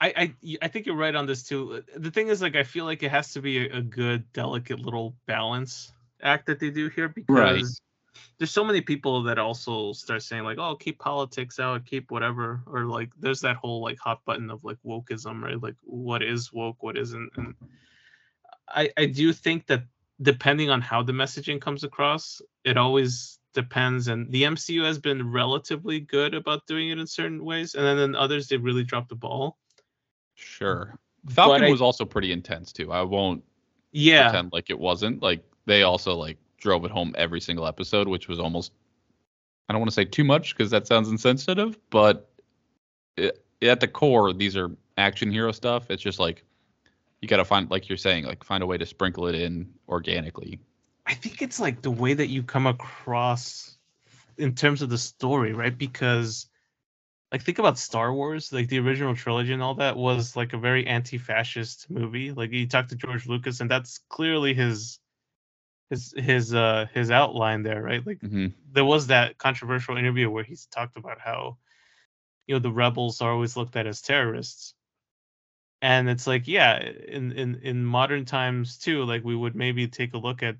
I, 0.00 0.12
I 0.16 0.34
I 0.62 0.68
think 0.68 0.86
you're 0.86 0.94
right 0.94 1.14
on 1.14 1.26
this 1.26 1.42
too. 1.42 1.82
The 1.96 2.12
thing 2.12 2.28
is, 2.28 2.40
like, 2.40 2.54
I 2.54 2.62
feel 2.62 2.84
like 2.84 3.02
it 3.02 3.10
has 3.10 3.32
to 3.32 3.40
be 3.40 3.66
a, 3.66 3.78
a 3.78 3.82
good, 3.82 4.32
delicate 4.32 4.78
little 4.78 5.16
balance 5.26 5.92
act 6.22 6.46
that 6.46 6.60
they 6.60 6.70
do 6.70 6.88
here 6.88 7.08
because 7.08 7.28
Right. 7.28 7.64
There's 8.38 8.50
so 8.50 8.64
many 8.64 8.80
people 8.80 9.22
that 9.24 9.38
also 9.38 9.92
start 9.92 10.22
saying 10.22 10.44
like, 10.44 10.58
oh, 10.58 10.76
keep 10.76 10.98
politics 10.98 11.58
out, 11.58 11.84
keep 11.84 12.10
whatever, 12.10 12.62
or 12.66 12.84
like, 12.84 13.10
there's 13.18 13.40
that 13.40 13.56
whole 13.56 13.82
like 13.82 13.98
hot 13.98 14.24
button 14.24 14.50
of 14.50 14.64
like 14.64 14.78
wokeism, 14.86 15.42
right? 15.42 15.60
Like, 15.60 15.76
what 15.82 16.22
is 16.22 16.52
woke, 16.52 16.82
what 16.82 16.96
isn't, 16.96 17.30
and 17.36 17.54
I 18.68 18.90
I 18.96 19.06
do 19.06 19.32
think 19.32 19.66
that 19.66 19.84
depending 20.22 20.70
on 20.70 20.80
how 20.80 21.02
the 21.02 21.12
messaging 21.12 21.60
comes 21.60 21.84
across, 21.84 22.40
it 22.64 22.76
always 22.76 23.38
depends. 23.52 24.08
And 24.08 24.30
the 24.30 24.42
MCU 24.44 24.84
has 24.84 24.98
been 24.98 25.30
relatively 25.30 26.00
good 26.00 26.34
about 26.34 26.66
doing 26.66 26.90
it 26.90 26.98
in 26.98 27.06
certain 27.06 27.44
ways, 27.44 27.74
and 27.74 27.84
then 27.84 27.98
in 27.98 28.14
others 28.14 28.48
they 28.48 28.56
really 28.56 28.84
dropped 28.84 29.08
the 29.08 29.16
ball. 29.16 29.58
Sure. 30.34 30.98
Falcon 31.28 31.64
I- 31.64 31.70
was 31.70 31.82
also 31.82 32.04
pretty 32.04 32.32
intense 32.32 32.72
too. 32.72 32.92
I 32.92 33.02
won't 33.02 33.42
Yeah, 33.92 34.28
pretend 34.30 34.52
like 34.52 34.70
it 34.70 34.78
wasn't. 34.78 35.22
Like 35.22 35.44
they 35.66 35.82
also 35.82 36.14
like 36.14 36.38
drove 36.64 36.84
it 36.84 36.90
home 36.90 37.14
every 37.16 37.40
single 37.40 37.66
episode, 37.66 38.08
which 38.08 38.26
was 38.26 38.40
almost 38.40 38.72
I 39.68 39.72
don't 39.72 39.80
want 39.80 39.90
to 39.90 39.94
say 39.94 40.04
too 40.04 40.24
much 40.24 40.56
because 40.56 40.70
that 40.72 40.86
sounds 40.86 41.08
insensitive, 41.08 41.78
but 41.90 42.28
it, 43.16 43.44
at 43.62 43.80
the 43.80 43.88
core, 43.88 44.32
these 44.32 44.56
are 44.56 44.70
action 44.98 45.30
hero 45.30 45.52
stuff. 45.52 45.90
It's 45.90 46.02
just 46.02 46.18
like 46.18 46.44
you 47.20 47.28
got 47.28 47.36
to 47.38 47.44
find, 47.44 47.70
like 47.70 47.88
you're 47.88 47.96
saying, 47.96 48.24
like 48.24 48.44
find 48.44 48.62
a 48.62 48.66
way 48.66 48.76
to 48.76 48.84
sprinkle 48.84 49.26
it 49.26 49.34
in 49.34 49.72
organically. 49.88 50.58
I 51.06 51.14
think 51.14 51.40
it's 51.40 51.60
like 51.60 51.80
the 51.80 51.90
way 51.90 52.14
that 52.14 52.28
you 52.28 52.42
come 52.42 52.66
across 52.66 53.78
in 54.36 54.54
terms 54.54 54.82
of 54.82 54.90
the 54.90 54.98
story, 54.98 55.52
right? 55.52 55.76
Because 55.76 56.46
like 57.32 57.42
think 57.42 57.58
about 57.58 57.78
Star 57.78 58.12
Wars, 58.12 58.52
like 58.52 58.68
the 58.68 58.78
original 58.78 59.14
trilogy 59.14 59.52
and 59.52 59.62
all 59.62 59.74
that 59.76 59.96
was 59.96 60.36
like 60.36 60.52
a 60.52 60.58
very 60.58 60.86
anti-fascist 60.86 61.90
movie. 61.90 62.32
Like 62.32 62.52
you 62.52 62.66
talk 62.66 62.88
to 62.88 62.96
George 62.96 63.26
Lucas 63.26 63.60
and 63.60 63.70
that's 63.70 63.98
clearly 64.08 64.52
his 64.52 64.98
his 65.94 66.14
his 66.16 66.54
uh 66.54 66.86
his 66.94 67.10
outline 67.10 67.62
there, 67.62 67.82
right? 67.82 68.06
Like 68.06 68.20
hmm 68.22 68.48
there 68.72 68.84
was 68.84 69.08
that 69.08 69.38
controversial 69.38 69.96
interview 69.96 70.30
where 70.30 70.44
he's 70.44 70.66
talked 70.66 70.96
about 70.96 71.20
how 71.20 71.58
you 72.46 72.54
know 72.54 72.60
the 72.60 72.72
rebels 72.72 73.20
are 73.22 73.32
always 73.32 73.56
looked 73.56 73.76
at 73.76 73.86
as 73.86 74.02
terrorists. 74.02 74.74
And 75.82 76.08
it's 76.08 76.26
like 76.26 76.48
yeah 76.48 76.80
in 76.80 77.32
in 77.32 77.56
in 77.62 77.84
modern 77.84 78.24
times 78.24 78.78
too 78.78 79.04
like 79.04 79.24
we 79.24 79.36
would 79.36 79.54
maybe 79.54 79.86
take 79.88 80.14
a 80.14 80.18
look 80.18 80.42
at 80.42 80.56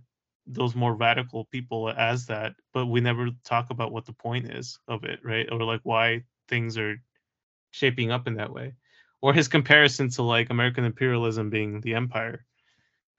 those 0.46 0.74
more 0.74 0.94
radical 0.94 1.46
people 1.46 1.88
as 1.90 2.26
that 2.26 2.54
but 2.74 2.86
we 2.86 3.00
never 3.00 3.30
talk 3.44 3.70
about 3.70 3.92
what 3.92 4.06
the 4.06 4.12
point 4.12 4.50
is 4.50 4.78
of 4.88 5.04
it 5.04 5.20
right? 5.24 5.48
Or 5.50 5.64
like 5.64 5.80
why 5.84 6.24
things 6.48 6.78
are 6.78 7.02
shaping 7.72 8.10
up 8.12 8.26
in 8.28 8.34
that 8.36 8.52
way. 8.52 8.74
Or 9.22 9.32
his 9.34 9.48
comparison 9.48 10.10
to 10.10 10.22
like 10.22 10.50
american 10.50 10.84
imperialism 10.84 11.50
being 11.50 11.80
the 11.80 11.94
empire. 11.94 12.46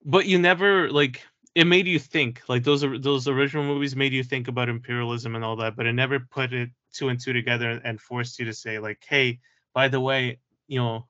But 0.05 0.25
you 0.27 0.39
never 0.39 0.91
like 0.91 1.25
it 1.55 1.65
made 1.65 1.87
you 1.87 1.99
think 1.99 2.41
like 2.49 2.63
those 2.63 2.81
those 3.01 3.27
original 3.27 3.63
movies 3.63 3.95
made 3.95 4.13
you 4.13 4.23
think 4.23 4.47
about 4.47 4.69
imperialism 4.69 5.35
and 5.35 5.43
all 5.45 5.55
that 5.55 5.75
but 5.75 5.85
it 5.85 5.93
never 5.93 6.19
put 6.19 6.53
it 6.53 6.69
two 6.93 7.09
and 7.09 7.19
two 7.19 7.33
together 7.33 7.81
and 7.83 8.01
forced 8.01 8.39
you 8.39 8.45
to 8.45 8.53
say 8.53 8.79
like 8.79 9.01
hey 9.07 9.39
by 9.73 9.87
the 9.87 9.99
way 9.99 10.39
you 10.67 10.79
know 10.79 11.07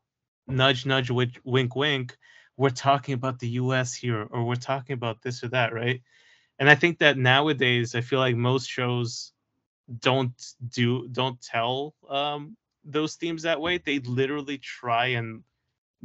nudge 0.47 0.85
nudge 0.85 1.09
wink 1.11 1.75
wink 1.75 2.17
we're 2.57 2.69
talking 2.69 3.13
about 3.15 3.39
the 3.39 3.49
us 3.49 3.93
here 3.93 4.27
or 4.31 4.45
we're 4.45 4.55
talking 4.55 4.93
about 4.93 5.21
this 5.21 5.43
or 5.43 5.49
that 5.49 5.73
right? 5.73 6.01
And 6.59 6.69
i 6.69 6.75
think 6.75 6.99
that 6.99 7.17
nowadays 7.17 7.95
i 7.95 8.01
feel 8.01 8.19
like 8.19 8.35
most 8.35 8.69
shows 8.69 9.33
don't 9.99 10.33
do 10.69 11.07
don't 11.09 11.41
tell 11.41 11.95
um 12.09 12.55
those 12.85 13.15
themes 13.15 13.43
that 13.43 13.59
way. 13.59 13.79
They 13.79 13.99
literally 13.99 14.59
try 14.59 15.07
and 15.07 15.43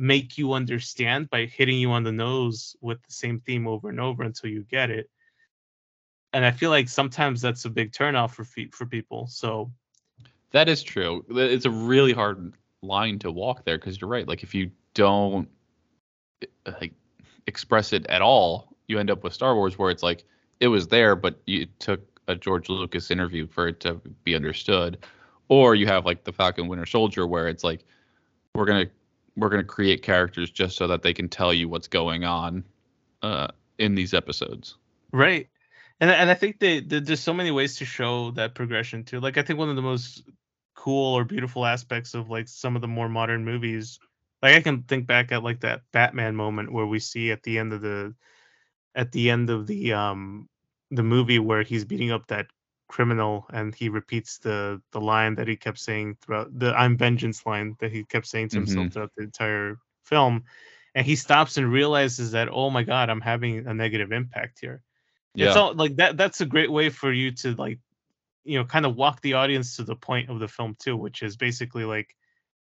make 0.01 0.39
you 0.39 0.55
understand 0.55 1.29
by 1.29 1.45
hitting 1.45 1.79
you 1.79 1.91
on 1.91 2.03
the 2.03 2.11
nose 2.11 2.75
with 2.81 3.03
the 3.03 3.13
same 3.13 3.39
theme 3.39 3.69
over 3.69 3.91
and 3.91 4.01
over 4.01 4.23
until 4.23 4.49
you 4.49 4.63
get 4.63 4.89
it. 4.89 5.11
And 6.33 6.43
I 6.43 6.53
feel 6.53 6.71
like 6.71 6.89
sometimes 6.89 7.43
that's 7.43 7.67
a 7.67 7.71
big 7.71 7.93
turnoff 7.93 8.31
for 8.31 8.47
for 8.73 8.87
people. 8.87 9.27
So 9.27 9.71
That 10.53 10.71
is 10.71 10.83
true. 10.83 11.23
It's 11.29 11.67
a 11.67 11.71
really 11.71 12.15
hard 12.15 12.55
line 12.81 13.19
to 13.19 13.31
walk 13.31 13.67
there 13.67 13.77
because 13.77 14.01
you're 14.01 14.09
right. 14.09 14.27
Like 14.27 14.43
if 14.43 14.55
you 14.55 14.71
don't 14.95 15.47
uh, 16.65 16.73
like 16.81 16.95
express 17.47 17.93
it 17.93 18.07
at 18.07 18.23
all, 18.23 18.75
you 18.89 18.99
end 18.99 19.11
up 19.11 19.23
with 19.23 19.35
Star 19.35 19.55
Wars 19.55 19.77
where 19.77 19.91
it's 19.91 20.03
like 20.03 20.25
it 20.61 20.69
was 20.69 20.89
there, 20.89 21.15
but 21.15 21.43
you 21.45 21.63
it 21.63 21.79
took 21.79 22.01
a 22.27 22.35
George 22.35 22.71
Lucas 22.71 23.11
interview 23.11 23.47
for 23.47 23.69
it 23.69 23.81
to 23.81 24.01
be 24.25 24.35
understood. 24.35 25.05
Or 25.49 25.75
you 25.75 25.87
have 25.89 26.07
like 26.07 26.25
the 26.25 26.33
Falcon 26.33 26.69
Winter 26.69 26.87
Soldier 26.87 27.27
where 27.27 27.49
it's 27.49 27.65
like 27.65 27.85
we're 28.55 28.65
gonna 28.65 28.87
we're 29.37 29.49
gonna 29.49 29.65
create 29.65 30.03
characters 30.03 30.51
just 30.51 30.77
so 30.77 30.87
that 30.87 31.03
they 31.03 31.15
can 31.15 31.29
tell 31.29 31.53
you 31.53 31.69
what's 31.69 31.89
going 31.89 32.25
on 32.25 32.65
uh, 33.23 33.49
in 33.79 33.95
these 33.95 34.15
episodes. 34.15 34.77
right, 35.13 35.49
and 36.01 36.11
and 36.11 36.31
I 36.31 36.35
think 36.35 36.59
they, 36.59 36.81
they 36.81 37.01
there's 37.01 37.21
so 37.21 37.35
many 37.35 37.51
ways 37.51 37.77
to 37.77 37.85
show 37.85 38.31
that 38.33 38.55
progression 38.55 39.05
too. 39.05 39.21
Like 39.21 39.39
I 39.39 39.43
think 39.43 39.59
one 39.59 39.71
of 39.71 39.77
the 39.77 39.83
most 39.83 40.23
cool 40.75 41.15
or 41.15 41.25
beautiful 41.25 41.67
aspects 41.67 42.15
of 42.15 42.31
like 42.31 42.49
some 42.49 42.75
of 42.75 42.83
the 42.83 42.89
more 42.89 43.09
modern 43.09 43.45
movies, 43.45 43.99
like 44.43 44.57
I 44.57 44.61
can 44.63 44.83
think 44.85 45.07
back 45.07 45.33
at 45.33 45.43
like 45.43 45.61
that 45.61 45.83
Batman 45.93 46.37
moment 46.37 46.73
where 46.73 46.87
we 46.87 46.99
see 46.99 47.31
at 47.31 47.43
the 47.43 47.59
end 47.59 47.73
of 47.73 47.83
the 47.83 48.15
at 48.95 49.13
the 49.13 49.31
end 49.31 49.51
of 49.51 49.67
the 49.67 49.93
um 49.93 50.49
the 50.91 51.03
movie 51.03 51.39
where 51.39 51.63
he's 51.63 51.85
beating 51.85 52.11
up 52.11 52.27
that 52.29 52.47
criminal 52.91 53.47
and 53.53 53.73
he 53.73 53.89
repeats 53.89 54.39
the 54.39 54.83
the 54.91 55.01
line 55.01 55.37
that 55.37 55.47
he 55.47 55.55
kept 55.55 55.79
saying 55.79 56.17
throughout 56.21 56.49
the 56.59 56.75
I'm 56.75 56.97
vengeance 56.97 57.47
line 57.47 57.77
that 57.79 57.93
he 57.93 58.03
kept 58.03 58.27
saying 58.27 58.49
to 58.49 58.57
mm-hmm. 58.57 58.67
himself 58.67 58.93
throughout 58.93 59.13
the 59.17 59.23
entire 59.23 59.79
film 60.05 60.43
and 60.97 61.07
he 61.07 61.15
stops 61.15 61.57
and 61.57 61.73
realizes 61.73 62.33
that 62.33 62.49
oh 62.51 62.69
my 62.69 62.83
god 62.83 63.09
I'm 63.09 63.21
having 63.21 63.65
a 63.67 63.73
negative 63.73 64.11
impact 64.11 64.59
here 64.61 64.83
it's 65.37 65.55
all 65.55 65.73
like 65.75 65.95
that 65.97 66.17
that's 66.17 66.41
a 66.41 66.47
great 66.47 66.73
way 66.73 66.91
for 66.91 67.13
you 67.13 67.31
to 67.31 67.55
like 67.55 67.79
you 68.43 68.59
know 68.59 68.65
kind 68.65 68.85
of 68.85 68.97
walk 68.97 69.21
the 69.21 69.35
audience 69.35 69.77
to 69.77 69.85
the 69.85 69.95
point 69.95 70.29
of 70.29 70.41
the 70.41 70.49
film 70.49 70.75
too 70.77 70.97
which 70.97 71.23
is 71.23 71.37
basically 71.37 71.85
like 71.85 72.17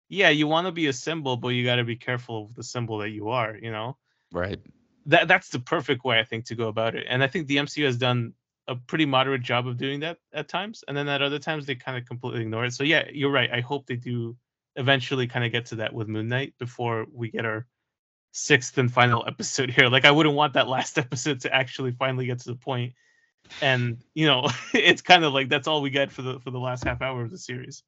yeah 0.09 0.29
you 0.29 0.47
want 0.47 0.65
to 0.65 0.71
be 0.71 0.87
a 0.87 0.93
symbol 0.93 1.37
but 1.37 1.49
you 1.49 1.63
got 1.63 1.75
to 1.75 1.83
be 1.83 1.95
careful 1.95 2.45
of 2.45 2.55
the 2.55 2.63
symbol 2.63 2.97
that 2.97 3.11
you 3.11 3.29
are 3.29 3.55
you 3.61 3.71
know 3.71 3.95
right. 4.33 4.59
that 5.05 5.27
that's 5.27 5.49
the 5.49 5.59
perfect 5.59 6.03
way 6.03 6.19
I 6.19 6.23
think 6.23 6.45
to 6.45 6.55
go 6.55 6.67
about 6.67 6.95
it. 6.95 7.05
And 7.07 7.23
I 7.23 7.27
think 7.27 7.47
the 7.47 7.57
MCU 7.57 7.85
has 7.85 7.97
done 7.97 8.33
a 8.67 8.75
pretty 8.75 9.05
moderate 9.05 9.41
job 9.41 9.67
of 9.67 9.77
doing 9.77 9.99
that 10.01 10.17
at 10.33 10.47
times, 10.47 10.83
and 10.87 10.95
then 10.95 11.07
at 11.07 11.21
other 11.21 11.39
times 11.39 11.65
they 11.65 11.75
kind 11.75 11.97
of 11.97 12.05
completely 12.05 12.41
ignore 12.41 12.65
it. 12.65 12.73
So 12.73 12.83
yeah, 12.83 13.05
you're 13.11 13.31
right. 13.31 13.49
I 13.51 13.61
hope 13.61 13.85
they 13.85 13.95
do 13.95 14.35
eventually 14.75 15.27
kind 15.27 15.45
of 15.45 15.51
get 15.51 15.67
to 15.67 15.75
that 15.75 15.93
with 15.93 16.07
Moon 16.07 16.27
Knight 16.27 16.53
before 16.59 17.05
we 17.13 17.29
get 17.29 17.45
our 17.45 17.65
sixth 18.31 18.77
and 18.77 18.91
final 18.91 19.23
episode 19.27 19.69
here. 19.69 19.87
Like 19.87 20.05
I 20.05 20.11
wouldn't 20.11 20.35
want 20.35 20.53
that 20.53 20.67
last 20.67 20.97
episode 20.97 21.41
to 21.41 21.53
actually 21.53 21.91
finally 21.91 22.25
get 22.25 22.39
to 22.39 22.49
the 22.49 22.55
point. 22.55 22.93
And 23.61 24.03
you 24.13 24.25
know, 24.25 24.49
it's 24.73 25.01
kind 25.01 25.23
of 25.23 25.33
like 25.33 25.49
that's 25.49 25.67
all 25.67 25.81
we 25.81 25.89
get 25.89 26.11
for 26.11 26.21
the 26.21 26.39
for 26.39 26.51
the 26.51 26.59
last 26.59 26.83
half 26.83 27.01
hour 27.01 27.21
of 27.21 27.31
the 27.31 27.37
series. 27.37 27.83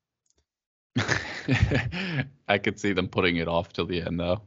I 2.47 2.57
could 2.57 2.80
see 2.80 2.93
them 2.93 3.07
putting 3.07 3.38
it 3.38 3.47
off 3.47 3.73
till 3.73 3.86
the 3.86 4.01
end 4.01 4.19
though. 4.19 4.41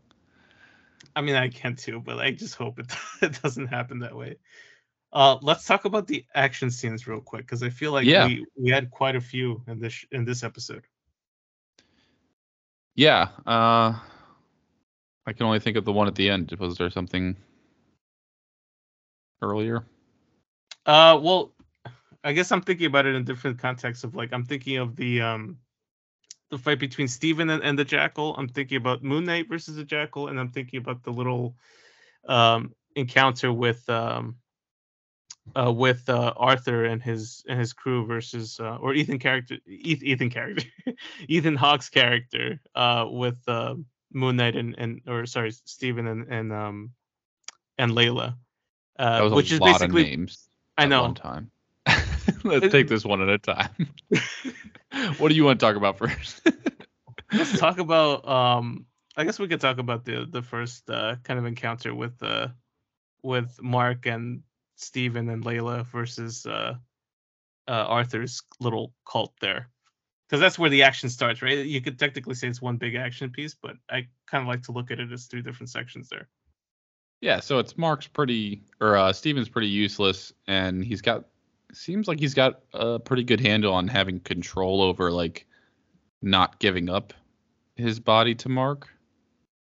I 1.14 1.22
mean, 1.22 1.34
I 1.34 1.48
can 1.48 1.76
too, 1.76 2.00
but 2.00 2.18
I 2.18 2.30
just 2.30 2.54
hope 2.54 2.78
it, 2.78 2.92
it 3.22 3.40
doesn't 3.42 3.66
happen 3.66 4.00
that 4.00 4.16
way. 4.16 4.36
Uh, 5.12 5.38
let's 5.42 5.64
talk 5.66 5.84
about 5.84 6.06
the 6.06 6.24
action 6.34 6.70
scenes 6.70 7.06
real 7.06 7.20
quick 7.20 7.42
because 7.42 7.62
I 7.62 7.70
feel 7.70 7.92
like 7.92 8.06
Yeah. 8.06 8.26
we, 8.26 8.46
we 8.56 8.70
had 8.70 8.90
quite 8.90 9.16
a 9.16 9.20
few 9.20 9.62
in 9.66 9.80
this 9.80 9.92
sh- 9.92 10.06
in 10.12 10.24
this 10.24 10.44
episode. 10.44 10.84
Yeah. 12.94 13.28
Uh, 13.46 13.98
I 15.26 15.32
can 15.32 15.46
only 15.46 15.60
think 15.60 15.76
of 15.76 15.84
the 15.84 15.92
one 15.92 16.06
at 16.06 16.14
the 16.14 16.30
end. 16.30 16.52
Was 16.58 16.76
there 16.78 16.90
something 16.90 17.36
earlier? 19.42 19.84
Uh, 20.86 21.18
well, 21.20 21.52
I 22.22 22.32
guess 22.32 22.52
I'm 22.52 22.62
thinking 22.62 22.86
about 22.86 23.06
it 23.06 23.14
in 23.14 23.24
different 23.24 23.58
contexts 23.58 24.04
of 24.04 24.14
like 24.14 24.32
I'm 24.32 24.44
thinking 24.44 24.76
of 24.76 24.96
the 24.96 25.22
um 25.22 25.58
the 26.50 26.58
fight 26.58 26.78
between 26.80 27.08
Steven 27.08 27.48
and, 27.50 27.62
and 27.62 27.78
the 27.78 27.84
Jackal. 27.84 28.34
I'm 28.36 28.48
thinking 28.48 28.76
about 28.76 29.02
Moon 29.02 29.24
Knight 29.24 29.48
versus 29.48 29.76
the 29.76 29.84
Jackal, 29.84 30.28
and 30.28 30.38
I'm 30.38 30.50
thinking 30.50 30.78
about 30.78 31.02
the 31.02 31.12
little 31.12 31.56
um 32.28 32.74
encounter 32.96 33.52
with 33.52 33.88
um 33.88 34.36
uh 35.56 35.72
with 35.72 36.08
uh 36.08 36.32
Arthur 36.36 36.84
and 36.84 37.02
his 37.02 37.44
and 37.48 37.58
his 37.58 37.72
crew 37.72 38.06
versus 38.06 38.58
uh 38.60 38.76
or 38.76 38.94
Ethan 38.94 39.18
character 39.18 39.56
Ethan, 39.66 40.06
Ethan 40.06 40.30
character 40.30 40.68
Ethan 41.28 41.56
Hawke's 41.56 41.88
character 41.88 42.60
uh 42.74 43.06
with 43.10 43.38
uh 43.48 43.74
Moon 44.12 44.36
Knight 44.36 44.56
and 44.56 44.74
and 44.78 45.00
or 45.06 45.26
sorry 45.26 45.50
Steven 45.52 46.06
and 46.06 46.26
and 46.28 46.52
um 46.52 46.90
and 47.78 47.92
Layla. 47.92 48.36
That 49.14 49.20
Uh, 49.20 49.22
was 49.22 49.32
a 49.32 49.36
which 49.36 49.50
is 49.52 49.60
basically 49.60 50.02
of 50.02 50.10
names. 50.10 50.48
I 50.76 50.86
know 50.86 51.02
One 51.02 51.14
time. 51.14 51.50
Let's 52.44 52.68
take 52.68 52.88
this 52.88 53.04
one 53.04 53.20
at 53.22 53.28
a 53.28 53.38
time. 53.38 53.88
what 55.18 55.28
do 55.28 55.34
you 55.34 55.44
want 55.44 55.60
to 55.60 55.66
talk 55.66 55.76
about 55.76 55.98
first? 55.98 56.42
let's 57.32 57.52
talk 57.54 57.78
about 57.78 58.26
um 58.28 58.86
i 59.16 59.24
guess 59.24 59.38
we 59.38 59.48
could 59.48 59.60
talk 59.60 59.78
about 59.78 60.04
the 60.04 60.26
the 60.30 60.42
first 60.42 60.88
uh 60.90 61.16
kind 61.24 61.38
of 61.38 61.46
encounter 61.46 61.94
with 61.94 62.22
uh 62.22 62.48
with 63.22 63.58
mark 63.62 64.06
and 64.06 64.42
Steven 64.80 65.28
and 65.28 65.44
layla 65.44 65.86
versus 65.86 66.46
uh 66.46 66.74
uh 67.68 67.70
arthur's 67.70 68.42
little 68.60 68.92
cult 69.04 69.32
there 69.40 69.68
because 70.26 70.40
that's 70.40 70.58
where 70.58 70.70
the 70.70 70.84
action 70.84 71.08
starts, 71.08 71.42
right? 71.42 71.58
You 71.66 71.80
could 71.80 71.98
technically 71.98 72.34
say 72.34 72.46
it's 72.46 72.62
one 72.62 72.76
big 72.76 72.94
action 72.94 73.30
piece, 73.30 73.54
but 73.54 73.76
I 73.90 74.06
kind 74.26 74.42
of 74.42 74.48
like 74.48 74.62
to 74.64 74.72
look 74.72 74.92
at 74.92 75.00
it 75.00 75.10
as 75.10 75.26
three 75.26 75.42
different 75.42 75.70
sections 75.70 76.08
there. 76.08 76.28
Yeah, 77.20 77.40
so 77.40 77.58
it's 77.58 77.76
Mark's 77.76 78.06
pretty 78.06 78.62
or 78.80 78.96
uh 78.96 79.12
Steven's 79.12 79.48
pretty 79.48 79.68
useless 79.68 80.32
and 80.46 80.84
he's 80.84 81.02
got 81.02 81.26
seems 81.72 82.08
like 82.08 82.18
he's 82.18 82.34
got 82.34 82.60
a 82.72 82.98
pretty 82.98 83.24
good 83.24 83.40
handle 83.40 83.72
on 83.72 83.88
having 83.88 84.20
control 84.20 84.82
over 84.82 85.10
like 85.10 85.46
not 86.22 86.58
giving 86.58 86.88
up 86.88 87.12
his 87.76 87.98
body 88.00 88.34
to 88.36 88.48
Mark, 88.48 88.88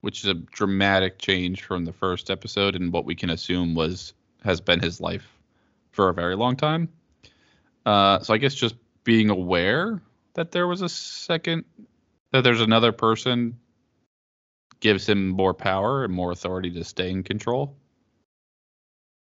which 0.02 0.24
is 0.24 0.30
a 0.30 0.34
dramatic 0.34 1.20
change 1.20 1.64
from 1.64 1.86
the 1.86 1.94
first 1.94 2.30
episode 2.30 2.76
and 2.76 2.92
what 2.92 3.06
we 3.06 3.16
can 3.16 3.30
assume 3.30 3.76
was 3.76 4.14
has 4.48 4.62
been 4.62 4.80
his 4.80 5.00
life 5.00 5.28
for 5.92 6.10
a 6.10 6.14
very 6.14 6.36
long 6.36 6.56
time. 6.56 6.90
Uh 7.86 8.20
so 8.20 8.34
I 8.34 8.38
guess 8.38 8.56
just 8.56 8.76
being 9.04 9.30
aware 9.30 10.02
that 10.34 10.52
there 10.52 10.68
was 10.68 10.82
a 10.82 10.90
second 10.90 11.66
that 12.32 12.44
there's 12.44 12.62
another 12.62 12.92
person 12.92 13.58
gives 14.80 15.08
him 15.08 15.30
more 15.30 15.54
power 15.54 16.04
and 16.04 16.14
more 16.14 16.32
authority 16.32 16.72
to 16.72 16.84
stay 16.84 17.10
in 17.10 17.24
control. 17.24 17.76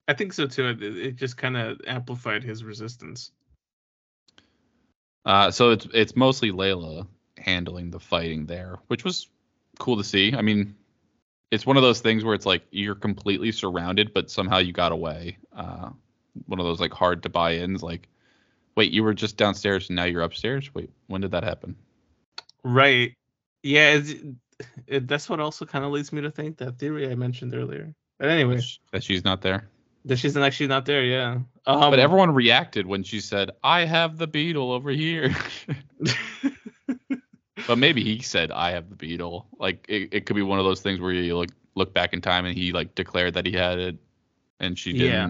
I 0.07 0.13
think 0.13 0.33
so 0.33 0.47
too. 0.47 0.67
It, 0.67 0.83
it 0.83 1.15
just 1.15 1.37
kind 1.37 1.57
of 1.57 1.81
amplified 1.87 2.43
his 2.43 2.63
resistance. 2.63 3.31
Uh, 5.25 5.49
so 5.49 5.71
it's 5.71 5.87
it's 5.93 6.15
mostly 6.15 6.51
Layla 6.51 7.07
handling 7.37 7.89
the 7.89 7.99
fighting 7.99 8.45
there, 8.45 8.77
which 8.87 9.03
was 9.03 9.27
cool 9.79 9.97
to 9.97 10.03
see. 10.03 10.33
I 10.35 10.41
mean, 10.41 10.75
it's 11.51 11.65
one 11.65 11.77
of 11.77 11.83
those 11.83 12.01
things 12.01 12.23
where 12.23 12.33
it's 12.33 12.45
like 12.45 12.63
you're 12.71 12.95
completely 12.95 13.51
surrounded, 13.51 14.13
but 14.13 14.29
somehow 14.29 14.57
you 14.57 14.73
got 14.73 14.91
away. 14.91 15.37
Uh, 15.55 15.89
one 16.47 16.59
of 16.59 16.65
those 16.65 16.79
like 16.79 16.93
hard 16.93 17.23
to 17.23 17.29
buy 17.29 17.55
ins. 17.55 17.83
Like, 17.83 18.07
wait, 18.75 18.91
you 18.91 19.03
were 19.03 19.13
just 19.13 19.37
downstairs 19.37 19.89
and 19.89 19.95
now 19.95 20.05
you're 20.05 20.21
upstairs. 20.21 20.73
Wait, 20.73 20.89
when 21.07 21.21
did 21.21 21.31
that 21.31 21.43
happen? 21.43 21.75
Right. 22.63 23.13
Yeah. 23.63 23.93
It's, 23.93 24.13
it, 24.87 25.07
that's 25.07 25.29
what 25.29 25.39
also 25.39 25.65
kind 25.65 25.85
of 25.85 25.91
leads 25.91 26.11
me 26.11 26.21
to 26.21 26.31
think 26.31 26.57
that 26.57 26.79
theory 26.79 27.09
I 27.09 27.15
mentioned 27.15 27.53
earlier. 27.53 27.93
But 28.19 28.29
anyway, 28.29 28.61
that 28.91 29.03
she's 29.03 29.23
not 29.23 29.41
there. 29.41 29.67
That 30.05 30.17
she's 30.17 30.37
actually 30.37 30.67
not 30.67 30.85
there. 30.85 31.03
Yeah. 31.03 31.39
Um, 31.65 31.91
but 31.91 31.99
everyone 31.99 32.33
reacted 32.33 32.85
when 32.85 33.03
she 33.03 33.19
said, 33.19 33.51
"I 33.63 33.85
have 33.85 34.17
the 34.17 34.27
beetle 34.27 34.71
over 34.71 34.91
here." 34.91 35.35
but 37.67 37.77
maybe 37.77 38.03
he 38.03 38.21
said, 38.21 38.51
"I 38.51 38.71
have 38.71 38.89
the 38.89 38.95
beetle." 38.95 39.47
Like 39.57 39.85
it, 39.87 40.09
it 40.11 40.25
could 40.25 40.35
be 40.35 40.41
one 40.41 40.59
of 40.59 40.65
those 40.65 40.81
things 40.81 40.99
where 40.99 41.11
you 41.11 41.37
look 41.37 41.49
look 41.75 41.93
back 41.93 42.13
in 42.13 42.21
time 42.21 42.45
and 42.45 42.57
he 42.57 42.71
like 42.71 42.95
declared 42.95 43.33
that 43.35 43.45
he 43.45 43.51
had 43.51 43.79
it, 43.79 43.97
and 44.59 44.77
she 44.77 44.93
didn't. 44.93 45.07
Yeah. 45.07 45.29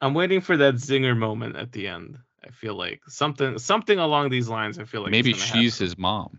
I'm 0.00 0.14
waiting 0.14 0.40
for 0.40 0.56
that 0.56 0.74
zinger 0.74 1.16
moment 1.16 1.56
at 1.56 1.72
the 1.72 1.88
end. 1.88 2.18
I 2.44 2.50
feel 2.50 2.74
like 2.74 3.00
something 3.08 3.58
something 3.58 3.98
along 3.98 4.30
these 4.30 4.48
lines. 4.48 4.78
I 4.78 4.84
feel 4.84 5.02
like 5.02 5.10
maybe 5.10 5.32
she's 5.32 5.74
happen. 5.74 5.86
his 5.86 5.98
mom. 5.98 6.38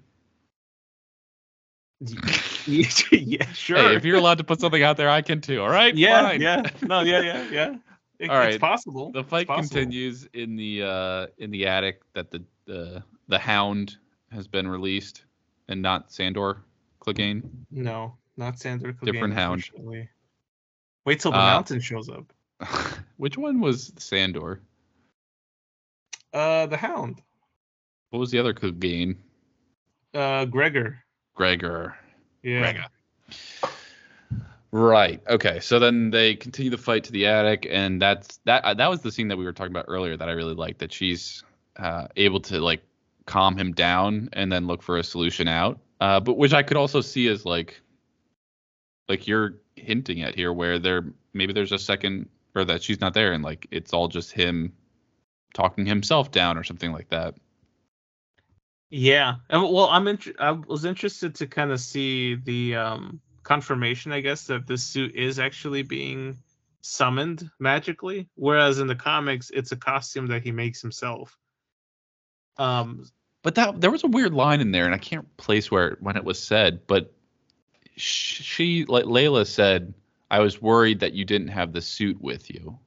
yeah, 2.66 3.52
sure. 3.52 3.78
Hey, 3.78 3.96
if 3.96 4.06
you're 4.06 4.16
allowed 4.16 4.38
to 4.38 4.46
put 4.46 4.62
something 4.62 4.82
out 4.82 4.96
there, 4.96 5.10
I 5.10 5.22
can 5.22 5.42
too. 5.42 5.62
All 5.62 5.70
right. 5.70 5.94
Yeah, 5.94 6.22
Fine. 6.22 6.42
yeah. 6.42 6.64
No, 6.82 7.02
yeah, 7.02 7.22
yeah, 7.22 7.50
yeah. 7.52 7.76
It, 8.20 8.30
all 8.30 8.36
right. 8.36 8.50
It's 8.50 8.58
possible. 8.58 9.14
The 9.14 9.24
fight 9.24 9.48
possible. 9.48 9.70
continues 9.70 10.28
in 10.34 10.58
the 10.58 10.84
uh 10.84 11.28
in 11.38 11.52
the 11.52 11.68
attic 11.68 12.02
that 12.14 12.32
the 12.32 12.44
the 12.66 13.02
the 13.30 13.40
Hound 13.40 13.96
has 14.32 14.48
been 14.48 14.68
released, 14.68 15.24
and 15.68 15.82
not 15.82 16.12
Sandor 16.12 16.64
Clegane. 17.00 17.44
No, 17.72 18.16
not 18.38 18.60
Sandor 18.60 18.94
Clegane. 18.94 19.14
Different 19.14 19.34
Hound. 19.34 19.70
Wait 21.06 21.20
till 21.20 21.32
the 21.32 21.38
uh, 21.38 21.42
mountain 21.42 21.80
shows 21.80 22.10
up. 22.10 22.32
which 23.18 23.38
one 23.38 23.60
was 23.60 23.92
Sandor? 23.98 24.62
Uh, 26.34 26.68
the 26.68 26.78
Hound. 26.78 27.22
What 28.10 28.20
was 28.20 28.32
the 28.32 28.40
other 28.40 28.54
Clegane? 28.54 29.16
Uh, 30.14 30.46
Gregor. 30.46 31.00
Gregor. 31.36 31.96
Yeah. 32.44 32.60
Gregor. 32.60 32.86
Right. 34.72 35.22
Okay. 35.28 35.60
So 35.60 35.80
then 35.80 36.12
they 36.12 36.36
continue 36.36 36.70
the 36.70 36.78
fight 36.78 37.04
to 37.06 37.12
the 37.12 37.26
attic, 37.26 37.68
and 37.70 38.02
that's 38.02 38.40
that. 38.46 38.64
Uh, 38.64 38.74
that 38.76 38.90
was 38.90 39.02
the 39.02 39.12
scene 39.12 39.28
that 39.30 39.38
we 39.38 39.46
were 39.46 39.54
talking 39.54 39.72
about 39.72 39.86
earlier 39.88 40.16
that 40.16 40.30
I 40.30 40.34
really 40.34 40.54
liked. 40.54 40.80
That 40.80 40.94
she's 40.94 41.44
uh, 41.78 42.08
able 42.16 42.40
to 42.42 42.60
like 42.60 42.84
calm 43.30 43.56
him 43.56 43.72
down 43.74 44.28
and 44.34 44.52
then 44.52 44.66
look 44.66 44.82
for 44.82 44.98
a 44.98 45.04
solution 45.04 45.48
out. 45.48 45.80
Uh, 46.02 46.20
but 46.20 46.38
which 46.38 46.52
I 46.52 46.64
could 46.64 46.78
also 46.78 47.00
see 47.00 47.28
as 47.28 47.46
like, 47.46 47.80
like 49.08 49.28
you're 49.28 49.60
hinting 49.76 50.24
at 50.24 50.34
here, 50.34 50.52
where 50.52 50.80
there 50.80 51.14
maybe 51.34 51.54
there's 51.54 51.72
a 51.72 51.80
second 51.80 52.28
or 52.56 52.66
that 52.66 52.82
she's 52.82 53.00
not 53.00 53.14
there, 53.14 53.34
and 53.34 53.44
like 53.44 53.68
it's 53.70 53.94
all 53.94 54.08
just 54.08 54.32
him 54.32 54.74
talking 55.54 55.86
himself 55.86 56.32
down 56.32 56.58
or 56.58 56.64
something 56.64 56.92
like 56.92 57.10
that. 57.10 57.36
Yeah. 58.90 59.36
Well, 59.52 59.90
I'm 59.92 60.08
int- 60.08 60.40
I 60.40 60.52
was 60.52 60.86
interested 60.86 61.36
to 61.36 61.46
kind 61.46 61.72
of 61.72 61.80
see 61.80 62.36
the 62.36 62.76
um, 62.76 63.22
confirmation, 63.44 64.12
I 64.12 64.22
guess, 64.22 64.48
that 64.48 64.66
this 64.66 64.84
suit 64.84 65.16
is 65.16 65.38
actually 65.38 65.84
being 65.84 66.38
summoned 66.82 67.50
magically, 67.60 68.28
whereas 68.36 68.80
in 68.80 68.88
the 68.88 68.96
comics, 68.96 69.52
it's 69.52 69.72
a 69.72 69.78
costume 69.78 70.28
that 70.28 70.42
he 70.42 70.52
makes 70.52 70.82
himself. 70.82 71.38
Um, 72.58 73.06
but 73.44 73.56
that 73.56 73.80
there 73.82 73.92
was 73.92 74.04
a 74.04 74.08
weird 74.08 74.34
line 74.34 74.62
in 74.62 74.72
there, 74.72 74.86
and 74.86 74.94
I 74.94 74.98
can't 74.98 75.36
place 75.38 75.72
where 75.72 75.98
when 76.00 76.18
it 76.18 76.24
was 76.24 76.42
said, 76.42 76.86
but 76.88 77.14
she, 77.96 78.86
like 78.86 79.06
Layla 79.06 79.46
said, 79.46 79.94
I 80.32 80.40
was 80.40 80.62
worried 80.62 81.00
that 81.02 81.14
you 81.14 81.26
didn't 81.26 81.50
have 81.50 81.74
the 81.74 81.82
suit 81.82 82.22
with 82.22 82.50
you. 82.50 82.80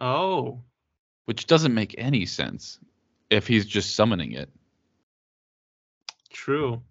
Oh. 0.00 0.62
Which 1.26 1.46
doesn't 1.46 1.74
make 1.74 1.94
any 1.98 2.26
sense 2.26 2.80
if 3.30 3.46
he's 3.46 3.66
just 3.66 3.94
summoning 3.94 4.32
it. 4.32 4.50
True. 6.30 6.82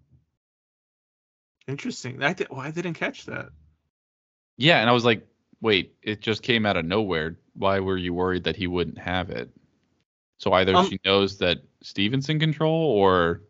Interesting. 1.68 2.22
I 2.22 2.32
did, 2.32 2.48
well, 2.50 2.60
I 2.60 2.70
didn't 2.70 2.94
catch 2.94 3.26
that. 3.26 3.50
Yeah, 4.56 4.78
and 4.80 4.88
I 4.88 4.92
was 4.92 5.04
like, 5.04 5.26
wait, 5.60 5.94
it 6.02 6.20
just 6.20 6.42
came 6.42 6.64
out 6.64 6.76
of 6.76 6.84
nowhere. 6.84 7.36
Why 7.54 7.80
were 7.80 7.98
you 7.98 8.14
worried 8.14 8.44
that 8.44 8.56
he 8.56 8.66
wouldn't 8.66 8.98
have 8.98 9.30
it? 9.30 9.50
So 10.42 10.52
either 10.54 10.74
um, 10.74 10.88
she 10.88 10.98
knows 11.04 11.38
that 11.38 11.58
Steven's 11.82 12.28
in 12.28 12.40
control, 12.40 12.74
or 12.74 13.42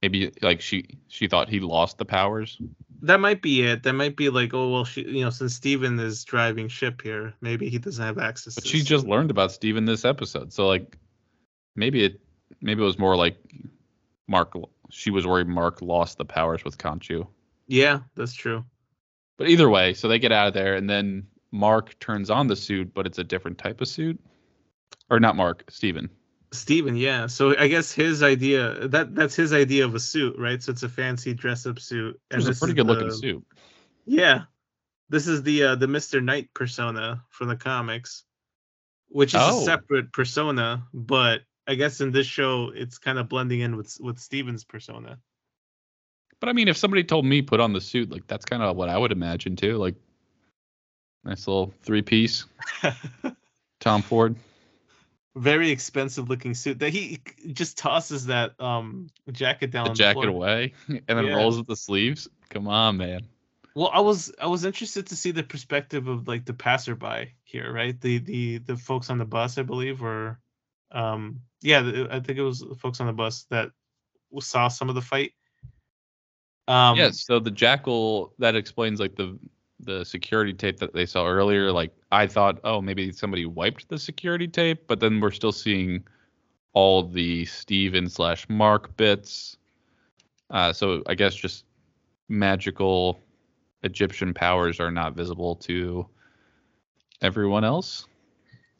maybe 0.00 0.32
like 0.40 0.62
she 0.62 0.98
she 1.08 1.28
thought 1.28 1.50
he 1.50 1.60
lost 1.60 1.98
the 1.98 2.06
powers. 2.06 2.56
That 3.02 3.20
might 3.20 3.42
be 3.42 3.60
it. 3.66 3.82
That 3.82 3.92
might 3.92 4.16
be 4.16 4.30
like, 4.30 4.54
oh 4.54 4.70
well, 4.70 4.86
she 4.86 5.02
you 5.02 5.22
know 5.22 5.28
since 5.28 5.52
Steven 5.52 6.00
is 6.00 6.24
driving 6.24 6.68
ship 6.68 7.02
here, 7.02 7.34
maybe 7.42 7.68
he 7.68 7.76
doesn't 7.76 8.02
have 8.02 8.16
access. 8.16 8.54
But 8.54 8.66
she 8.66 8.80
just 8.80 9.06
learned 9.06 9.30
about 9.30 9.52
Steven 9.52 9.84
this 9.84 10.06
episode, 10.06 10.54
so 10.54 10.66
like 10.66 10.96
maybe 11.76 12.02
it 12.02 12.18
maybe 12.62 12.80
it 12.80 12.86
was 12.86 12.98
more 12.98 13.14
like 13.14 13.36
Mark. 14.26 14.54
She 14.88 15.10
was 15.10 15.26
worried 15.26 15.48
Mark 15.48 15.82
lost 15.82 16.16
the 16.16 16.24
powers 16.24 16.64
with 16.64 16.78
Khonshu. 16.78 17.26
Yeah, 17.66 18.00
that's 18.14 18.32
true. 18.32 18.64
But 19.36 19.50
either 19.50 19.68
way, 19.68 19.92
so 19.92 20.08
they 20.08 20.18
get 20.18 20.32
out 20.32 20.48
of 20.48 20.54
there, 20.54 20.76
and 20.76 20.88
then 20.88 21.26
Mark 21.52 21.98
turns 21.98 22.30
on 22.30 22.46
the 22.46 22.56
suit, 22.56 22.94
but 22.94 23.04
it's 23.04 23.18
a 23.18 23.24
different 23.24 23.58
type 23.58 23.82
of 23.82 23.88
suit. 23.88 24.18
Or 25.10 25.20
not 25.20 25.36
Mark, 25.36 25.64
Steven. 25.70 26.08
Steven, 26.52 26.96
yeah. 26.96 27.26
So 27.26 27.56
I 27.56 27.68
guess 27.68 27.92
his 27.92 28.22
idea 28.22 28.88
that 28.88 29.14
that's 29.14 29.34
his 29.34 29.52
idea 29.52 29.84
of 29.84 29.94
a 29.94 30.00
suit, 30.00 30.36
right? 30.38 30.62
So 30.62 30.72
it's 30.72 30.82
a 30.82 30.88
fancy 30.88 31.34
dress 31.34 31.66
up 31.66 31.78
suit. 31.78 32.20
And 32.30 32.40
it's 32.40 32.56
a 32.56 32.58
pretty 32.58 32.74
good 32.74 32.86
the, 32.86 32.92
looking 32.92 33.12
suit. 33.12 33.44
Yeah. 34.04 34.42
This 35.08 35.26
is 35.26 35.42
the 35.42 35.64
uh, 35.64 35.74
the 35.76 35.86
Mr. 35.86 36.22
Knight 36.22 36.50
persona 36.54 37.22
from 37.30 37.48
the 37.48 37.56
comics, 37.56 38.24
which 39.08 39.34
is 39.34 39.40
oh. 39.42 39.60
a 39.60 39.64
separate 39.64 40.12
persona, 40.12 40.84
but 40.94 41.42
I 41.66 41.74
guess 41.74 42.00
in 42.00 42.12
this 42.12 42.26
show 42.26 42.72
it's 42.74 42.98
kind 42.98 43.18
of 43.18 43.28
blending 43.28 43.60
in 43.60 43.76
with 43.76 43.96
with 44.00 44.18
Steven's 44.18 44.64
persona. 44.64 45.18
But 46.40 46.48
I 46.48 46.52
mean, 46.52 46.68
if 46.68 46.76
somebody 46.76 47.04
told 47.04 47.26
me 47.26 47.42
put 47.42 47.60
on 47.60 47.72
the 47.72 47.80
suit, 47.80 48.10
like 48.10 48.26
that's 48.26 48.44
kind 48.44 48.62
of 48.62 48.76
what 48.76 48.88
I 48.88 48.96
would 48.96 49.12
imagine 49.12 49.56
too. 49.56 49.76
Like 49.76 49.94
nice 51.24 51.46
little 51.46 51.72
three 51.82 52.02
piece. 52.02 52.46
Tom 53.80 54.02
Ford. 54.02 54.36
Very 55.36 55.70
expensive 55.70 56.28
looking 56.28 56.54
suit 56.54 56.80
that 56.80 56.90
he 56.90 57.20
just 57.52 57.78
tosses 57.78 58.26
that 58.26 58.60
um 58.60 59.08
jacket 59.30 59.70
down. 59.70 59.86
The 59.86 59.94
jacket 59.94 60.22
the 60.22 60.28
away 60.28 60.72
and 60.88 61.02
then 61.06 61.26
yeah. 61.26 61.36
rolls 61.36 61.56
with 61.56 61.68
the 61.68 61.76
sleeves. 61.76 62.28
Come 62.48 62.66
on, 62.66 62.96
man. 62.96 63.20
Well, 63.74 63.90
I 63.92 64.00
was 64.00 64.32
I 64.40 64.46
was 64.46 64.64
interested 64.64 65.06
to 65.06 65.16
see 65.16 65.30
the 65.30 65.44
perspective 65.44 66.08
of 66.08 66.26
like 66.26 66.44
the 66.44 66.52
passerby 66.52 67.34
here, 67.44 67.72
right? 67.72 67.98
The 68.00 68.18
the 68.18 68.58
the 68.58 68.76
folks 68.76 69.08
on 69.10 69.18
the 69.18 69.24
bus, 69.24 69.56
I 69.56 69.62
believe, 69.62 70.00
were 70.00 70.38
um 70.90 71.42
yeah, 71.62 72.06
I 72.10 72.20
think 72.20 72.38
it 72.38 72.42
was 72.42 72.60
the 72.60 72.74
folks 72.74 73.00
on 73.00 73.06
the 73.06 73.12
bus 73.12 73.46
that 73.50 73.70
saw 74.40 74.68
some 74.68 74.88
of 74.88 74.94
the 74.94 75.02
fight. 75.02 75.32
Um, 76.68 76.96
yeah, 76.96 77.10
so 77.10 77.40
the 77.40 77.50
jackal 77.50 78.32
that 78.38 78.54
explains 78.54 79.00
like 79.00 79.16
the 79.16 79.38
the 79.84 80.04
security 80.04 80.52
tape 80.52 80.78
that 80.78 80.92
they 80.92 81.06
saw 81.06 81.26
earlier. 81.26 81.72
Like 81.72 81.92
I 82.12 82.26
thought, 82.26 82.60
oh, 82.64 82.80
maybe 82.80 83.12
somebody 83.12 83.46
wiped 83.46 83.88
the 83.88 83.98
security 83.98 84.48
tape, 84.48 84.86
but 84.86 85.00
then 85.00 85.20
we're 85.20 85.30
still 85.30 85.52
seeing 85.52 86.04
all 86.72 87.02
the 87.02 87.44
Steven 87.46 88.08
slash 88.08 88.48
Mark 88.48 88.96
bits. 88.96 89.56
Uh, 90.50 90.72
so 90.72 91.02
I 91.06 91.14
guess 91.14 91.34
just 91.34 91.64
magical 92.28 93.20
Egyptian 93.82 94.34
powers 94.34 94.80
are 94.80 94.90
not 94.90 95.14
visible 95.14 95.56
to 95.56 96.06
everyone 97.22 97.64
else. 97.64 98.06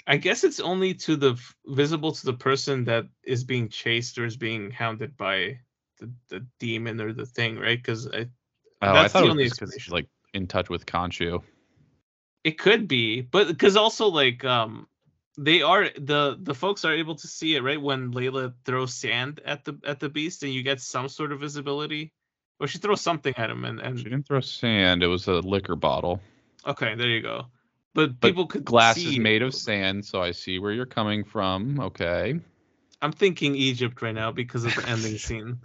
I 0.06 0.16
guess 0.16 0.44
it's 0.44 0.60
only 0.60 0.94
to 0.94 1.16
the 1.16 1.40
visible 1.66 2.12
to 2.12 2.26
the 2.26 2.32
person 2.32 2.84
that 2.84 3.06
is 3.22 3.44
being 3.44 3.68
chased 3.68 4.18
or 4.18 4.24
is 4.24 4.36
being 4.36 4.70
hounded 4.70 5.16
by 5.16 5.58
the, 5.98 6.12
the 6.28 6.46
demon 6.58 7.00
or 7.00 7.12
the 7.12 7.26
thing, 7.26 7.58
right? 7.58 7.78
Because 7.78 8.08
Oh, 8.82 8.88
I 8.88 8.92
That's 8.92 9.12
thought 9.12 9.24
the 9.24 9.30
only 9.30 9.44
explanation. 9.44 9.92
like 9.92 10.06
in 10.34 10.46
touch 10.46 10.68
with 10.68 10.86
Khonshu. 10.86 11.42
it 12.44 12.58
could 12.58 12.88
be, 12.88 13.20
but 13.20 13.48
because 13.48 13.76
also 13.76 14.08
like 14.08 14.44
um 14.44 14.86
they 15.38 15.62
are 15.62 15.88
the 15.96 16.36
the 16.40 16.54
folks 16.54 16.84
are 16.84 16.92
able 16.92 17.14
to 17.14 17.26
see 17.26 17.54
it 17.56 17.62
right 17.62 17.80
when 17.80 18.12
Layla 18.12 18.52
throws 18.64 18.94
sand 18.94 19.40
at 19.44 19.64
the 19.64 19.78
at 19.84 20.00
the 20.00 20.08
beast 20.08 20.42
and 20.42 20.52
you 20.52 20.62
get 20.62 20.80
some 20.80 21.08
sort 21.08 21.32
of 21.32 21.40
visibility, 21.40 22.12
or 22.58 22.66
she 22.66 22.78
throws 22.78 23.00
something 23.00 23.34
at 23.36 23.50
him 23.50 23.64
and 23.64 23.80
and 23.80 23.98
She 23.98 24.04
didn't 24.04 24.26
throw 24.26 24.40
sand. 24.40 25.02
It 25.02 25.06
was 25.08 25.28
a 25.28 25.34
liquor 25.40 25.76
bottle. 25.76 26.20
okay 26.66 26.94
there 26.94 27.08
you 27.08 27.22
go. 27.22 27.46
But, 27.92 28.20
But 28.20 28.28
people 28.28 28.46
could 28.46 28.64
Glass 28.64 28.98
is 28.98 29.18
made 29.18 29.42
of 29.42 29.52
sand, 29.52 30.04
so 30.04 30.22
I 30.22 30.30
see 30.30 30.58
where 30.60 30.72
you're 30.72 30.86
coming 30.86 31.24
from. 31.24 31.80
Okay. 31.80 32.38
I'm 33.02 33.12
thinking 33.12 33.56
Egypt 33.56 34.00
right 34.02 34.14
now 34.14 34.30
because 34.30 34.64
of 34.64 34.74
the 34.76 34.88
ending 34.88 35.18
scene. 35.26 35.58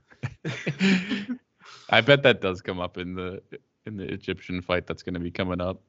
I 1.89 2.01
bet 2.01 2.23
that 2.23 2.41
does 2.41 2.61
come 2.61 2.79
up 2.79 2.97
in 2.97 3.13
the 3.13 3.43
in 3.85 3.97
the 3.97 4.11
Egyptian 4.11 4.61
fight 4.61 4.87
that's 4.87 5.03
going 5.03 5.13
to 5.13 5.19
be 5.19 5.31
coming 5.31 5.61
up. 5.61 5.81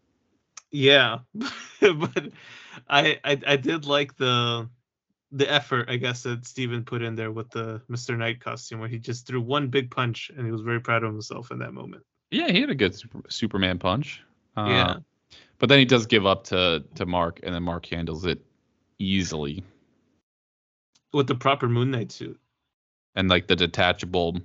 Yeah, 0.70 1.18
but 1.80 2.28
I, 2.88 3.18
I 3.24 3.40
I 3.47 3.57
did 3.57 3.86
like 3.86 4.16
the 4.16 4.68
the 5.32 5.51
effort 5.51 5.90
I 5.90 5.97
guess 5.97 6.22
that 6.22 6.47
Steven 6.47 6.84
put 6.84 7.03
in 7.03 7.14
there 7.14 7.32
with 7.32 7.51
the 7.51 7.80
Mr. 7.90 8.16
Knight 8.16 8.40
costume 8.40 8.80
where 8.80 8.88
he 8.88 8.99
just 8.99 9.26
threw 9.26 9.40
one 9.40 9.68
big 9.68 9.90
punch 9.90 10.30
and 10.36 10.44
he 10.44 10.53
was 10.53 10.62
very 10.62 10.80
proud 10.80 11.03
of 11.03 11.12
himself 11.12 11.51
in 11.51 11.59
that 11.61 11.72
moment. 11.72 12.05
Yeah, 12.30 12.51
he 12.51 12.61
had 12.61 12.70
a 12.70 12.74
good 12.74 12.94
super, 12.94 13.22
Superman 13.28 13.78
punch. 13.78 14.22
Uh, 14.57 14.66
Yeah. 14.68 14.97
But 15.59 15.70
then 15.70 15.78
he 15.78 15.84
does 15.84 16.07
give 16.07 16.26
up 16.26 16.44
to 16.44 16.84
to 16.97 17.07
Mark, 17.07 17.40
and 17.42 17.55
then 17.55 17.62
Mark 17.62 17.86
handles 17.86 18.26
it 18.26 18.44
easily. 18.99 19.62
With 21.12 21.28
the 21.28 21.34
proper 21.34 21.68
Moon 21.68 21.90
Knight 21.90 22.12
suit. 22.12 22.38
And 23.14 23.30
like 23.30 23.47
the 23.47 23.57
detachable 23.57 24.38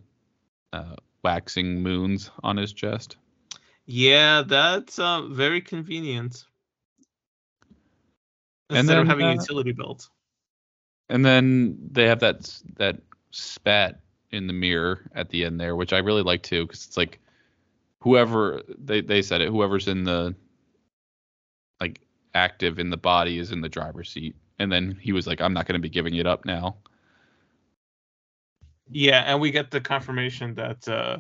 uh, 0.72 0.96
waxing 1.24 1.82
moons 1.82 2.32
on 2.44 2.56
his 2.56 2.72
chest. 2.72 3.18
Yeah, 3.86 4.44
that's 4.48 5.00
uh, 5.00 5.24
very 5.24 5.62
convenient. 5.62 6.46
And 8.70 8.80
Instead 8.80 9.00
of 9.00 9.06
then, 9.06 9.10
having 9.10 9.26
a 9.26 9.30
uh, 9.30 9.34
utility 9.34 9.72
belt. 9.74 10.10
And 11.10 11.26
then 11.26 11.78
they 11.92 12.08
have 12.08 12.20
that 12.22 12.62
that 12.78 13.02
spat 13.32 14.00
in 14.32 14.48
the 14.48 14.54
mirror 14.54 15.10
at 15.14 15.30
the 15.30 15.44
end 15.44 15.60
there, 15.60 15.76
which 15.76 15.92
I 15.94 15.98
really 15.98 16.22
like 16.22 16.42
too, 16.42 16.66
because 16.66 16.86
it's 16.86 16.96
like 16.98 17.20
whoever 18.00 18.62
they 18.78 19.02
they 19.02 19.22
said 19.22 19.42
it, 19.42 19.50
whoever's 19.50 19.88
in 19.88 20.04
the 20.04 20.36
like 21.82 22.00
active 22.34 22.80
in 22.80 22.90
the 22.90 22.98
body 22.98 23.40
is 23.40 23.52
in 23.52 23.62
the 23.62 23.70
driver's 23.70 24.10
seat. 24.10 24.36
And 24.60 24.72
then 24.72 24.98
he 25.02 25.12
was 25.12 25.28
like, 25.28 25.42
I'm 25.42 25.54
not 25.54 25.66
going 25.66 25.74
to 25.74 25.82
be 25.82 25.90
giving 25.90 26.16
it 26.16 26.28
up 26.28 26.46
now. 26.46 26.78
Yeah, 28.90 29.24
and 29.26 29.42
we 29.42 29.52
get 29.52 29.72
the 29.72 29.82
confirmation 29.82 30.54
that 30.56 30.88
uh 30.88 31.20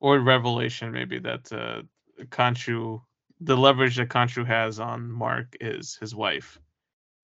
or 0.00 0.18
revelation 0.20 0.92
maybe 0.92 1.18
that 1.18 1.52
uh 1.52 1.82
Khonshu 2.24 3.00
the 3.40 3.56
leverage 3.56 3.96
that 3.96 4.08
Khonshu 4.08 4.46
has 4.46 4.80
on 4.80 5.10
Mark 5.10 5.56
is 5.60 5.96
his 6.00 6.14
wife. 6.14 6.58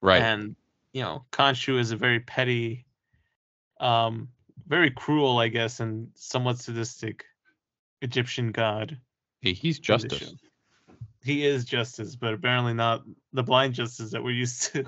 Right. 0.02 0.20
And 0.20 0.56
you 0.92 1.00
know, 1.00 1.24
Khonshu 1.32 1.78
is 1.78 1.90
a 1.90 1.96
very 1.96 2.20
petty 2.20 2.84
um 3.80 4.28
very 4.66 4.90
cruel, 4.90 5.38
I 5.38 5.48
guess, 5.48 5.80
and 5.80 6.08
somewhat 6.14 6.58
sadistic 6.58 7.24
Egyptian 8.00 8.52
god. 8.52 8.98
Hey, 9.40 9.52
he's 9.52 9.78
justice. 9.78 10.18
position. 10.18 10.38
He 11.24 11.46
is 11.46 11.64
justice, 11.64 12.16
but 12.16 12.34
apparently 12.34 12.74
not 12.74 13.04
the 13.32 13.42
blind 13.42 13.74
justice 13.74 14.10
that 14.10 14.22
we're 14.22 14.32
used 14.32 14.72
to. 14.72 14.84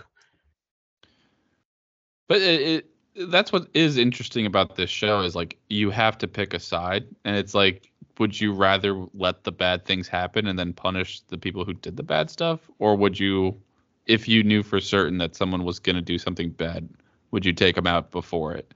But 2.28 2.40
it, 2.40 2.60
it 2.62 2.93
that's 3.16 3.52
what 3.52 3.68
is 3.74 3.96
interesting 3.96 4.46
about 4.46 4.76
this 4.76 4.90
show 4.90 5.20
is 5.20 5.34
like 5.34 5.56
you 5.68 5.90
have 5.90 6.18
to 6.18 6.28
pick 6.28 6.54
a 6.54 6.60
side, 6.60 7.06
and 7.24 7.36
it's 7.36 7.54
like, 7.54 7.90
would 8.18 8.40
you 8.40 8.52
rather 8.52 9.06
let 9.14 9.44
the 9.44 9.52
bad 9.52 9.84
things 9.84 10.08
happen 10.08 10.46
and 10.46 10.58
then 10.58 10.72
punish 10.72 11.20
the 11.22 11.38
people 11.38 11.64
who 11.64 11.74
did 11.74 11.96
the 11.96 12.02
bad 12.02 12.30
stuff, 12.30 12.70
or 12.78 12.96
would 12.96 13.18
you, 13.18 13.60
if 14.06 14.28
you 14.28 14.42
knew 14.42 14.62
for 14.62 14.80
certain 14.80 15.18
that 15.18 15.34
someone 15.34 15.64
was 15.64 15.78
going 15.78 15.96
to 15.96 16.02
do 16.02 16.18
something 16.18 16.50
bad, 16.50 16.88
would 17.30 17.44
you 17.44 17.52
take 17.52 17.74
them 17.74 17.86
out 17.86 18.10
before 18.10 18.52
it? 18.54 18.72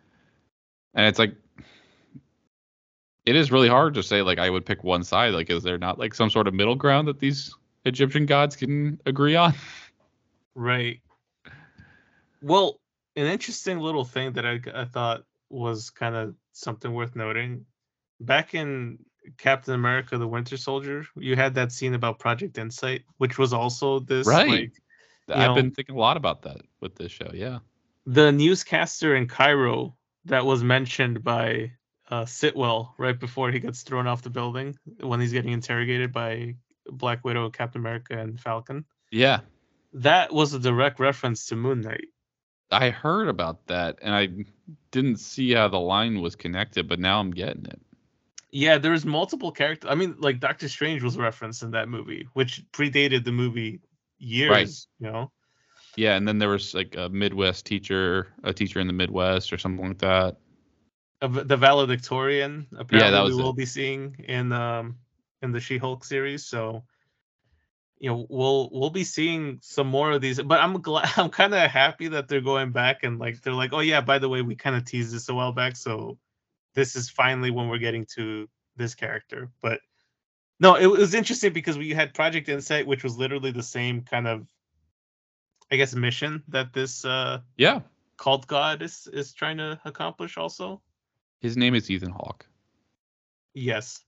And 0.94 1.06
it's 1.06 1.18
like, 1.18 1.34
it 3.26 3.36
is 3.36 3.52
really 3.52 3.68
hard 3.68 3.94
to 3.94 4.02
say 4.02 4.22
like 4.22 4.38
I 4.38 4.50
would 4.50 4.64
pick 4.64 4.82
one 4.82 5.04
side. 5.04 5.34
Like, 5.34 5.50
is 5.50 5.62
there 5.62 5.78
not 5.78 5.98
like 5.98 6.14
some 6.14 6.30
sort 6.30 6.48
of 6.48 6.54
middle 6.54 6.74
ground 6.74 7.06
that 7.08 7.20
these 7.20 7.54
Egyptian 7.84 8.26
gods 8.26 8.56
can 8.56 9.00
agree 9.04 9.36
on? 9.36 9.54
Right. 10.54 11.00
Well, 12.42 12.80
an 13.18 13.26
interesting 13.26 13.78
little 13.78 14.04
thing 14.04 14.32
that 14.34 14.46
I, 14.46 14.60
I 14.74 14.84
thought 14.84 15.24
was 15.50 15.90
kind 15.90 16.14
of 16.14 16.34
something 16.52 16.92
worth 16.92 17.16
noting. 17.16 17.64
Back 18.20 18.54
in 18.54 18.98
Captain 19.36 19.74
America: 19.74 20.18
The 20.18 20.26
Winter 20.28 20.56
Soldier, 20.56 21.06
you 21.16 21.36
had 21.36 21.54
that 21.54 21.72
scene 21.72 21.94
about 21.94 22.18
Project 22.18 22.58
Insight, 22.58 23.02
which 23.18 23.38
was 23.38 23.52
also 23.52 24.00
this 24.00 24.26
Right. 24.26 24.48
like 24.48 24.72
I've 25.28 25.48
know- 25.50 25.54
been 25.54 25.70
thinking 25.70 25.94
a 25.94 25.98
lot 25.98 26.16
about 26.16 26.42
that 26.42 26.60
with 26.80 26.94
this 26.96 27.12
show. 27.12 27.30
Yeah. 27.34 27.58
the 28.06 28.32
newscaster 28.32 29.14
in 29.16 29.26
Cairo 29.28 29.94
that 30.24 30.44
was 30.46 30.62
mentioned 30.64 31.22
by 31.22 31.72
uh, 32.10 32.24
Sitwell 32.24 32.94
right 32.98 33.18
before 33.20 33.50
he 33.50 33.60
gets 33.60 33.82
thrown 33.82 34.06
off 34.06 34.22
the 34.22 34.30
building 34.30 34.74
when 35.00 35.20
he's 35.20 35.32
getting 35.32 35.52
interrogated 35.52 36.10
by 36.12 36.54
Black 36.90 37.22
Widow, 37.24 37.50
Captain 37.50 37.82
America, 37.82 38.18
and 38.18 38.40
Falcon. 38.40 38.86
Yeah. 39.10 39.40
That 39.92 40.32
was 40.32 40.54
a 40.54 40.58
direct 40.58 41.00
reference 41.00 41.46
to 41.46 41.56
Moon 41.56 41.82
Knight. 41.82 42.08
I 42.70 42.90
heard 42.90 43.28
about 43.28 43.66
that 43.68 43.98
and 44.02 44.14
I 44.14 44.28
didn't 44.90 45.16
see 45.16 45.52
how 45.52 45.68
the 45.68 45.80
line 45.80 46.20
was 46.20 46.36
connected, 46.36 46.88
but 46.88 46.98
now 47.00 47.20
I'm 47.20 47.30
getting 47.30 47.66
it. 47.66 47.80
Yeah, 48.50 48.78
there's 48.78 49.04
multiple 49.04 49.52
characters. 49.52 49.90
I 49.90 49.94
mean, 49.94 50.16
like 50.18 50.40
Doctor 50.40 50.68
Strange 50.68 51.02
was 51.02 51.16
referenced 51.16 51.62
in 51.62 51.70
that 51.72 51.88
movie, 51.88 52.26
which 52.32 52.62
predated 52.72 53.24
the 53.24 53.32
movie 53.32 53.80
years. 54.18 54.88
You 54.98 55.10
know. 55.10 55.32
Yeah, 55.96 56.16
and 56.16 56.26
then 56.26 56.38
there 56.38 56.48
was 56.48 56.74
like 56.74 56.94
a 56.96 57.08
Midwest 57.08 57.66
teacher, 57.66 58.28
a 58.44 58.52
teacher 58.52 58.80
in 58.80 58.86
the 58.86 58.92
Midwest 58.92 59.52
or 59.52 59.58
something 59.58 59.88
like 59.88 59.98
that. 59.98 60.36
The 61.20 61.56
valedictorian 61.56 62.68
apparently 62.78 63.20
was 63.20 63.34
we 63.34 63.40
it. 63.40 63.44
will 63.44 63.52
be 63.52 63.66
seeing 63.66 64.14
in 64.28 64.52
um 64.52 64.96
in 65.42 65.50
the 65.52 65.60
She-Hulk 65.60 66.04
series 66.04 66.46
so 66.46 66.84
you 68.00 68.08
know 68.10 68.26
we'll 68.28 68.68
we'll 68.72 68.90
be 68.90 69.04
seeing 69.04 69.58
some 69.62 69.86
more 69.88 70.12
of 70.12 70.20
these 70.20 70.40
but 70.42 70.60
I'm 70.60 70.80
glad 70.80 71.08
I'm 71.16 71.30
kind 71.30 71.54
of 71.54 71.70
happy 71.70 72.08
that 72.08 72.28
they're 72.28 72.40
going 72.40 72.72
back 72.72 73.02
and 73.02 73.18
like 73.18 73.40
they're 73.42 73.52
like 73.52 73.72
oh 73.72 73.80
yeah 73.80 74.00
by 74.00 74.18
the 74.18 74.28
way 74.28 74.42
we 74.42 74.54
kind 74.54 74.76
of 74.76 74.84
teased 74.84 75.14
this 75.14 75.28
a 75.28 75.34
while 75.34 75.52
back 75.52 75.76
so 75.76 76.18
this 76.74 76.96
is 76.96 77.10
finally 77.10 77.50
when 77.50 77.68
we're 77.68 77.78
getting 77.78 78.06
to 78.14 78.48
this 78.76 78.94
character 78.94 79.50
but 79.60 79.80
no 80.60 80.76
it 80.76 80.86
was 80.86 81.14
interesting 81.14 81.52
because 81.52 81.76
we 81.76 81.90
had 81.90 82.14
Project 82.14 82.48
Insight 82.48 82.86
which 82.86 83.02
was 83.02 83.16
literally 83.18 83.50
the 83.50 83.62
same 83.62 84.02
kind 84.02 84.28
of 84.28 84.46
I 85.70 85.76
guess 85.76 85.94
mission 85.94 86.42
that 86.48 86.72
this 86.72 87.04
uh 87.04 87.40
Yeah. 87.56 87.80
cult 88.16 88.46
god 88.46 88.82
is 88.82 89.08
is 89.12 89.32
trying 89.32 89.58
to 89.58 89.80
accomplish 89.84 90.36
also 90.38 90.80
His 91.40 91.56
name 91.56 91.74
is 91.74 91.90
Ethan 91.90 92.10
Hawke. 92.12 92.46
Yes, 93.54 94.04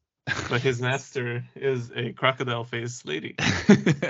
but 0.49 0.61
his 0.61 0.81
master 0.81 1.45
is 1.55 1.91
a 1.95 2.13
crocodile 2.13 2.65
faced 2.65 3.07
lady. 3.07 3.37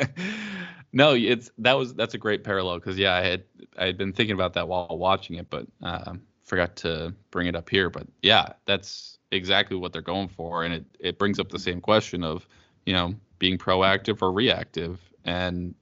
no, 0.93 1.15
it's 1.15 1.51
that 1.59 1.75
was 1.75 1.95
that's 1.95 2.15
a 2.15 2.19
great 2.19 2.45
parallel 2.45 2.77
because 2.79 2.99
yeah, 2.99 3.15
I 3.15 3.23
had 3.23 3.45
I 3.79 3.87
had 3.87 3.99
been 3.99 4.13
thinking 4.13 4.35
about 4.35 4.55
that 4.55 4.69
while 4.69 4.87
watching 4.91 5.37
it, 5.37 5.49
but 5.51 5.67
um, 5.83 6.23
forgot 6.43 6.77
to 6.77 7.15
bring 7.31 7.47
it 7.47 7.57
up 7.57 7.69
here. 7.69 7.91
But 7.91 8.07
yeah, 8.23 8.53
that's 8.67 9.19
exactly 9.33 9.77
what 9.77 9.93
they're 9.93 10.03
going 10.03 10.29
for, 10.29 10.65
and 10.65 10.75
it 10.75 10.85
it 10.99 11.19
brings 11.19 11.39
up 11.39 11.51
the 11.51 11.59
same 11.59 11.81
question 11.81 12.25
of 12.25 12.47
you 12.87 12.93
know 12.93 13.15
being 13.39 13.59
proactive 13.59 14.23
or 14.23 14.33
reactive, 14.33 15.01
and 15.25 15.75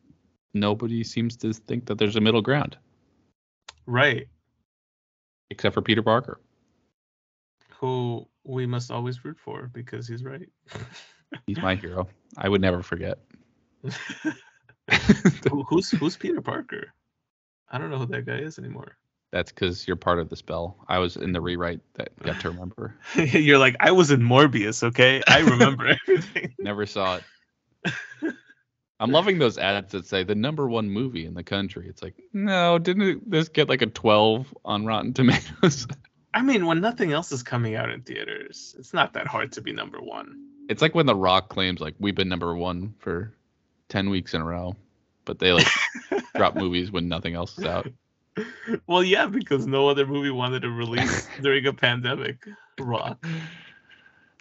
nobody 0.55 1.05
seems 1.05 1.36
to 1.36 1.53
think 1.53 1.86
that 1.86 1.99
there's 1.99 2.16
a 2.16 2.20
middle 2.20 2.43
ground 2.43 2.76
Right. 3.86 4.28
except 5.51 5.74
for 5.74 5.82
Peter 5.82 6.03
Parker. 6.03 6.41
Who 7.80 8.26
we 8.49 8.66
must 8.66 8.90
always 8.90 9.24
root 9.24 9.38
for 9.38 9.70
because 9.72 10.09
he's 10.09 10.24
right. 10.24 10.49
He's 11.46 11.59
my 11.59 11.74
hero. 11.74 12.09
I 12.38 12.49
would 12.49 12.62
never 12.62 12.82
forget. 12.82 13.18
Who's 15.68 15.90
who's 15.90 16.16
Peter 16.18 16.40
Parker? 16.40 16.94
I 17.70 17.76
don't 17.76 17.90
know 17.90 17.99
who 17.99 18.07
that 18.07 18.24
guy 18.24 18.38
is 18.38 18.59
anymore. 18.59 18.96
That's 19.30 19.53
because 19.53 19.86
you're 19.86 19.96
part 19.96 20.20
of 20.20 20.30
the 20.30 20.36
spell. 20.36 20.78
I 20.88 20.99
was 20.99 21.16
in 21.16 21.32
the 21.32 21.40
rewrite 21.42 21.80
that 21.94 22.18
got 22.22 22.40
to 22.40 22.49
remember. 22.49 22.94
You're 23.14 23.59
like, 23.59 23.76
I 23.80 23.90
was 23.90 24.11
in 24.11 24.22
Morbius, 24.22 24.82
okay? 24.82 25.22
I 25.28 25.40
remember 25.40 25.94
everything. 26.09 26.55
Never 26.59 26.86
saw 26.86 27.18
it. 27.18 28.34
I'm 28.99 29.11
loving 29.11 29.38
those 29.38 29.59
ads 29.59 29.92
that 29.92 30.07
say 30.07 30.24
the 30.24 30.34
number 30.34 30.66
one 30.66 30.88
movie 30.88 31.26
in 31.26 31.34
the 31.34 31.44
country. 31.44 31.86
It's 31.88 32.03
like, 32.03 32.14
no, 32.32 32.78
didn't 32.78 33.30
this 33.30 33.51
get 33.51 33.68
like 33.68 33.82
a 33.82 33.86
12 33.86 34.55
on 34.64 34.86
Rotten 34.86 35.12
Tomatoes? 35.12 35.86
I 36.34 36.42
mean, 36.42 36.66
when 36.66 36.80
nothing 36.80 37.12
else 37.12 37.32
is 37.32 37.42
coming 37.42 37.74
out 37.74 37.90
in 37.90 38.02
theaters, 38.02 38.76
it's 38.78 38.92
not 38.92 39.14
that 39.14 39.26
hard 39.26 39.52
to 39.52 39.60
be 39.62 39.72
number 39.72 40.00
one. 40.00 40.46
it's 40.68 40.82
like 40.82 40.94
when 40.94 41.06
The 41.06 41.14
Rock 41.16 41.48
claims 41.48 41.80
like 41.80 41.94
we've 41.98 42.14
been 42.14 42.28
number 42.28 42.54
one 42.54 42.94
for 42.98 43.32
10 43.88 44.10
weeks 44.10 44.34
in 44.34 44.42
a 44.42 44.44
row, 44.44 44.76
but 45.24 45.38
they 45.38 45.52
like 45.52 45.66
drop 46.36 46.54
movies 46.54 46.90
when 46.90 47.08
nothing 47.08 47.34
else 47.34 47.58
is 47.58 47.64
out. 47.64 47.88
well, 48.86 49.02
yeah, 49.02 49.26
because 49.26 49.66
no 49.66 49.88
other 49.88 50.06
movie 50.06 50.30
wanted 50.30 50.60
to 50.62 50.70
release 50.70 51.26
during 51.42 51.66
a 51.66 51.72
pandemic. 51.72 52.46
Rock. 52.78 53.26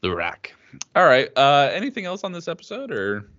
The 0.01 0.13
rack. 0.13 0.53
All 0.95 1.05
right. 1.05 1.29
Uh, 1.35 1.69
anything 1.73 2.05
else 2.05 2.23
on 2.23 2.31
this 2.33 2.47
episode, 2.47 2.91
or 2.91 3.29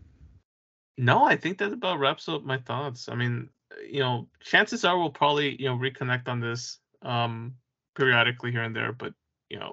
No, 0.96 1.24
I 1.24 1.36
think 1.36 1.58
that 1.58 1.72
about 1.72 1.98
wraps 2.00 2.28
up 2.28 2.42
my 2.42 2.56
thoughts. 2.58 3.08
I 3.08 3.14
mean, 3.14 3.50
you 3.88 4.00
know, 4.00 4.26
chances 4.40 4.84
are 4.84 4.98
we'll 4.98 5.10
probably 5.10 5.60
you 5.60 5.68
know 5.68 5.76
reconnect 5.76 6.26
on 6.26 6.40
this 6.40 6.78
um 7.02 7.54
periodically 7.98 8.52
here 8.52 8.62
and 8.62 8.74
there, 8.74 8.92
but 8.92 9.12
you 9.50 9.58
know, 9.58 9.72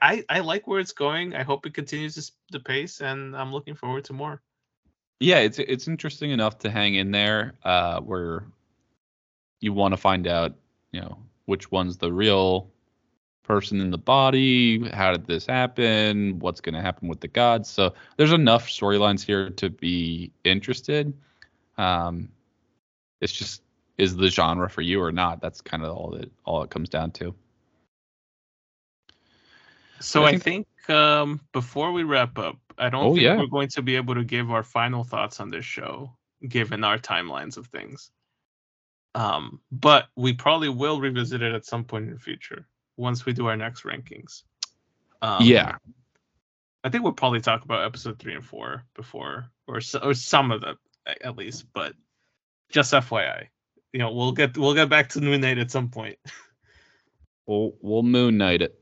I 0.00 0.24
I, 0.28 0.40
like 0.40 0.66
where 0.66 0.80
it's 0.80 0.92
going. 0.92 1.34
I 1.34 1.42
hope 1.42 1.66
it 1.66 1.74
continues 1.74 2.14
this, 2.14 2.32
the 2.52 2.60
pace, 2.60 3.00
and 3.00 3.36
I'm 3.36 3.52
looking 3.52 3.74
forward 3.74 4.04
to 4.04 4.12
more. 4.12 4.40
yeah, 5.20 5.38
it's 5.38 5.58
it's 5.58 5.88
interesting 5.88 6.30
enough 6.30 6.58
to 6.60 6.70
hang 6.70 6.94
in 6.94 7.10
there. 7.10 7.54
Uh, 7.64 8.00
where 8.00 8.44
you 9.60 9.72
want 9.72 9.92
to 9.92 9.96
find 9.96 10.28
out, 10.28 10.54
you 10.92 11.00
know, 11.00 11.18
which 11.46 11.70
one's 11.72 11.96
the 11.96 12.12
real 12.12 12.70
person 13.42 13.80
in 13.80 13.90
the 13.90 13.98
body. 13.98 14.88
How 14.90 15.10
did 15.12 15.26
this 15.26 15.46
happen? 15.46 16.38
What's 16.38 16.60
going 16.60 16.74
to 16.74 16.82
happen 16.82 17.08
with 17.08 17.20
the 17.20 17.28
gods? 17.28 17.68
So 17.70 17.94
there's 18.16 18.32
enough 18.32 18.68
storylines 18.68 19.24
here 19.24 19.50
to 19.50 19.70
be 19.70 20.30
interested. 20.44 21.12
Um, 21.78 22.28
it's 23.20 23.32
just 23.32 23.62
is 23.96 24.14
the 24.16 24.28
genre 24.28 24.70
for 24.70 24.82
you 24.82 25.02
or 25.02 25.10
not? 25.10 25.40
That's 25.40 25.60
kind 25.60 25.82
of 25.82 25.96
all 25.96 26.10
that 26.12 26.30
all 26.44 26.62
it 26.62 26.70
comes 26.70 26.88
down 26.88 27.10
to. 27.12 27.34
So 30.00 30.24
I 30.24 30.28
I 30.28 30.30
think- 30.38 30.66
think, 30.86 30.96
um, 30.96 31.40
before 31.52 31.92
we 31.92 32.02
wrap 32.04 32.38
up, 32.38 32.56
I 32.78 32.88
don't 32.88 33.04
Oh, 33.06 33.10
think 33.14 33.22
yeah. 33.22 33.36
we're 33.36 33.46
going 33.46 33.68
to 33.68 33.82
be 33.82 33.96
able 33.96 34.14
to 34.14 34.24
give 34.24 34.50
our 34.50 34.62
final 34.62 35.04
thoughts 35.04 35.40
on 35.40 35.50
this 35.50 35.64
show, 35.64 36.16
given 36.48 36.84
our 36.84 36.98
timelines 36.98 37.56
of 37.56 37.66
things. 37.66 38.10
Um, 39.14 39.60
but 39.72 40.08
we 40.16 40.32
probably 40.32 40.68
will 40.68 41.00
revisit 41.00 41.42
it 41.42 41.52
at 41.54 41.64
some 41.64 41.84
point 41.84 42.06
in 42.06 42.12
the 42.12 42.18
future 42.20 42.66
once 42.96 43.26
we 43.26 43.32
do 43.32 43.46
our 43.46 43.56
next 43.56 43.82
rankings. 43.82 44.44
Um, 45.22 45.42
yeah, 45.42 45.76
I 46.84 46.88
think 46.90 47.02
we'll 47.02 47.12
probably 47.12 47.40
talk 47.40 47.64
about 47.64 47.84
episode 47.84 48.18
three 48.20 48.34
and 48.34 48.44
four 48.44 48.84
before, 48.94 49.50
or 49.66 49.80
or 50.02 50.14
some 50.14 50.52
of 50.52 50.60
them 50.60 50.78
at 51.24 51.36
least. 51.36 51.66
But 51.72 51.94
just 52.70 52.92
FYI, 52.92 53.48
you 53.92 53.98
know, 53.98 54.12
we'll 54.12 54.30
get 54.32 54.56
we'll 54.56 54.74
get 54.74 54.88
back 54.88 55.08
to 55.10 55.20
Moon 55.20 55.40
Knight 55.40 55.58
at 55.58 55.72
some 55.72 55.88
point. 55.88 56.18
we'll 57.46 57.72
we'll 57.82 58.04
moon 58.04 58.36
knight 58.38 58.62
it. 58.62 58.77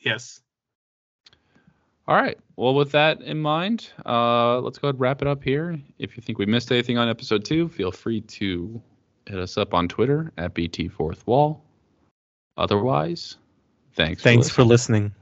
Yes. 0.00 0.40
All 2.06 2.16
right. 2.16 2.38
Well, 2.56 2.74
with 2.74 2.92
that 2.92 3.20
in 3.20 3.38
mind, 3.38 3.90
uh, 4.06 4.60
let's 4.60 4.78
go 4.78 4.88
ahead 4.88 4.94
and 4.94 5.00
wrap 5.00 5.20
it 5.20 5.28
up 5.28 5.44
here. 5.44 5.78
If 5.98 6.16
you 6.16 6.22
think 6.22 6.38
we 6.38 6.46
missed 6.46 6.72
anything 6.72 6.96
on 6.96 7.08
episode 7.08 7.44
two, 7.44 7.68
feel 7.68 7.92
free 7.92 8.22
to 8.22 8.80
hit 9.26 9.38
us 9.38 9.58
up 9.58 9.74
on 9.74 9.88
Twitter 9.88 10.32
at 10.38 10.54
BT 10.54 10.88
Fourth 10.88 11.26
Wall. 11.26 11.62
Otherwise, 12.56 13.36
thanks. 13.92 14.22
Thanks 14.22 14.48
for 14.48 14.64
listening. 14.64 15.12